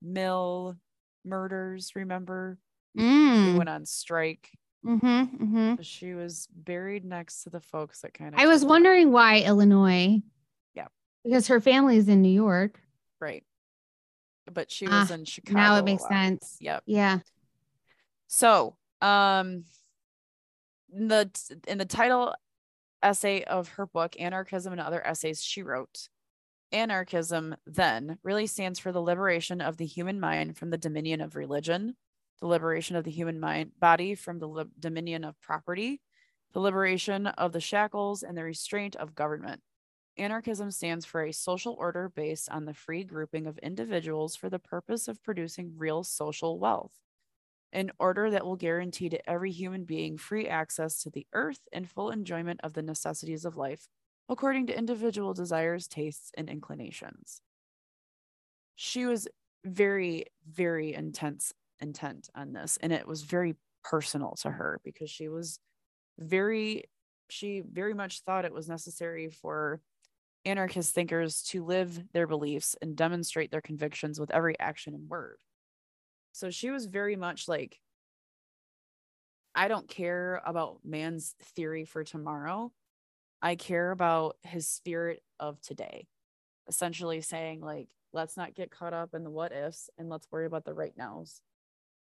mill 0.00 0.76
murders 1.24 1.92
remember? 1.94 2.58
Mm. 2.98 3.52
they 3.52 3.58
went 3.58 3.70
on 3.70 3.86
strike. 3.86 4.50
Mm-hmm, 4.84 5.06
mm-hmm. 5.06 5.82
she 5.82 6.12
was 6.12 6.48
buried 6.52 7.04
next 7.04 7.44
to 7.44 7.50
the 7.50 7.60
folks 7.60 8.00
that 8.00 8.14
kind 8.14 8.34
of 8.34 8.40
i 8.40 8.48
was 8.48 8.64
wondering 8.64 9.12
why 9.12 9.38
illinois 9.38 10.20
yeah. 10.74 10.86
Because 11.22 11.46
her 11.46 11.60
family 11.60 11.96
is 11.96 12.08
in 12.08 12.20
new 12.20 12.28
york. 12.28 12.80
Right. 13.20 13.44
But 14.52 14.72
she 14.72 14.86
was 14.88 15.10
ah, 15.10 15.14
in 15.14 15.24
chicago 15.24 15.56
now 15.56 15.76
it 15.76 15.84
makes 15.84 16.06
sense. 16.08 16.56
Yep. 16.60 16.82
Yeah. 16.86 17.18
So 18.26 18.76
um 19.00 19.64
the 20.92 21.30
in 21.66 21.78
the 21.78 21.84
title 21.84 22.34
essay 23.02 23.42
of 23.44 23.68
her 23.70 23.86
book, 23.86 24.14
Anarchism 24.18 24.72
and 24.72 24.80
Other 24.80 25.04
Essays, 25.06 25.42
she 25.42 25.62
wrote 25.62 26.08
Anarchism, 26.72 27.54
then, 27.66 28.18
really 28.22 28.46
stands 28.46 28.78
for 28.78 28.92
the 28.92 29.02
liberation 29.02 29.60
of 29.60 29.76
the 29.76 29.86
human 29.86 30.18
mind 30.18 30.56
from 30.56 30.70
the 30.70 30.78
dominion 30.78 31.20
of 31.20 31.36
religion, 31.36 31.96
the 32.40 32.46
liberation 32.46 32.96
of 32.96 33.04
the 33.04 33.10
human 33.10 33.38
mind 33.38 33.72
body 33.78 34.14
from 34.14 34.38
the 34.38 34.48
li- 34.48 34.64
dominion 34.78 35.24
of 35.24 35.40
property, 35.40 36.00
the 36.52 36.60
liberation 36.60 37.26
of 37.26 37.52
the 37.52 37.60
shackles 37.60 38.22
and 38.22 38.36
the 38.36 38.44
restraint 38.44 38.96
of 38.96 39.14
government. 39.14 39.60
Anarchism 40.18 40.70
stands 40.70 41.04
for 41.04 41.24
a 41.24 41.32
social 41.32 41.74
order 41.78 42.10
based 42.14 42.50
on 42.50 42.64
the 42.64 42.74
free 42.74 43.04
grouping 43.04 43.46
of 43.46 43.58
individuals 43.58 44.36
for 44.36 44.50
the 44.50 44.58
purpose 44.58 45.08
of 45.08 45.22
producing 45.22 45.74
real 45.76 46.04
social 46.04 46.58
wealth, 46.58 46.92
an 47.72 47.90
order 47.98 48.30
that 48.30 48.44
will 48.44 48.56
guarantee 48.56 49.08
to 49.08 49.30
every 49.30 49.50
human 49.50 49.84
being 49.84 50.18
free 50.18 50.46
access 50.46 51.02
to 51.02 51.10
the 51.10 51.26
earth 51.32 51.60
and 51.72 51.88
full 51.88 52.10
enjoyment 52.10 52.60
of 52.62 52.74
the 52.74 52.82
necessities 52.82 53.44
of 53.44 53.56
life, 53.56 53.88
according 54.28 54.66
to 54.66 54.76
individual 54.76 55.34
desires, 55.34 55.88
tastes, 55.88 56.30
and 56.36 56.48
inclinations. 56.48 57.40
She 58.74 59.06
was 59.06 59.28
very, 59.64 60.26
very 60.46 60.94
intense 60.94 61.52
intent 61.80 62.28
on 62.34 62.52
this, 62.52 62.78
and 62.80 62.92
it 62.92 63.06
was 63.06 63.22
very 63.22 63.56
personal 63.82 64.34
to 64.40 64.50
her 64.50 64.80
because 64.84 65.10
she 65.10 65.28
was 65.28 65.58
very 66.18 66.84
she 67.28 67.60
very 67.60 67.94
much 67.94 68.20
thought 68.20 68.44
it 68.44 68.52
was 68.52 68.68
necessary 68.68 69.30
for 69.30 69.80
anarchist 70.44 70.94
thinkers 70.94 71.42
to 71.42 71.64
live 71.64 72.02
their 72.12 72.26
beliefs 72.26 72.76
and 72.82 72.96
demonstrate 72.96 73.50
their 73.50 73.60
convictions 73.60 74.20
with 74.20 74.30
every 74.30 74.58
action 74.60 74.94
and 74.94 75.08
word. 75.08 75.38
So 76.32 76.50
she 76.50 76.70
was 76.70 76.86
very 76.86 77.16
much 77.16 77.48
like, 77.48 77.78
I 79.54 79.68
don't 79.68 79.88
care 79.88 80.40
about 80.46 80.80
man's 80.84 81.34
theory 81.54 81.84
for 81.84 82.04
tomorrow. 82.04 82.72
I 83.42 83.56
care 83.56 83.90
about 83.90 84.36
his 84.42 84.66
spirit 84.66 85.22
of 85.38 85.60
today. 85.60 86.06
Essentially 86.68 87.20
saying, 87.20 87.60
like, 87.60 87.88
let's 88.12 88.36
not 88.36 88.54
get 88.54 88.70
caught 88.70 88.94
up 88.94 89.14
in 89.14 89.24
the 89.24 89.30
what 89.30 89.52
ifs 89.52 89.90
and 89.98 90.08
let's 90.08 90.28
worry 90.30 90.46
about 90.46 90.64
the 90.64 90.74
right 90.74 90.96
nows, 90.96 91.42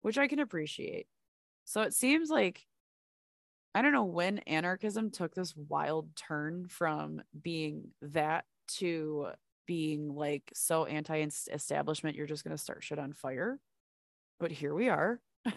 which 0.02 0.18
I 0.18 0.26
can 0.26 0.38
appreciate. 0.40 1.06
So 1.64 1.82
it 1.82 1.94
seems 1.94 2.30
like 2.30 2.66
I 3.74 3.82
don't 3.82 3.92
know 3.92 4.04
when 4.04 4.38
anarchism 4.38 5.10
took 5.10 5.34
this 5.34 5.54
wild 5.54 6.16
turn 6.16 6.66
from 6.68 7.22
being 7.40 7.88
that 8.02 8.44
to 8.78 9.28
being 9.66 10.14
like 10.14 10.50
so 10.54 10.86
anti 10.86 11.24
establishment, 11.52 12.16
you're 12.16 12.26
just 12.26 12.42
going 12.42 12.56
to 12.56 12.62
start 12.62 12.82
shit 12.82 12.98
on 12.98 13.12
fire. 13.12 13.60
But 14.38 14.52
here 14.52 14.74
we 14.74 14.88
are. 14.88 15.20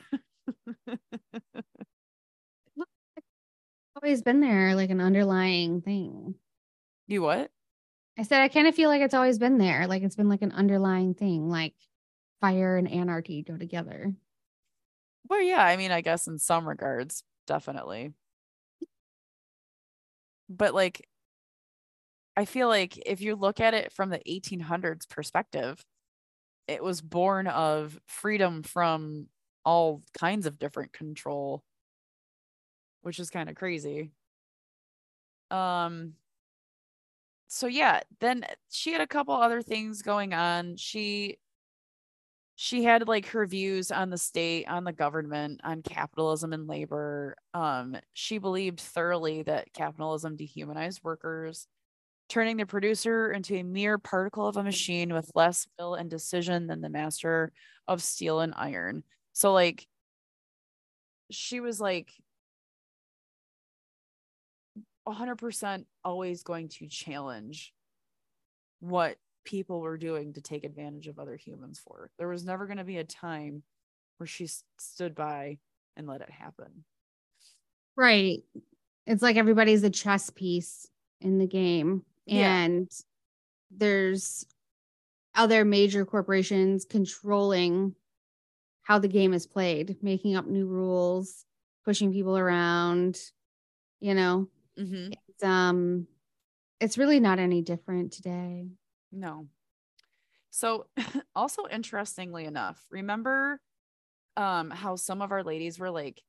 always 4.01 4.21
been 4.21 4.39
there, 4.39 4.75
like 4.75 4.89
an 4.89 5.01
underlying 5.01 5.81
thing. 5.81 6.35
You 7.07 7.21
what? 7.21 7.51
I 8.17 8.23
said 8.23 8.41
I 8.41 8.47
kind 8.47 8.67
of 8.67 8.75
feel 8.75 8.89
like 8.89 9.01
it's 9.01 9.13
always 9.13 9.39
been 9.39 9.57
there, 9.57 9.87
like 9.87 10.03
it's 10.03 10.15
been 10.15 10.29
like 10.29 10.41
an 10.41 10.51
underlying 10.51 11.13
thing, 11.13 11.49
like 11.49 11.73
fire 12.39 12.77
and 12.77 12.89
anarchy 12.89 13.43
go 13.43 13.57
together. 13.57 14.13
Well, 15.29 15.41
yeah, 15.41 15.63
I 15.63 15.77
mean, 15.77 15.91
I 15.91 16.01
guess 16.01 16.27
in 16.27 16.39
some 16.39 16.67
regards, 16.67 17.23
definitely. 17.47 18.13
But 20.49 20.73
like 20.73 21.07
I 22.35 22.45
feel 22.45 22.67
like 22.67 22.97
if 23.05 23.21
you 23.21 23.35
look 23.35 23.59
at 23.59 23.73
it 23.73 23.91
from 23.91 24.09
the 24.09 24.21
1800s 24.25 25.05
perspective, 25.05 25.83
it 26.71 26.83
was 26.83 27.01
born 27.01 27.47
of 27.47 27.99
freedom 28.07 28.63
from 28.63 29.27
all 29.65 30.01
kinds 30.17 30.45
of 30.45 30.59
different 30.59 30.93
control, 30.93 31.63
which 33.01 33.19
is 33.19 33.29
kind 33.29 33.49
of 33.49 33.55
crazy. 33.55 34.11
Um 35.49 36.15
so 37.47 37.67
yeah, 37.67 38.01
then 38.19 38.45
she 38.69 38.91
had 38.93 39.01
a 39.01 39.07
couple 39.07 39.33
other 39.33 39.61
things 39.61 40.01
going 40.01 40.33
on. 40.33 40.77
She 40.77 41.37
she 42.55 42.83
had 42.83 43.07
like 43.07 43.25
her 43.27 43.45
views 43.45 43.91
on 43.91 44.09
the 44.09 44.17
state, 44.17 44.67
on 44.67 44.83
the 44.83 44.93
government, 44.93 45.61
on 45.63 45.81
capitalism 45.81 46.53
and 46.53 46.67
labor. 46.67 47.35
Um, 47.53 47.97
she 48.13 48.37
believed 48.37 48.79
thoroughly 48.79 49.41
that 49.43 49.73
capitalism 49.73 50.35
dehumanized 50.35 51.03
workers, 51.03 51.67
turning 52.31 52.55
the 52.55 52.65
producer 52.65 53.29
into 53.29 53.55
a 53.57 53.63
mere 53.63 53.97
particle 53.97 54.47
of 54.47 54.55
a 54.55 54.63
machine 54.63 55.13
with 55.13 55.29
less 55.35 55.67
will 55.77 55.95
and 55.95 56.09
decision 56.09 56.65
than 56.65 56.79
the 56.79 56.89
master 56.89 57.51
of 57.89 58.01
steel 58.01 58.39
and 58.39 58.53
iron. 58.55 59.03
So, 59.33 59.51
like, 59.51 59.85
she 61.29 61.59
was 61.59 61.81
like 61.81 62.09
100% 65.05 65.85
always 66.05 66.43
going 66.43 66.69
to 66.69 66.87
challenge 66.87 67.73
what 68.79 69.17
people 69.43 69.81
were 69.81 69.97
doing 69.97 70.31
to 70.33 70.41
take 70.41 70.63
advantage 70.63 71.07
of 71.07 71.19
other 71.19 71.35
humans 71.35 71.81
for. 71.85 72.11
There 72.17 72.29
was 72.29 72.45
never 72.45 72.65
going 72.65 72.77
to 72.77 72.85
be 72.85 72.97
a 72.97 73.03
time 73.03 73.61
where 74.17 74.27
she 74.27 74.47
stood 74.79 75.15
by 75.15 75.57
and 75.97 76.07
let 76.07 76.21
it 76.21 76.29
happen. 76.29 76.85
Right. 77.97 78.39
It's 79.05 79.21
like 79.21 79.35
everybody's 79.35 79.83
a 79.83 79.89
chess 79.89 80.29
piece 80.29 80.87
in 81.19 81.37
the 81.37 81.47
game. 81.47 82.05
And 82.27 82.87
yeah. 82.89 83.77
there's 83.77 84.45
other 85.35 85.65
major 85.65 86.05
corporations 86.05 86.85
controlling 86.85 87.95
how 88.83 88.99
the 88.99 89.07
game 89.07 89.33
is 89.33 89.47
played, 89.47 89.97
making 90.01 90.35
up 90.35 90.47
new 90.47 90.67
rules, 90.67 91.45
pushing 91.85 92.11
people 92.11 92.37
around, 92.37 93.17
you 93.99 94.13
know. 94.13 94.47
Mm-hmm. 94.77 95.13
It's 95.29 95.43
um 95.43 96.07
it's 96.79 96.97
really 96.97 97.19
not 97.19 97.39
any 97.39 97.61
different 97.61 98.11
today. 98.13 98.67
No. 99.11 99.47
So 100.49 100.87
also 101.35 101.67
interestingly 101.71 102.45
enough, 102.45 102.83
remember 102.89 103.59
um 104.37 104.69
how 104.69 104.95
some 104.95 105.21
of 105.21 105.31
our 105.31 105.43
ladies 105.43 105.79
were 105.79 105.91
like 105.91 106.21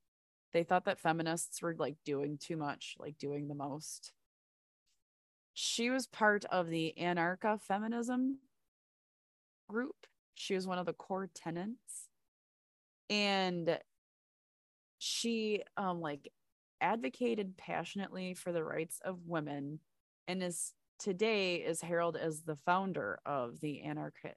they 0.52 0.64
thought 0.64 0.84
that 0.84 1.00
feminists 1.00 1.62
were 1.62 1.74
like 1.78 1.96
doing 2.04 2.38
too 2.38 2.56
much, 2.56 2.96
like 2.98 3.16
doing 3.18 3.48
the 3.48 3.54
most. 3.54 4.12
She 5.54 5.90
was 5.90 6.06
part 6.06 6.44
of 6.46 6.68
the 6.68 6.94
anarcha 6.98 7.60
feminism 7.60 8.38
group. 9.68 10.06
She 10.34 10.54
was 10.54 10.66
one 10.66 10.78
of 10.78 10.86
the 10.86 10.92
core 10.92 11.28
tenants. 11.34 12.08
And 13.10 13.78
she 14.98 15.62
um 15.76 16.00
like 16.00 16.32
advocated 16.80 17.56
passionately 17.56 18.34
for 18.34 18.52
the 18.52 18.62
rights 18.62 19.00
of 19.04 19.26
women 19.26 19.80
and 20.28 20.42
is 20.42 20.74
today 20.98 21.56
is 21.56 21.80
heralded 21.80 22.22
as 22.22 22.42
the 22.42 22.54
founder 22.54 23.18
of 23.26 23.60
the 23.60 23.82
anarcha 23.84 24.32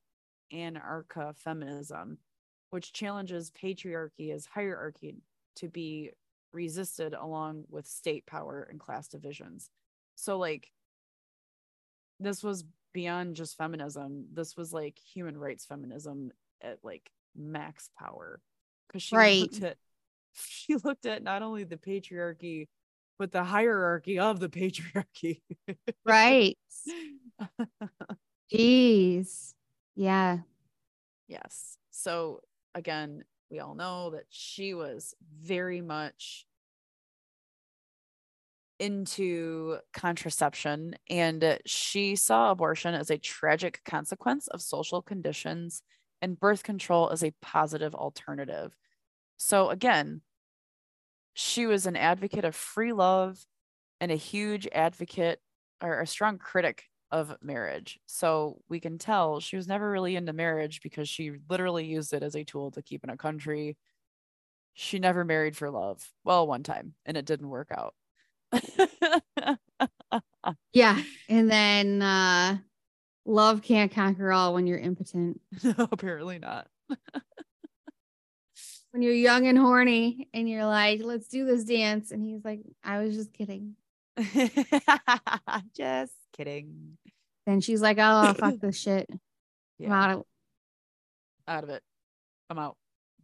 anarcha 0.53 1.35
feminism, 1.35 2.17
which 2.71 2.93
challenges 2.93 3.51
patriarchy 3.51 4.33
as 4.33 4.45
hierarchy 4.45 5.15
to 5.55 5.69
be 5.69 6.11
resisted 6.51 7.13
along 7.13 7.65
with 7.69 7.85
state 7.85 8.25
power 8.25 8.67
and 8.69 8.79
class 8.79 9.07
divisions. 9.07 9.69
So 10.15 10.37
like 10.37 10.71
this 12.19 12.43
was 12.43 12.63
beyond 12.93 13.35
just 13.35 13.57
feminism. 13.57 14.25
This 14.33 14.55
was 14.55 14.71
like 14.71 14.97
human 14.97 15.37
rights 15.37 15.65
feminism 15.65 16.31
at 16.61 16.79
like 16.83 17.11
max 17.35 17.89
power. 17.97 18.41
Cause 18.91 19.01
she 19.01 19.15
right. 19.15 19.41
looked 19.41 19.63
at 19.63 19.77
she 20.33 20.75
looked 20.75 21.05
at 21.05 21.23
not 21.23 21.41
only 21.41 21.63
the 21.63 21.77
patriarchy 21.77 22.67
but 23.17 23.31
the 23.31 23.43
hierarchy 23.43 24.19
of 24.19 24.39
the 24.39 24.49
patriarchy. 24.49 25.41
right. 26.05 26.57
Jeez. 28.53 29.53
Yeah. 29.95 30.39
Yes. 31.27 31.77
So 31.91 32.41
again, 32.73 33.23
we 33.49 33.59
all 33.59 33.75
know 33.75 34.11
that 34.11 34.25
she 34.29 34.73
was 34.73 35.13
very 35.41 35.81
much 35.81 36.45
into 38.79 39.77
contraception 39.93 40.95
and 41.09 41.59
she 41.65 42.15
saw 42.15 42.51
abortion 42.51 42.93
as 42.93 43.09
a 43.09 43.17
tragic 43.17 43.81
consequence 43.85 44.47
of 44.47 44.61
social 44.61 45.01
conditions 45.01 45.81
and 46.21 46.39
birth 46.39 46.63
control 46.63 47.09
as 47.09 47.23
a 47.23 47.33
positive 47.41 47.95
alternative. 47.95 48.75
So 49.37 49.69
again, 49.69 50.21
she 51.33 51.65
was 51.65 51.85
an 51.85 51.95
advocate 51.95 52.45
of 52.45 52.55
free 52.55 52.93
love 52.93 53.45
and 53.99 54.11
a 54.11 54.15
huge 54.15 54.67
advocate 54.71 55.39
or 55.81 55.99
a 55.99 56.07
strong 56.07 56.37
critic 56.37 56.83
of 57.11 57.35
marriage. 57.41 57.99
So 58.05 58.59
we 58.69 58.79
can 58.79 58.97
tell 58.97 59.39
she 59.39 59.55
was 59.55 59.67
never 59.67 59.89
really 59.89 60.15
into 60.15 60.33
marriage 60.33 60.81
because 60.81 61.07
she 61.07 61.33
literally 61.49 61.85
used 61.85 62.13
it 62.13 62.23
as 62.23 62.35
a 62.35 62.43
tool 62.43 62.71
to 62.71 62.81
keep 62.81 63.03
in 63.03 63.09
a 63.09 63.17
country. 63.17 63.77
She 64.73 64.99
never 64.99 65.23
married 65.23 65.55
for 65.55 65.69
love. 65.69 66.11
Well, 66.23 66.47
one 66.47 66.63
time, 66.63 66.93
and 67.05 67.15
it 67.15 67.25
didn't 67.25 67.49
work 67.49 67.69
out. 67.71 67.93
Yeah. 70.73 71.01
And 71.29 71.49
then 71.49 72.01
uh 72.01 72.57
love 73.25 73.61
can't 73.61 73.91
conquer 73.91 74.31
all 74.31 74.53
when 74.53 74.67
you're 74.67 74.77
impotent. 74.79 75.41
No, 75.63 75.73
apparently 75.91 76.39
not 76.39 76.67
when 78.91 79.01
you're 79.01 79.13
young 79.13 79.47
and 79.47 79.57
horny 79.57 80.29
and 80.33 80.49
you're 80.49 80.65
like, 80.65 81.01
let's 81.03 81.27
do 81.27 81.45
this 81.45 81.63
dance. 81.63 82.11
And 82.11 82.23
he's 82.23 82.45
like, 82.45 82.61
I 82.83 82.99
was 82.99 83.15
just 83.15 83.33
kidding. 83.33 83.75
Just 85.75 86.13
kidding. 86.37 86.97
Then 87.45 87.59
she's 87.59 87.81
like, 87.81 87.97
"Oh, 87.99 88.33
fuck 88.33 88.59
this 88.61 88.79
shit. 88.79 89.05
I'm 89.09 89.19
Yeah, 89.77 89.93
out." 89.93 90.27
out 91.47 91.63
of 91.65 91.69
it. 91.69 91.83
I'm 92.49 92.57
out. 92.57 92.77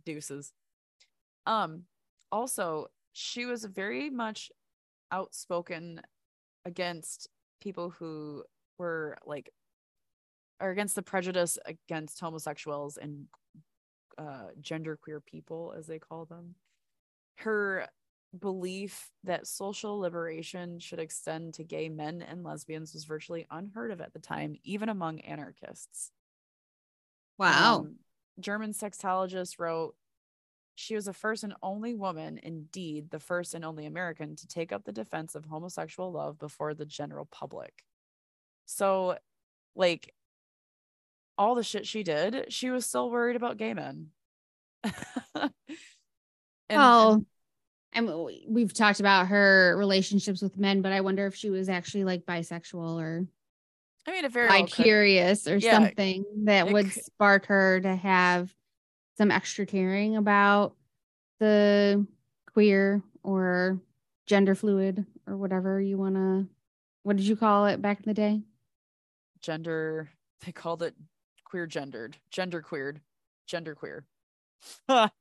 Deuces. 0.05 0.51
Um, 1.45 1.83
also, 2.29 2.87
she 3.13 3.45
was 3.45 3.63
very 3.63 4.09
much 4.09 4.51
outspoken 5.11 6.01
against 6.65 7.27
people 7.61 7.89
who 7.89 8.43
were 8.77 9.17
like 9.25 9.51
or 10.59 10.71
against 10.71 10.95
the 10.95 11.01
prejudice 11.01 11.57
against 11.65 12.19
homosexuals 12.19 12.97
and 12.97 13.25
uh 14.17 14.47
genderqueer 14.61 15.23
people 15.25 15.73
as 15.77 15.87
they 15.87 15.99
call 15.99 16.25
them. 16.25 16.55
Her 17.37 17.87
belief 18.37 19.09
that 19.23 19.47
social 19.47 19.99
liberation 19.99 20.79
should 20.79 20.99
extend 20.99 21.53
to 21.55 21.63
gay 21.63 21.89
men 21.89 22.21
and 22.21 22.43
lesbians 22.43 22.93
was 22.93 23.03
virtually 23.03 23.45
unheard 23.51 23.91
of 23.91 24.01
at 24.01 24.13
the 24.13 24.19
time, 24.19 24.55
even 24.63 24.89
among 24.89 25.19
anarchists. 25.21 26.11
Wow. 27.37 27.79
Um, 27.79 27.95
German 28.39 28.71
sexologist 28.71 29.59
wrote, 29.59 29.95
she 30.81 30.95
was 30.95 31.05
the 31.05 31.13
first 31.13 31.43
and 31.43 31.53
only 31.61 31.93
woman, 31.93 32.39
indeed, 32.41 33.11
the 33.11 33.19
first 33.19 33.53
and 33.53 33.63
only 33.63 33.85
American 33.85 34.35
to 34.35 34.47
take 34.47 34.71
up 34.71 34.83
the 34.83 34.91
defense 34.91 35.35
of 35.35 35.45
homosexual 35.45 36.11
love 36.11 36.39
before 36.39 36.73
the 36.73 36.85
general 36.85 37.25
public. 37.31 37.71
So, 38.65 39.17
like, 39.75 40.13
all 41.37 41.55
the 41.55 41.63
shit 41.63 41.85
she 41.85 42.03
did, 42.03 42.51
she 42.51 42.69
was 42.69 42.85
still 42.85 43.09
worried 43.09 43.35
about 43.35 43.57
gay 43.57 43.73
men. 43.73 44.07
and, 45.35 45.51
well, 46.69 47.25
and- 47.93 48.07
we- 48.25 48.45
we've 48.47 48.73
talked 48.73 48.99
about 48.99 49.27
her 49.27 49.75
relationships 49.77 50.41
with 50.41 50.57
men, 50.57 50.81
but 50.81 50.91
I 50.91 51.01
wonder 51.01 51.25
if 51.27 51.35
she 51.35 51.49
was 51.49 51.69
actually 51.69 52.05
like 52.05 52.25
bisexual 52.25 52.99
or 53.01 53.27
I 54.07 54.11
mean, 54.11 54.25
it 54.25 54.31
very 54.31 54.63
curious 54.63 55.47
or 55.47 55.57
Yeah, 55.57 55.73
something 55.73 56.25
that 56.45 56.71
would 56.71 56.91
could- 56.91 57.03
spark 57.03 57.45
her 57.47 57.79
to 57.81 57.95
have 57.95 58.51
some 59.17 59.31
extra 59.31 59.65
caring 59.65 60.15
about 60.15 60.75
the 61.39 62.05
queer 62.53 63.01
or 63.23 63.79
gender 64.25 64.55
fluid 64.55 65.05
or 65.27 65.37
whatever 65.37 65.79
you 65.81 65.97
want 65.97 66.15
to. 66.15 66.47
What 67.03 67.17
did 67.17 67.25
you 67.25 67.35
call 67.35 67.65
it 67.65 67.81
back 67.81 67.97
in 67.99 68.05
the 68.05 68.13
day? 68.13 68.41
gender, 69.41 70.09
they 70.45 70.51
called 70.51 70.83
it 70.83 70.95
queer 71.45 71.67
gendered, 71.67 72.17
gender 72.29 72.61
queered, 72.61 73.01
gender 73.47 73.75
queer. 73.75 74.05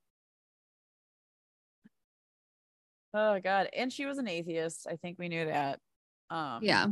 Oh 3.12 3.40
god, 3.40 3.68
and 3.76 3.92
she 3.92 4.06
was 4.06 4.18
an 4.18 4.28
atheist. 4.28 4.86
I 4.88 4.94
think 4.96 5.18
we 5.18 5.28
knew 5.28 5.46
that. 5.46 5.80
Um 6.30 6.60
Yeah. 6.62 6.86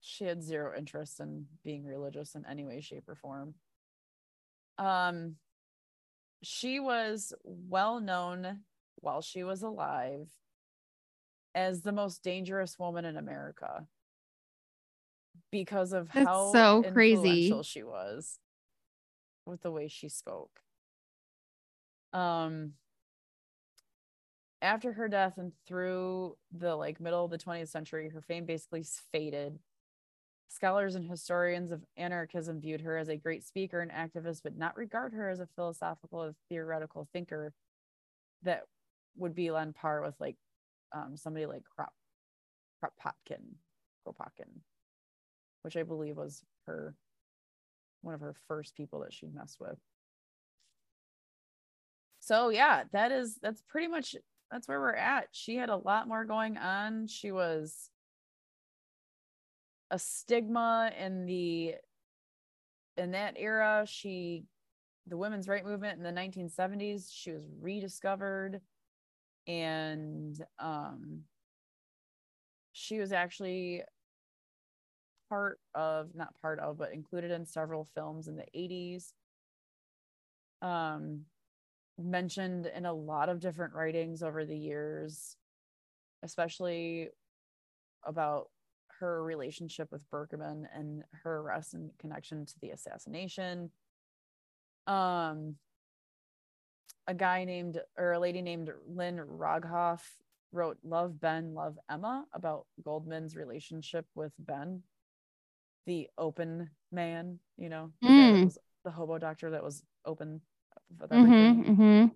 She 0.00 0.24
had 0.24 0.42
zero 0.42 0.76
interest 0.76 1.20
in 1.20 1.46
being 1.64 1.84
religious 1.84 2.34
in 2.34 2.44
any 2.46 2.64
way 2.64 2.80
shape 2.80 3.08
or 3.08 3.14
form. 3.14 3.54
Um 4.78 5.36
she 6.42 6.78
was 6.78 7.32
well 7.44 8.00
known 8.00 8.60
while 8.96 9.22
she 9.22 9.42
was 9.44 9.62
alive 9.62 10.28
as 11.54 11.82
the 11.82 11.92
most 11.92 12.22
dangerous 12.22 12.78
woman 12.78 13.04
in 13.04 13.16
America 13.16 13.86
because 15.50 15.92
of 15.92 16.08
That's 16.12 16.26
how 16.26 16.52
so 16.52 16.82
crazy. 16.92 17.62
she 17.62 17.82
was 17.82 18.38
with 19.46 19.62
the 19.62 19.70
way 19.70 19.88
she 19.88 20.08
spoke. 20.08 20.60
Um 22.12 22.74
after 24.62 24.92
her 24.94 25.08
death 25.08 25.36
and 25.36 25.52
through 25.66 26.36
the 26.52 26.74
like 26.74 27.00
middle 27.00 27.24
of 27.24 27.30
the 27.30 27.38
20th 27.38 27.68
century 27.68 28.08
her 28.08 28.22
fame 28.22 28.46
basically 28.46 28.82
faded 29.12 29.58
scholars 30.48 30.94
and 30.94 31.08
historians 31.08 31.72
of 31.72 31.82
anarchism 31.96 32.60
viewed 32.60 32.80
her 32.80 32.96
as 32.96 33.08
a 33.08 33.16
great 33.16 33.44
speaker 33.44 33.80
and 33.80 33.90
activist 33.90 34.40
but 34.42 34.56
not 34.56 34.76
regard 34.76 35.12
her 35.12 35.28
as 35.28 35.40
a 35.40 35.48
philosophical 35.56 36.22
or 36.22 36.34
theoretical 36.48 37.08
thinker 37.12 37.52
that 38.42 38.62
would 39.16 39.34
be 39.34 39.48
on 39.50 39.72
par 39.72 40.02
with 40.02 40.14
like 40.20 40.36
um, 40.94 41.16
somebody 41.16 41.46
like 41.46 41.62
Krop, 41.78 41.88
Kropotkin, 42.82 43.42
Kropotkin, 44.06 44.60
which 45.62 45.76
I 45.76 45.82
believe 45.82 46.16
was 46.16 46.42
her 46.66 46.94
one 48.02 48.14
of 48.14 48.20
her 48.20 48.34
first 48.46 48.76
people 48.76 49.00
that 49.00 49.14
she 49.14 49.26
messed 49.26 49.58
with. 49.60 49.78
So 52.20 52.50
yeah, 52.50 52.84
that 52.92 53.12
is 53.12 53.38
that's 53.42 53.62
pretty 53.68 53.88
much 53.88 54.14
that's 54.50 54.68
where 54.68 54.80
we're 54.80 54.94
at. 54.94 55.28
She 55.32 55.56
had 55.56 55.68
a 55.68 55.76
lot 55.76 56.06
more 56.06 56.24
going 56.24 56.56
on. 56.56 57.06
She 57.06 57.32
was 57.32 57.90
a 59.94 59.98
stigma 59.98 60.90
in 60.98 61.24
the 61.24 61.76
in 62.96 63.12
that 63.12 63.34
era. 63.38 63.84
She 63.86 64.44
the 65.06 65.16
women's 65.16 65.48
right 65.48 65.64
movement 65.64 65.98
in 65.98 66.02
the 66.02 66.10
1970s, 66.10 67.10
she 67.12 67.30
was 67.32 67.44
rediscovered 67.60 68.60
and 69.46 70.42
um 70.58 71.20
she 72.72 72.98
was 72.98 73.12
actually 73.12 73.82
part 75.28 75.58
of 75.74 76.14
not 76.14 76.34
part 76.40 76.58
of 76.58 76.78
but 76.78 76.92
included 76.92 77.30
in 77.30 77.44
several 77.46 77.84
films 77.84 78.26
in 78.26 78.36
the 78.36 78.46
80s 78.54 79.12
um 80.62 81.20
mentioned 81.98 82.66
in 82.74 82.86
a 82.86 82.92
lot 82.92 83.28
of 83.28 83.40
different 83.40 83.74
writings 83.74 84.22
over 84.22 84.44
the 84.44 84.56
years 84.56 85.36
especially 86.22 87.08
about 88.04 88.48
her 89.00 89.22
relationship 89.22 89.90
with 89.90 90.08
Berkman 90.10 90.68
and 90.74 91.02
her 91.22 91.38
arrest 91.38 91.74
in 91.74 91.90
connection 91.98 92.46
to 92.46 92.54
the 92.60 92.70
assassination 92.70 93.70
um 94.86 95.56
a 97.06 97.14
guy 97.14 97.44
named 97.44 97.80
or 97.98 98.12
a 98.12 98.18
lady 98.18 98.40
named 98.42 98.70
Lynn 98.86 99.16
Rogoff 99.16 100.00
wrote 100.52 100.78
Love 100.84 101.20
Ben, 101.20 101.54
Love 101.54 101.78
Emma 101.90 102.24
about 102.32 102.66
Goldman's 102.82 103.36
relationship 103.36 104.06
with 104.14 104.32
Ben, 104.38 104.82
the 105.86 106.08
open 106.16 106.70
man, 106.92 107.38
you 107.58 107.68
know, 107.68 107.92
the, 108.00 108.08
Mm. 108.08 108.44
was 108.44 108.58
the 108.84 108.90
hobo 108.90 109.18
doctor 109.18 109.50
that 109.50 109.62
was 109.62 109.82
open 110.04 110.40
Mm-hmm, 111.00 111.62
mm-hmm. 111.72 112.06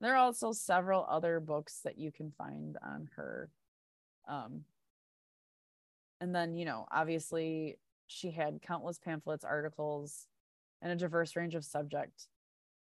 There 0.00 0.12
are 0.12 0.16
also 0.16 0.52
several 0.52 1.06
other 1.08 1.40
books 1.40 1.80
that 1.84 1.98
you 1.98 2.12
can 2.12 2.30
find 2.30 2.76
on 2.82 3.08
her. 3.16 3.50
Um, 4.28 4.64
and 6.20 6.34
then, 6.34 6.54
you 6.54 6.64
know, 6.64 6.86
obviously 6.90 7.78
she 8.06 8.30
had 8.30 8.62
countless 8.62 8.98
pamphlets, 8.98 9.44
articles, 9.44 10.26
and 10.82 10.92
a 10.92 10.96
diverse 10.96 11.36
range 11.36 11.54
of 11.54 11.64
subject. 11.64 12.28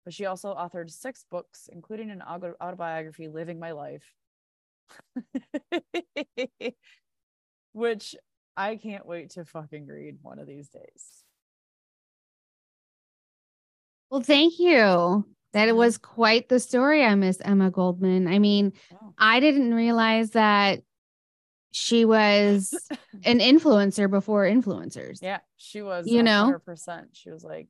But 0.04 0.14
she 0.14 0.26
also 0.26 0.54
authored 0.54 0.92
six 0.92 1.26
books, 1.30 1.70
including 1.72 2.12
an 2.12 2.22
autobiography, 2.22 3.28
Living 3.30 3.60
My 3.60 3.72
Life, 3.72 4.04
which 7.74 8.16
I 8.58 8.76
can't 8.76 9.06
wait 9.06 9.32
to 9.32 9.46
fucking 9.46 9.88
read 9.88 10.18
one 10.22 10.40
of 10.40 10.48
these 10.48 10.70
days. 10.70 11.24
Well, 14.10 14.22
thank 14.22 14.60
you. 14.60 15.26
That 15.54 15.76
was 15.76 15.98
quite 15.98 16.50
the 16.50 16.60
story 16.60 17.04
i 17.04 17.14
Miss 17.16 17.40
Emma 17.40 17.70
Goldman. 17.72 18.28
I 18.28 18.40
mean, 18.40 18.74
Oh. 18.92 19.14
I 19.18 19.40
didn't 19.40 19.74
realize 19.74 20.32
that 20.32 20.82
she 21.74 22.06
was 22.06 22.74
an 23.26 23.40
influencer 23.40 24.10
before 24.10 24.46
influencers. 24.46 25.20
Yeah, 25.22 25.40
she 25.58 25.82
was, 25.82 26.08
You 26.08 26.24
know? 26.24 26.54
100%. 26.68 27.08
She 27.14 27.30
was 27.30 27.44
like 27.44 27.68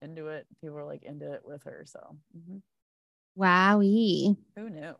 into 0.00 0.28
it. 0.28 0.46
People 0.62 0.76
were 0.76 0.84
like 0.84 1.02
into 1.02 1.30
it 1.32 1.42
with 1.44 1.64
her. 1.64 1.84
So, 1.86 2.16
mhm. 2.36 2.62
Wowie. 3.38 4.36
who 4.56 4.70
knew? 4.70 4.94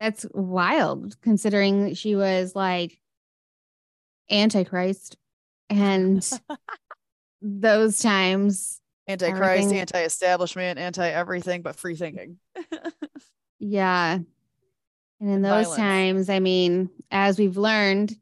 That's 0.00 0.26
wild 0.32 1.20
considering 1.22 1.84
that 1.84 1.96
she 1.96 2.14
was 2.16 2.54
like 2.54 2.98
Antichrist 4.30 5.16
and 5.70 6.28
those 7.42 7.98
times. 7.98 8.80
Antichrist, 9.06 9.42
Everything- 9.42 9.78
anti 9.80 10.02
establishment, 10.02 10.78
anti 10.78 11.08
everything, 11.08 11.62
but 11.62 11.76
free 11.76 11.96
thinking. 11.96 12.38
Yeah. 13.60 14.18
And 15.20 15.30
in 15.30 15.42
those 15.42 15.66
violence. 15.66 15.76
times, 15.76 16.30
I 16.30 16.40
mean, 16.40 16.90
as 17.10 17.38
we've 17.38 17.56
learned 17.56 18.16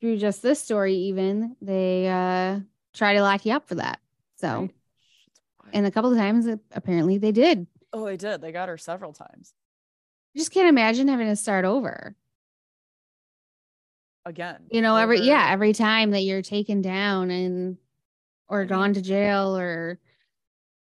through 0.00 0.18
just 0.18 0.42
this 0.42 0.60
story, 0.62 0.94
even 0.94 1.56
they 1.60 2.08
uh 2.08 2.60
try 2.94 3.14
to 3.14 3.22
lock 3.22 3.44
you 3.46 3.52
up 3.52 3.66
for 3.68 3.76
that. 3.76 4.00
So, 4.36 4.68
Right? 5.64 5.70
And 5.72 5.86
a 5.86 5.90
couple 5.90 6.12
of 6.12 6.18
times, 6.18 6.46
uh, 6.46 6.56
apparently 6.72 7.18
they 7.18 7.32
did. 7.32 7.66
oh, 7.92 8.04
they 8.04 8.16
did. 8.16 8.40
They 8.40 8.52
got 8.52 8.68
her 8.68 8.78
several 8.78 9.12
times. 9.12 9.52
I 10.34 10.38
just 10.38 10.52
can't 10.52 10.68
imagine 10.68 11.08
having 11.08 11.28
to 11.28 11.36
start 11.36 11.64
over. 11.64 12.14
Again. 14.24 14.66
You 14.70 14.82
know, 14.82 14.96
every 14.96 15.20
yeah, 15.20 15.48
every 15.50 15.72
time 15.72 16.10
that 16.10 16.22
you're 16.22 16.42
taken 16.42 16.82
down 16.82 17.30
and 17.30 17.78
or 18.48 18.60
mean- 18.60 18.68
gone 18.68 18.94
to 18.94 19.00
jail 19.02 19.56
or 19.56 19.98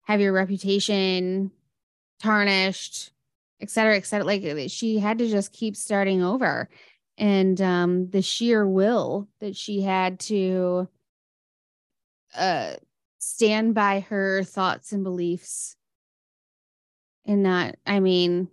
have 0.02 0.20
your 0.20 0.32
reputation 0.32 1.50
tarnished 2.20 3.12
et 3.60 3.70
cetera, 3.70 3.96
et 3.96 4.06
cetera. 4.06 4.26
Like 4.26 4.70
she 4.70 4.98
had 4.98 5.18
to 5.18 5.28
just 5.28 5.52
keep 5.52 5.76
starting 5.76 6.22
over. 6.22 6.68
And 7.18 7.60
um, 7.60 8.08
the 8.10 8.22
sheer 8.22 8.66
will 8.66 9.28
that 9.40 9.56
she 9.56 9.82
had 9.82 10.20
to 10.20 10.88
uh, 12.34 12.74
stand 13.18 13.74
by 13.74 14.00
her 14.00 14.42
thoughts 14.44 14.92
and 14.92 15.04
beliefs 15.04 15.76
and 17.26 17.42
not, 17.42 17.76
I 17.86 18.00
mean, 18.00 18.48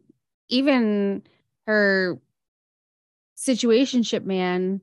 even 0.49 1.23
her 1.65 2.19
situationship 3.37 4.23
man 4.25 4.81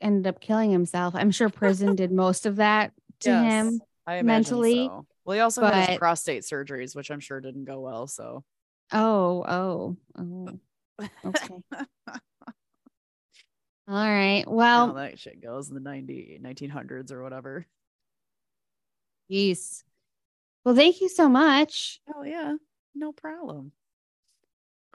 ended 0.00 0.26
up 0.26 0.40
killing 0.40 0.70
himself. 0.70 1.14
I'm 1.16 1.30
sure 1.30 1.48
prison 1.48 1.96
did 1.96 2.12
most 2.12 2.46
of 2.46 2.56
that 2.56 2.92
to 3.20 3.30
yes, 3.30 3.52
him 3.52 3.80
I 4.06 4.22
mentally. 4.22 4.86
So. 4.86 5.06
Well, 5.24 5.34
he 5.34 5.40
also 5.40 5.62
but, 5.62 5.74
had 5.74 5.88
his 5.90 5.98
prostate 5.98 6.42
surgeries, 6.42 6.94
which 6.94 7.10
I'm 7.10 7.20
sure 7.20 7.40
didn't 7.40 7.64
go 7.64 7.80
well. 7.80 8.06
So, 8.06 8.44
oh, 8.92 9.44
oh, 9.46 9.96
oh, 10.18 10.60
okay. 11.24 11.54
All 13.86 14.08
right. 14.08 14.44
Well, 14.46 14.94
that 14.94 15.18
shit 15.18 15.42
goes 15.42 15.68
in 15.68 15.74
the 15.74 15.80
90, 15.80 16.40
1900s 16.42 17.12
or 17.12 17.22
whatever. 17.22 17.66
Yes. 19.28 19.84
Well, 20.64 20.74
thank 20.74 21.02
you 21.02 21.08
so 21.08 21.28
much. 21.28 22.00
Oh, 22.14 22.22
yeah. 22.22 22.54
No 22.94 23.12
problem. 23.12 23.72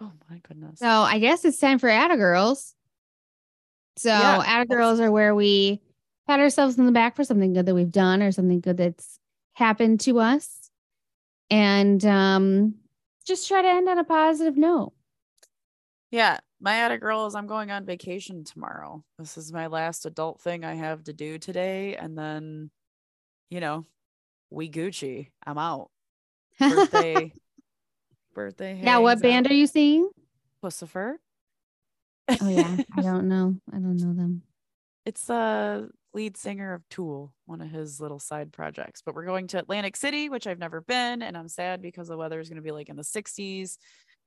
Oh, 0.02 0.12
my 0.30 0.40
goodness. 0.48 0.80
So, 0.80 0.88
I 0.88 1.20
guess 1.20 1.46
it's 1.46 1.60
time 1.60 1.78
for 1.78 1.90
Atta 1.90 2.18
Girls. 2.18 2.74
So, 3.98 4.10
yeah, 4.10 4.42
Atta 4.46 4.66
Girls 4.66 5.00
are 5.00 5.12
where 5.12 5.36
we 5.36 5.82
pat 6.28 6.40
ourselves 6.40 6.78
in 6.78 6.86
the 6.86 6.92
back 6.92 7.16
for 7.16 7.24
something 7.24 7.54
good 7.54 7.66
that 7.66 7.76
we've 7.76 7.92
done 7.92 8.24
or 8.24 8.32
something 8.32 8.62
good 8.62 8.78
that's 8.78 9.20
happened 9.54 10.00
to 10.02 10.20
us. 10.20 10.72
And 11.50 12.04
um, 12.06 12.76
just 13.26 13.48
try 13.48 13.62
to 13.62 13.68
end 13.68 13.88
on 13.90 13.98
a 13.98 14.04
positive 14.04 14.58
note. 14.58 14.94
Yeah, 16.12 16.40
my 16.60 16.76
Atta 16.76 16.98
girl 16.98 17.28
is 17.28 17.36
I'm 17.36 17.48
going 17.48 17.72
on 17.72 17.86
vacation 17.86 18.44
tomorrow. 18.44 19.04
This 19.18 19.38
is 19.38 19.54
my 19.54 19.68
last 19.68 20.06
adult 20.06 20.42
thing 20.42 20.66
I 20.66 20.74
have 20.74 21.04
to 21.06 21.14
do 21.14 21.38
today. 21.38 21.96
And 21.96 22.18
then, 22.18 22.72
you 23.50 23.60
know, 23.60 23.86
we 24.50 24.70
Gucci. 24.70 25.30
I'm 25.46 25.58
out. 25.58 25.92
Birthday. 26.60 27.34
birthday. 28.34 28.82
Yeah, 28.84 28.98
what 28.98 29.22
band 29.22 29.46
out. 29.48 29.52
are 29.52 29.56
you 29.56 29.68
seeing? 29.68 30.10
Puscifer. 30.64 31.16
oh 32.42 32.50
yeah. 32.50 32.78
I 32.98 33.02
don't 33.02 33.30
know. 33.30 33.56
I 33.72 33.76
don't 33.76 33.98
know 33.98 34.14
them. 34.14 34.42
It's 35.06 35.26
the 35.26 35.90
lead 36.14 36.38
singer 36.38 36.74
of 36.74 36.88
Tool, 36.90 37.34
one 37.46 37.62
of 37.62 37.70
his 37.70 38.00
little 38.02 38.20
side 38.20 38.52
projects. 38.52 39.02
But 39.06 39.16
we're 39.16 39.26
going 39.26 39.48
to 39.48 39.60
Atlantic 39.60 39.96
City, 39.96 40.30
which 40.30 40.48
I've 40.48 40.60
never 40.60 40.82
been, 40.82 41.22
and 41.22 41.38
I'm 41.38 41.48
sad 41.48 41.82
because 41.82 42.08
the 42.08 42.18
weather 42.18 42.40
is 42.40 42.50
going 42.50 42.58
to 42.58 42.64
be 42.64 42.72
like 42.72 42.90
in 42.90 42.96
the 42.96 43.04
60s 43.04 43.78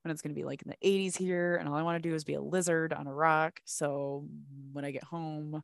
when 0.03 0.11
it's 0.11 0.23
going 0.23 0.35
to 0.35 0.39
be 0.39 0.45
like 0.45 0.63
in 0.63 0.71
the 0.71 0.89
80s 0.89 1.17
here 1.17 1.57
and 1.57 1.69
all 1.69 1.77
i 1.77 1.83
want 1.83 2.03
to 2.03 2.09
do 2.09 2.15
is 2.15 2.25
be 2.25 2.35
a 2.35 2.41
lizard 2.41 2.93
on 2.93 3.07
a 3.07 3.15
rock 3.15 3.61
so 3.65 4.27
when 4.73 4.85
i 4.85 4.91
get 4.91 5.05
home 5.05 5.63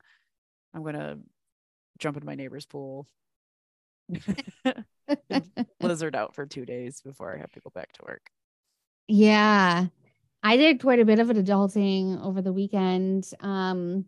i'm 0.75 0.83
going 0.83 0.95
to 0.95 1.19
jump 1.99 2.16
in 2.16 2.25
my 2.25 2.35
neighbor's 2.35 2.66
pool 2.66 3.07
lizard 5.81 6.14
out 6.14 6.35
for 6.35 6.47
two 6.47 6.64
days 6.64 7.01
before 7.01 7.35
i 7.35 7.39
have 7.39 7.53
to 7.53 7.61
go 7.61 7.71
back 7.75 7.93
to 7.93 8.03
work 8.07 8.31
yeah 9.09 9.87
i 10.43 10.57
did 10.57 10.81
quite 10.81 11.01
a 11.01 11.05
bit 11.05 11.19
of 11.19 11.31
an 11.31 11.43
adulting 11.43 12.25
over 12.25 12.41
the 12.41 12.53
weekend 12.53 13.29
um 13.41 14.05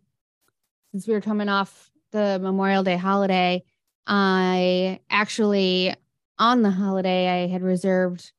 since 0.93 1.07
we 1.07 1.15
were 1.15 1.21
coming 1.21 1.49
off 1.49 1.91
the 2.13 2.39
memorial 2.41 2.83
day 2.83 2.97
holiday 2.97 3.63
i 4.07 4.99
actually 5.11 5.95
on 6.39 6.63
the 6.63 6.71
holiday 6.71 7.45
i 7.45 7.47
had 7.47 7.63
reserved 7.63 8.33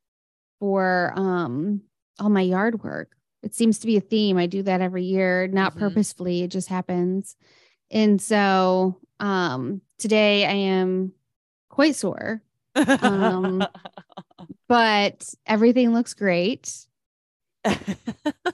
for 0.59 1.11
um 1.15 1.81
all 2.21 2.29
my 2.29 2.41
yard 2.41 2.83
work. 2.83 3.11
It 3.43 3.55
seems 3.55 3.79
to 3.79 3.87
be 3.87 3.97
a 3.97 4.01
theme. 4.01 4.37
I 4.37 4.45
do 4.45 4.61
that 4.63 4.81
every 4.81 5.03
year, 5.03 5.47
not 5.47 5.71
mm-hmm. 5.71 5.79
purposefully, 5.79 6.43
it 6.43 6.49
just 6.49 6.69
happens. 6.69 7.35
And 7.89 8.21
so 8.21 8.97
um 9.19 9.81
today 9.97 10.45
I 10.45 10.53
am 10.53 11.13
quite 11.69 11.95
sore. 11.95 12.41
Um 12.75 13.65
but 14.67 15.27
everything 15.45 15.93
looks 15.93 16.13
great. 16.13 16.67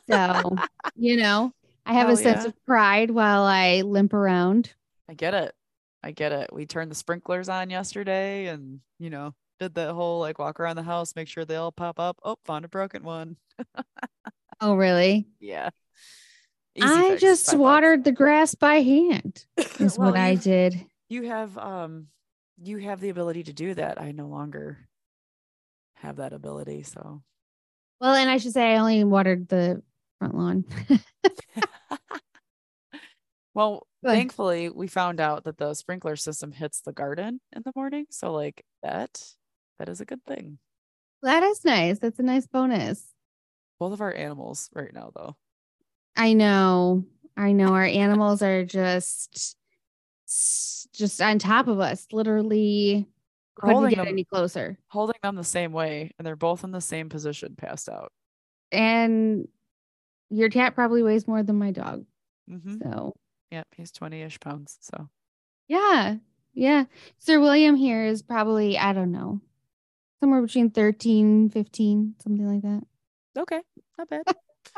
so, 0.10 0.56
you 0.96 1.18
know, 1.18 1.52
I 1.86 1.94
have 1.94 2.10
oh, 2.10 2.14
a 2.14 2.18
sense 2.18 2.44
yeah. 2.44 2.48
of 2.48 2.66
pride 2.66 3.12
while 3.12 3.44
I 3.44 3.82
limp 3.82 4.14
around. 4.14 4.74
I 5.10 5.14
get 5.14 5.34
it. 5.34 5.54
I 6.04 6.12
get 6.12 6.32
it. 6.32 6.50
We 6.54 6.66
turned 6.66 6.92
the 6.92 6.96
sprinklers 6.96 7.50
on 7.50 7.70
yesterday 7.70 8.48
and, 8.48 8.80
you 9.00 9.10
know, 9.10 9.34
did 9.60 9.74
the 9.74 9.94
whole 9.94 10.20
like 10.20 10.40
walk 10.40 10.60
around 10.60 10.76
the 10.76 10.84
house, 10.84 11.16
make 11.16 11.28
sure 11.28 11.46
they 11.46 11.56
all 11.56 11.72
pop 11.72 12.00
up. 12.00 12.18
Oh, 12.24 12.38
found 12.46 12.66
a 12.66 12.70
broken 12.70 13.04
one. 13.04 13.38
oh, 14.62 14.76
really? 14.76 15.28
Yeah. 15.40 15.70
Easy 16.76 16.88
I 16.88 17.10
fix, 17.10 17.22
just 17.22 17.58
watered 17.58 18.02
bucks. 18.02 18.06
the 18.06 18.12
grass 18.12 18.56
by 18.56 18.76
hand. 18.76 19.46
Is 19.80 19.98
well, 19.98 20.12
what 20.12 20.20
I 20.20 20.36
did. 20.36 20.86
You 21.10 21.24
have 21.24 21.58
um 21.58 22.08
you 22.62 22.78
have 22.78 23.00
the 23.00 23.10
ability 23.10 23.44
to 23.44 23.54
do 23.54 23.74
that. 23.74 24.00
I 24.00 24.12
no 24.12 24.28
longer 24.28 24.78
have 25.96 26.18
that 26.18 26.34
ability, 26.34 26.84
so 26.84 27.24
well, 28.00 28.14
and 28.14 28.30
I 28.30 28.38
should 28.38 28.54
say 28.54 28.74
I 28.74 28.78
only 28.78 29.04
watered 29.04 29.48
the 29.48 29.82
front 30.20 30.36
lawn. 30.36 30.66
well, 33.58 33.88
thankfully 34.06 34.70
we 34.70 34.86
found 34.88 35.20
out 35.20 35.46
that 35.46 35.58
the 35.58 35.74
sprinkler 35.74 36.16
system 36.16 36.52
hits 36.52 36.82
the 36.82 36.94
garden 36.94 37.42
in 37.56 37.64
the 37.64 37.72
morning. 37.76 38.06
So 38.12 38.32
like 38.32 38.64
that 38.84 39.20
that 39.80 39.90
is 39.90 40.00
a 40.00 40.06
good 40.06 40.24
thing. 40.26 40.60
That 41.24 41.42
is 41.42 41.66
nice. 41.66 41.98
That's 41.98 42.20
a 42.20 42.24
nice 42.24 42.46
bonus. 42.46 43.04
Both 43.80 43.94
of 43.94 44.02
our 44.02 44.14
animals 44.14 44.70
right 44.74 44.94
now, 44.94 45.12
though. 45.16 45.36
I 46.16 46.34
know. 46.34 47.06
I 47.36 47.52
know. 47.52 47.74
Our 47.74 47.86
animals 47.86 48.44
are 48.44 48.64
just 48.64 49.58
just 50.94 51.20
on 51.22 51.40
top 51.40 51.68
of 51.68 51.80
us, 51.80 52.06
literally 52.12 53.08
couldn't 53.56 53.74
holding 53.74 53.90
get 53.90 53.98
them, 53.98 54.08
any 54.08 54.24
closer. 54.24 54.78
Holding 54.90 55.16
them 55.24 55.36
the 55.36 55.44
same 55.44 55.72
way, 55.72 56.12
and 56.20 56.28
they're 56.28 56.36
both 56.36 56.64
in 56.64 56.72
the 56.72 56.82
same 56.82 57.10
position, 57.10 57.56
passed 57.56 57.90
out. 57.90 58.12
And 58.72 59.48
your 60.30 60.50
cat 60.50 60.76
probably 60.76 61.02
weighs 61.02 61.28
more 61.28 61.42
than 61.42 61.56
my 61.56 61.72
dog. 61.72 62.06
Mm-hmm. 62.50 62.78
So, 62.84 63.16
yep, 63.52 63.68
he's 63.76 63.92
20 63.92 64.22
ish 64.22 64.40
pounds. 64.40 64.78
So, 64.82 65.10
yeah, 65.68 66.16
yeah. 66.54 66.86
Sir 67.20 67.40
William 67.40 67.76
here 67.76 68.06
is 68.06 68.22
probably, 68.22 68.78
I 68.78 68.94
don't 68.94 69.12
know, 69.12 69.42
somewhere 70.20 70.42
between 70.42 70.72
13, 70.72 71.50
15, 71.50 72.16
something 72.22 72.48
like 72.48 72.62
that. 72.64 72.84
Okay, 73.40 73.62
not 73.98 74.10
bad. 74.10 74.24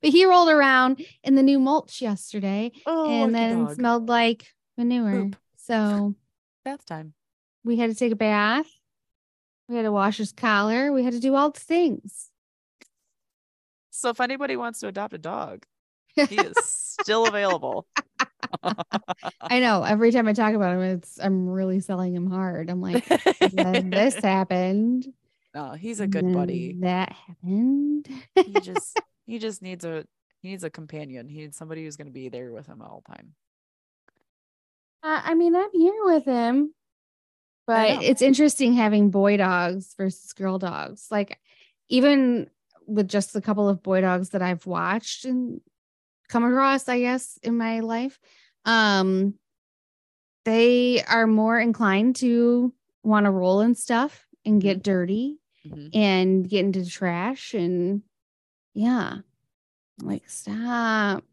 but 0.00 0.10
he 0.10 0.24
rolled 0.24 0.48
around 0.48 1.04
in 1.22 1.34
the 1.34 1.42
new 1.42 1.58
mulch 1.58 2.02
yesterday 2.02 2.72
oh, 2.86 3.22
and 3.24 3.34
then 3.34 3.66
dog. 3.66 3.74
smelled 3.74 4.08
like 4.08 4.46
manure. 4.76 5.22
Poop. 5.22 5.36
So 5.56 6.14
bath 6.64 6.84
time. 6.84 7.14
We 7.64 7.76
had 7.76 7.90
to 7.90 7.96
take 7.96 8.12
a 8.12 8.16
bath. 8.16 8.66
We 9.68 9.76
had 9.76 9.82
to 9.82 9.92
wash 9.92 10.16
his 10.16 10.32
collar. 10.32 10.92
We 10.92 11.04
had 11.04 11.12
to 11.12 11.20
do 11.20 11.34
all 11.34 11.50
the 11.50 11.60
things. 11.60 12.30
So 13.90 14.10
if 14.10 14.20
anybody 14.20 14.56
wants 14.56 14.80
to 14.80 14.88
adopt 14.88 15.12
a 15.12 15.18
dog, 15.18 15.66
he 16.26 16.36
is 16.36 16.56
still 16.62 17.26
available. 17.26 17.86
I 19.40 19.60
know. 19.60 19.82
Every 19.82 20.10
time 20.10 20.28
I 20.28 20.32
talk 20.32 20.54
about 20.54 20.76
him, 20.76 20.82
it's 20.82 21.18
I'm 21.20 21.48
really 21.48 21.80
selling 21.80 22.14
him 22.14 22.30
hard. 22.30 22.70
I'm 22.70 22.80
like, 22.80 23.06
this 23.40 24.14
happened. 24.22 25.06
Oh, 25.54 25.72
he's 25.72 26.00
a 26.00 26.06
good 26.06 26.32
buddy. 26.32 26.76
That 26.80 27.12
happened. 27.12 28.08
he 28.34 28.60
just 28.60 29.00
he 29.26 29.38
just 29.38 29.62
needs 29.62 29.84
a 29.84 30.04
he 30.42 30.50
needs 30.50 30.64
a 30.64 30.70
companion. 30.70 31.28
He 31.28 31.38
needs 31.38 31.56
somebody 31.56 31.84
who's 31.84 31.96
going 31.96 32.06
to 32.06 32.12
be 32.12 32.28
there 32.28 32.52
with 32.52 32.66
him 32.66 32.80
all 32.80 33.02
the 33.06 33.14
time. 33.14 33.34
Uh, 35.02 35.20
I 35.24 35.34
mean, 35.34 35.54
I'm 35.54 35.70
here 35.72 36.04
with 36.04 36.24
him, 36.24 36.74
but 37.66 38.02
it's 38.02 38.22
interesting 38.22 38.72
having 38.72 39.10
boy 39.10 39.36
dogs 39.36 39.94
versus 39.96 40.32
girl 40.32 40.58
dogs. 40.58 41.06
Like, 41.10 41.38
even 41.88 42.50
with 42.86 43.08
just 43.08 43.36
a 43.36 43.40
couple 43.40 43.68
of 43.68 43.82
boy 43.82 44.00
dogs 44.00 44.30
that 44.30 44.42
I've 44.42 44.66
watched 44.66 45.24
and 45.24 45.60
come 46.28 46.44
across, 46.44 46.88
I 46.88 47.00
guess, 47.00 47.38
in 47.42 47.56
my 47.56 47.80
life, 47.80 48.18
um, 48.64 49.34
they 50.44 51.02
are 51.04 51.26
more 51.26 51.58
inclined 51.58 52.16
to 52.16 52.72
want 53.02 53.24
to 53.24 53.30
roll 53.30 53.60
in 53.60 53.74
stuff 53.74 54.26
and 54.44 54.60
get 54.60 54.78
mm-hmm. 54.78 54.90
dirty 54.90 55.38
mm-hmm. 55.66 55.88
and 55.98 56.48
get 56.48 56.64
into 56.64 56.88
trash 56.88 57.54
and 57.54 58.02
yeah. 58.74 59.18
like, 60.02 60.28
stop. 60.28 61.24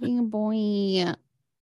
Being 0.00 0.18
a 0.18 0.22
boy. 0.22 1.14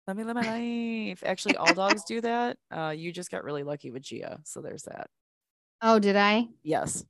Let 0.06 0.18
me 0.18 0.24
live 0.26 0.36
my 0.36 0.42
life. 0.42 1.24
Actually, 1.26 1.56
all 1.56 1.74
dogs 1.74 2.04
do 2.04 2.20
that. 2.20 2.58
Uh, 2.70 2.94
you 2.96 3.14
just 3.14 3.32
got 3.32 3.46
really 3.46 3.64
lucky 3.64 3.90
with 3.90 4.04
Gia. 4.04 4.42
So 4.44 4.62
there's 4.62 4.84
that. 4.84 5.08
Oh, 5.84 5.98
did 5.98 6.16
I? 6.16 6.48
Yes. 6.62 7.04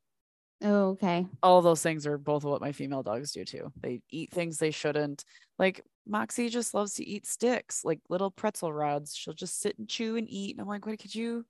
Oh, 0.63 0.89
okay. 0.89 1.25
All 1.41 1.61
those 1.61 1.81
things 1.81 2.05
are 2.05 2.17
both 2.17 2.43
what 2.43 2.61
my 2.61 2.71
female 2.71 3.01
dogs 3.01 3.31
do 3.31 3.43
too. 3.43 3.71
They 3.81 4.01
eat 4.09 4.31
things 4.31 4.57
they 4.57 4.71
shouldn't. 4.71 5.25
Like 5.57 5.83
Moxie 6.07 6.49
just 6.49 6.73
loves 6.73 6.93
to 6.95 7.07
eat 7.07 7.25
sticks, 7.25 7.83
like 7.83 7.99
little 8.09 8.29
pretzel 8.29 8.71
rods. 8.71 9.15
She'll 9.15 9.33
just 9.33 9.59
sit 9.59 9.77
and 9.79 9.89
chew 9.89 10.17
and 10.17 10.29
eat. 10.29 10.55
And 10.55 10.61
I'm 10.61 10.67
like, 10.67 10.85
what 10.85 10.99
could 10.99 11.15
you 11.15 11.45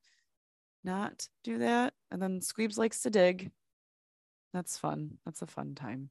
not 0.83 1.27
do 1.43 1.59
that? 1.59 1.93
And 2.09 2.21
then 2.21 2.39
Squeebs 2.39 2.77
likes 2.77 3.01
to 3.01 3.09
dig. 3.09 3.51
That's 4.53 4.77
fun. 4.77 5.17
That's 5.25 5.41
a 5.41 5.47
fun 5.47 5.75
time. 5.75 6.09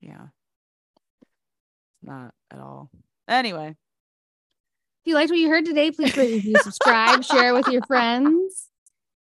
Yeah. 0.00 0.26
Not 2.02 2.34
at 2.50 2.58
all. 2.58 2.90
Anyway. 3.28 3.68
If 3.68 5.10
you 5.10 5.14
liked 5.14 5.30
what 5.30 5.38
you 5.38 5.48
heard 5.48 5.64
today, 5.64 5.92
please 5.92 6.16
rate, 6.16 6.34
review, 6.34 6.56
subscribe, 6.62 7.22
share 7.22 7.54
with 7.54 7.68
your 7.68 7.82
friends. 7.82 8.68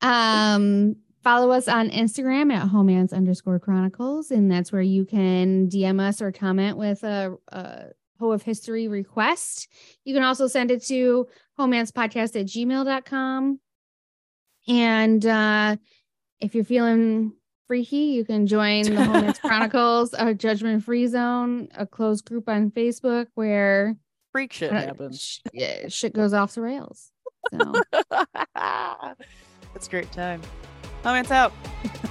Um, 0.04 0.96
follow 1.24 1.52
us 1.52 1.68
on 1.68 1.90
Instagram 1.90 2.52
at 2.54 2.68
homance 2.68 3.14
underscore 3.14 3.60
chronicles, 3.60 4.32
and 4.32 4.52
that's 4.52 4.72
where 4.72 4.82
you 4.82 5.06
can 5.06 5.70
DM 5.70 6.00
us 6.00 6.22
or 6.22 6.32
comment 6.32 6.78
with 6.78 7.04
a, 7.04 7.38
a 7.50 7.86
Hoe 8.20 8.32
of 8.32 8.44
History 8.44 8.88
request. 8.88 9.68
You 10.06 10.14
can 10.14 10.24
also 10.24 10.48
send 10.48 10.72
it 10.72 10.84
to 10.86 11.28
homancepodcast 11.60 12.40
at 12.40 12.46
gmail.com. 12.48 13.60
And 14.68 15.26
uh, 15.26 15.76
if 16.40 16.54
you're 16.56 16.64
feeling 16.64 17.34
freaky, 17.68 17.98
you 17.98 18.26
can 18.26 18.48
join 18.48 18.84
the 18.84 18.92
Homance 18.92 19.42
Chronicles, 19.42 20.14
a 20.18 20.34
judgment 20.34 20.84
free 20.84 21.08
zone, 21.08 21.70
a 21.76 21.86
closed 21.86 22.26
group 22.26 22.48
on 22.48 22.70
Facebook 22.72 23.28
where 23.36 23.96
freak 24.32 24.54
shit 24.54 24.72
happens. 24.72 25.22
Sh- 25.22 25.40
yeah, 25.54 25.88
shit 25.88 26.14
goes 26.14 26.34
off 26.34 26.54
the 26.54 26.62
rails. 26.62 27.12
So 27.52 27.74
it's 29.76 29.88
a 29.88 29.90
great 29.90 30.12
time. 30.12 30.42
Homance 31.04 31.32
out. 31.32 31.52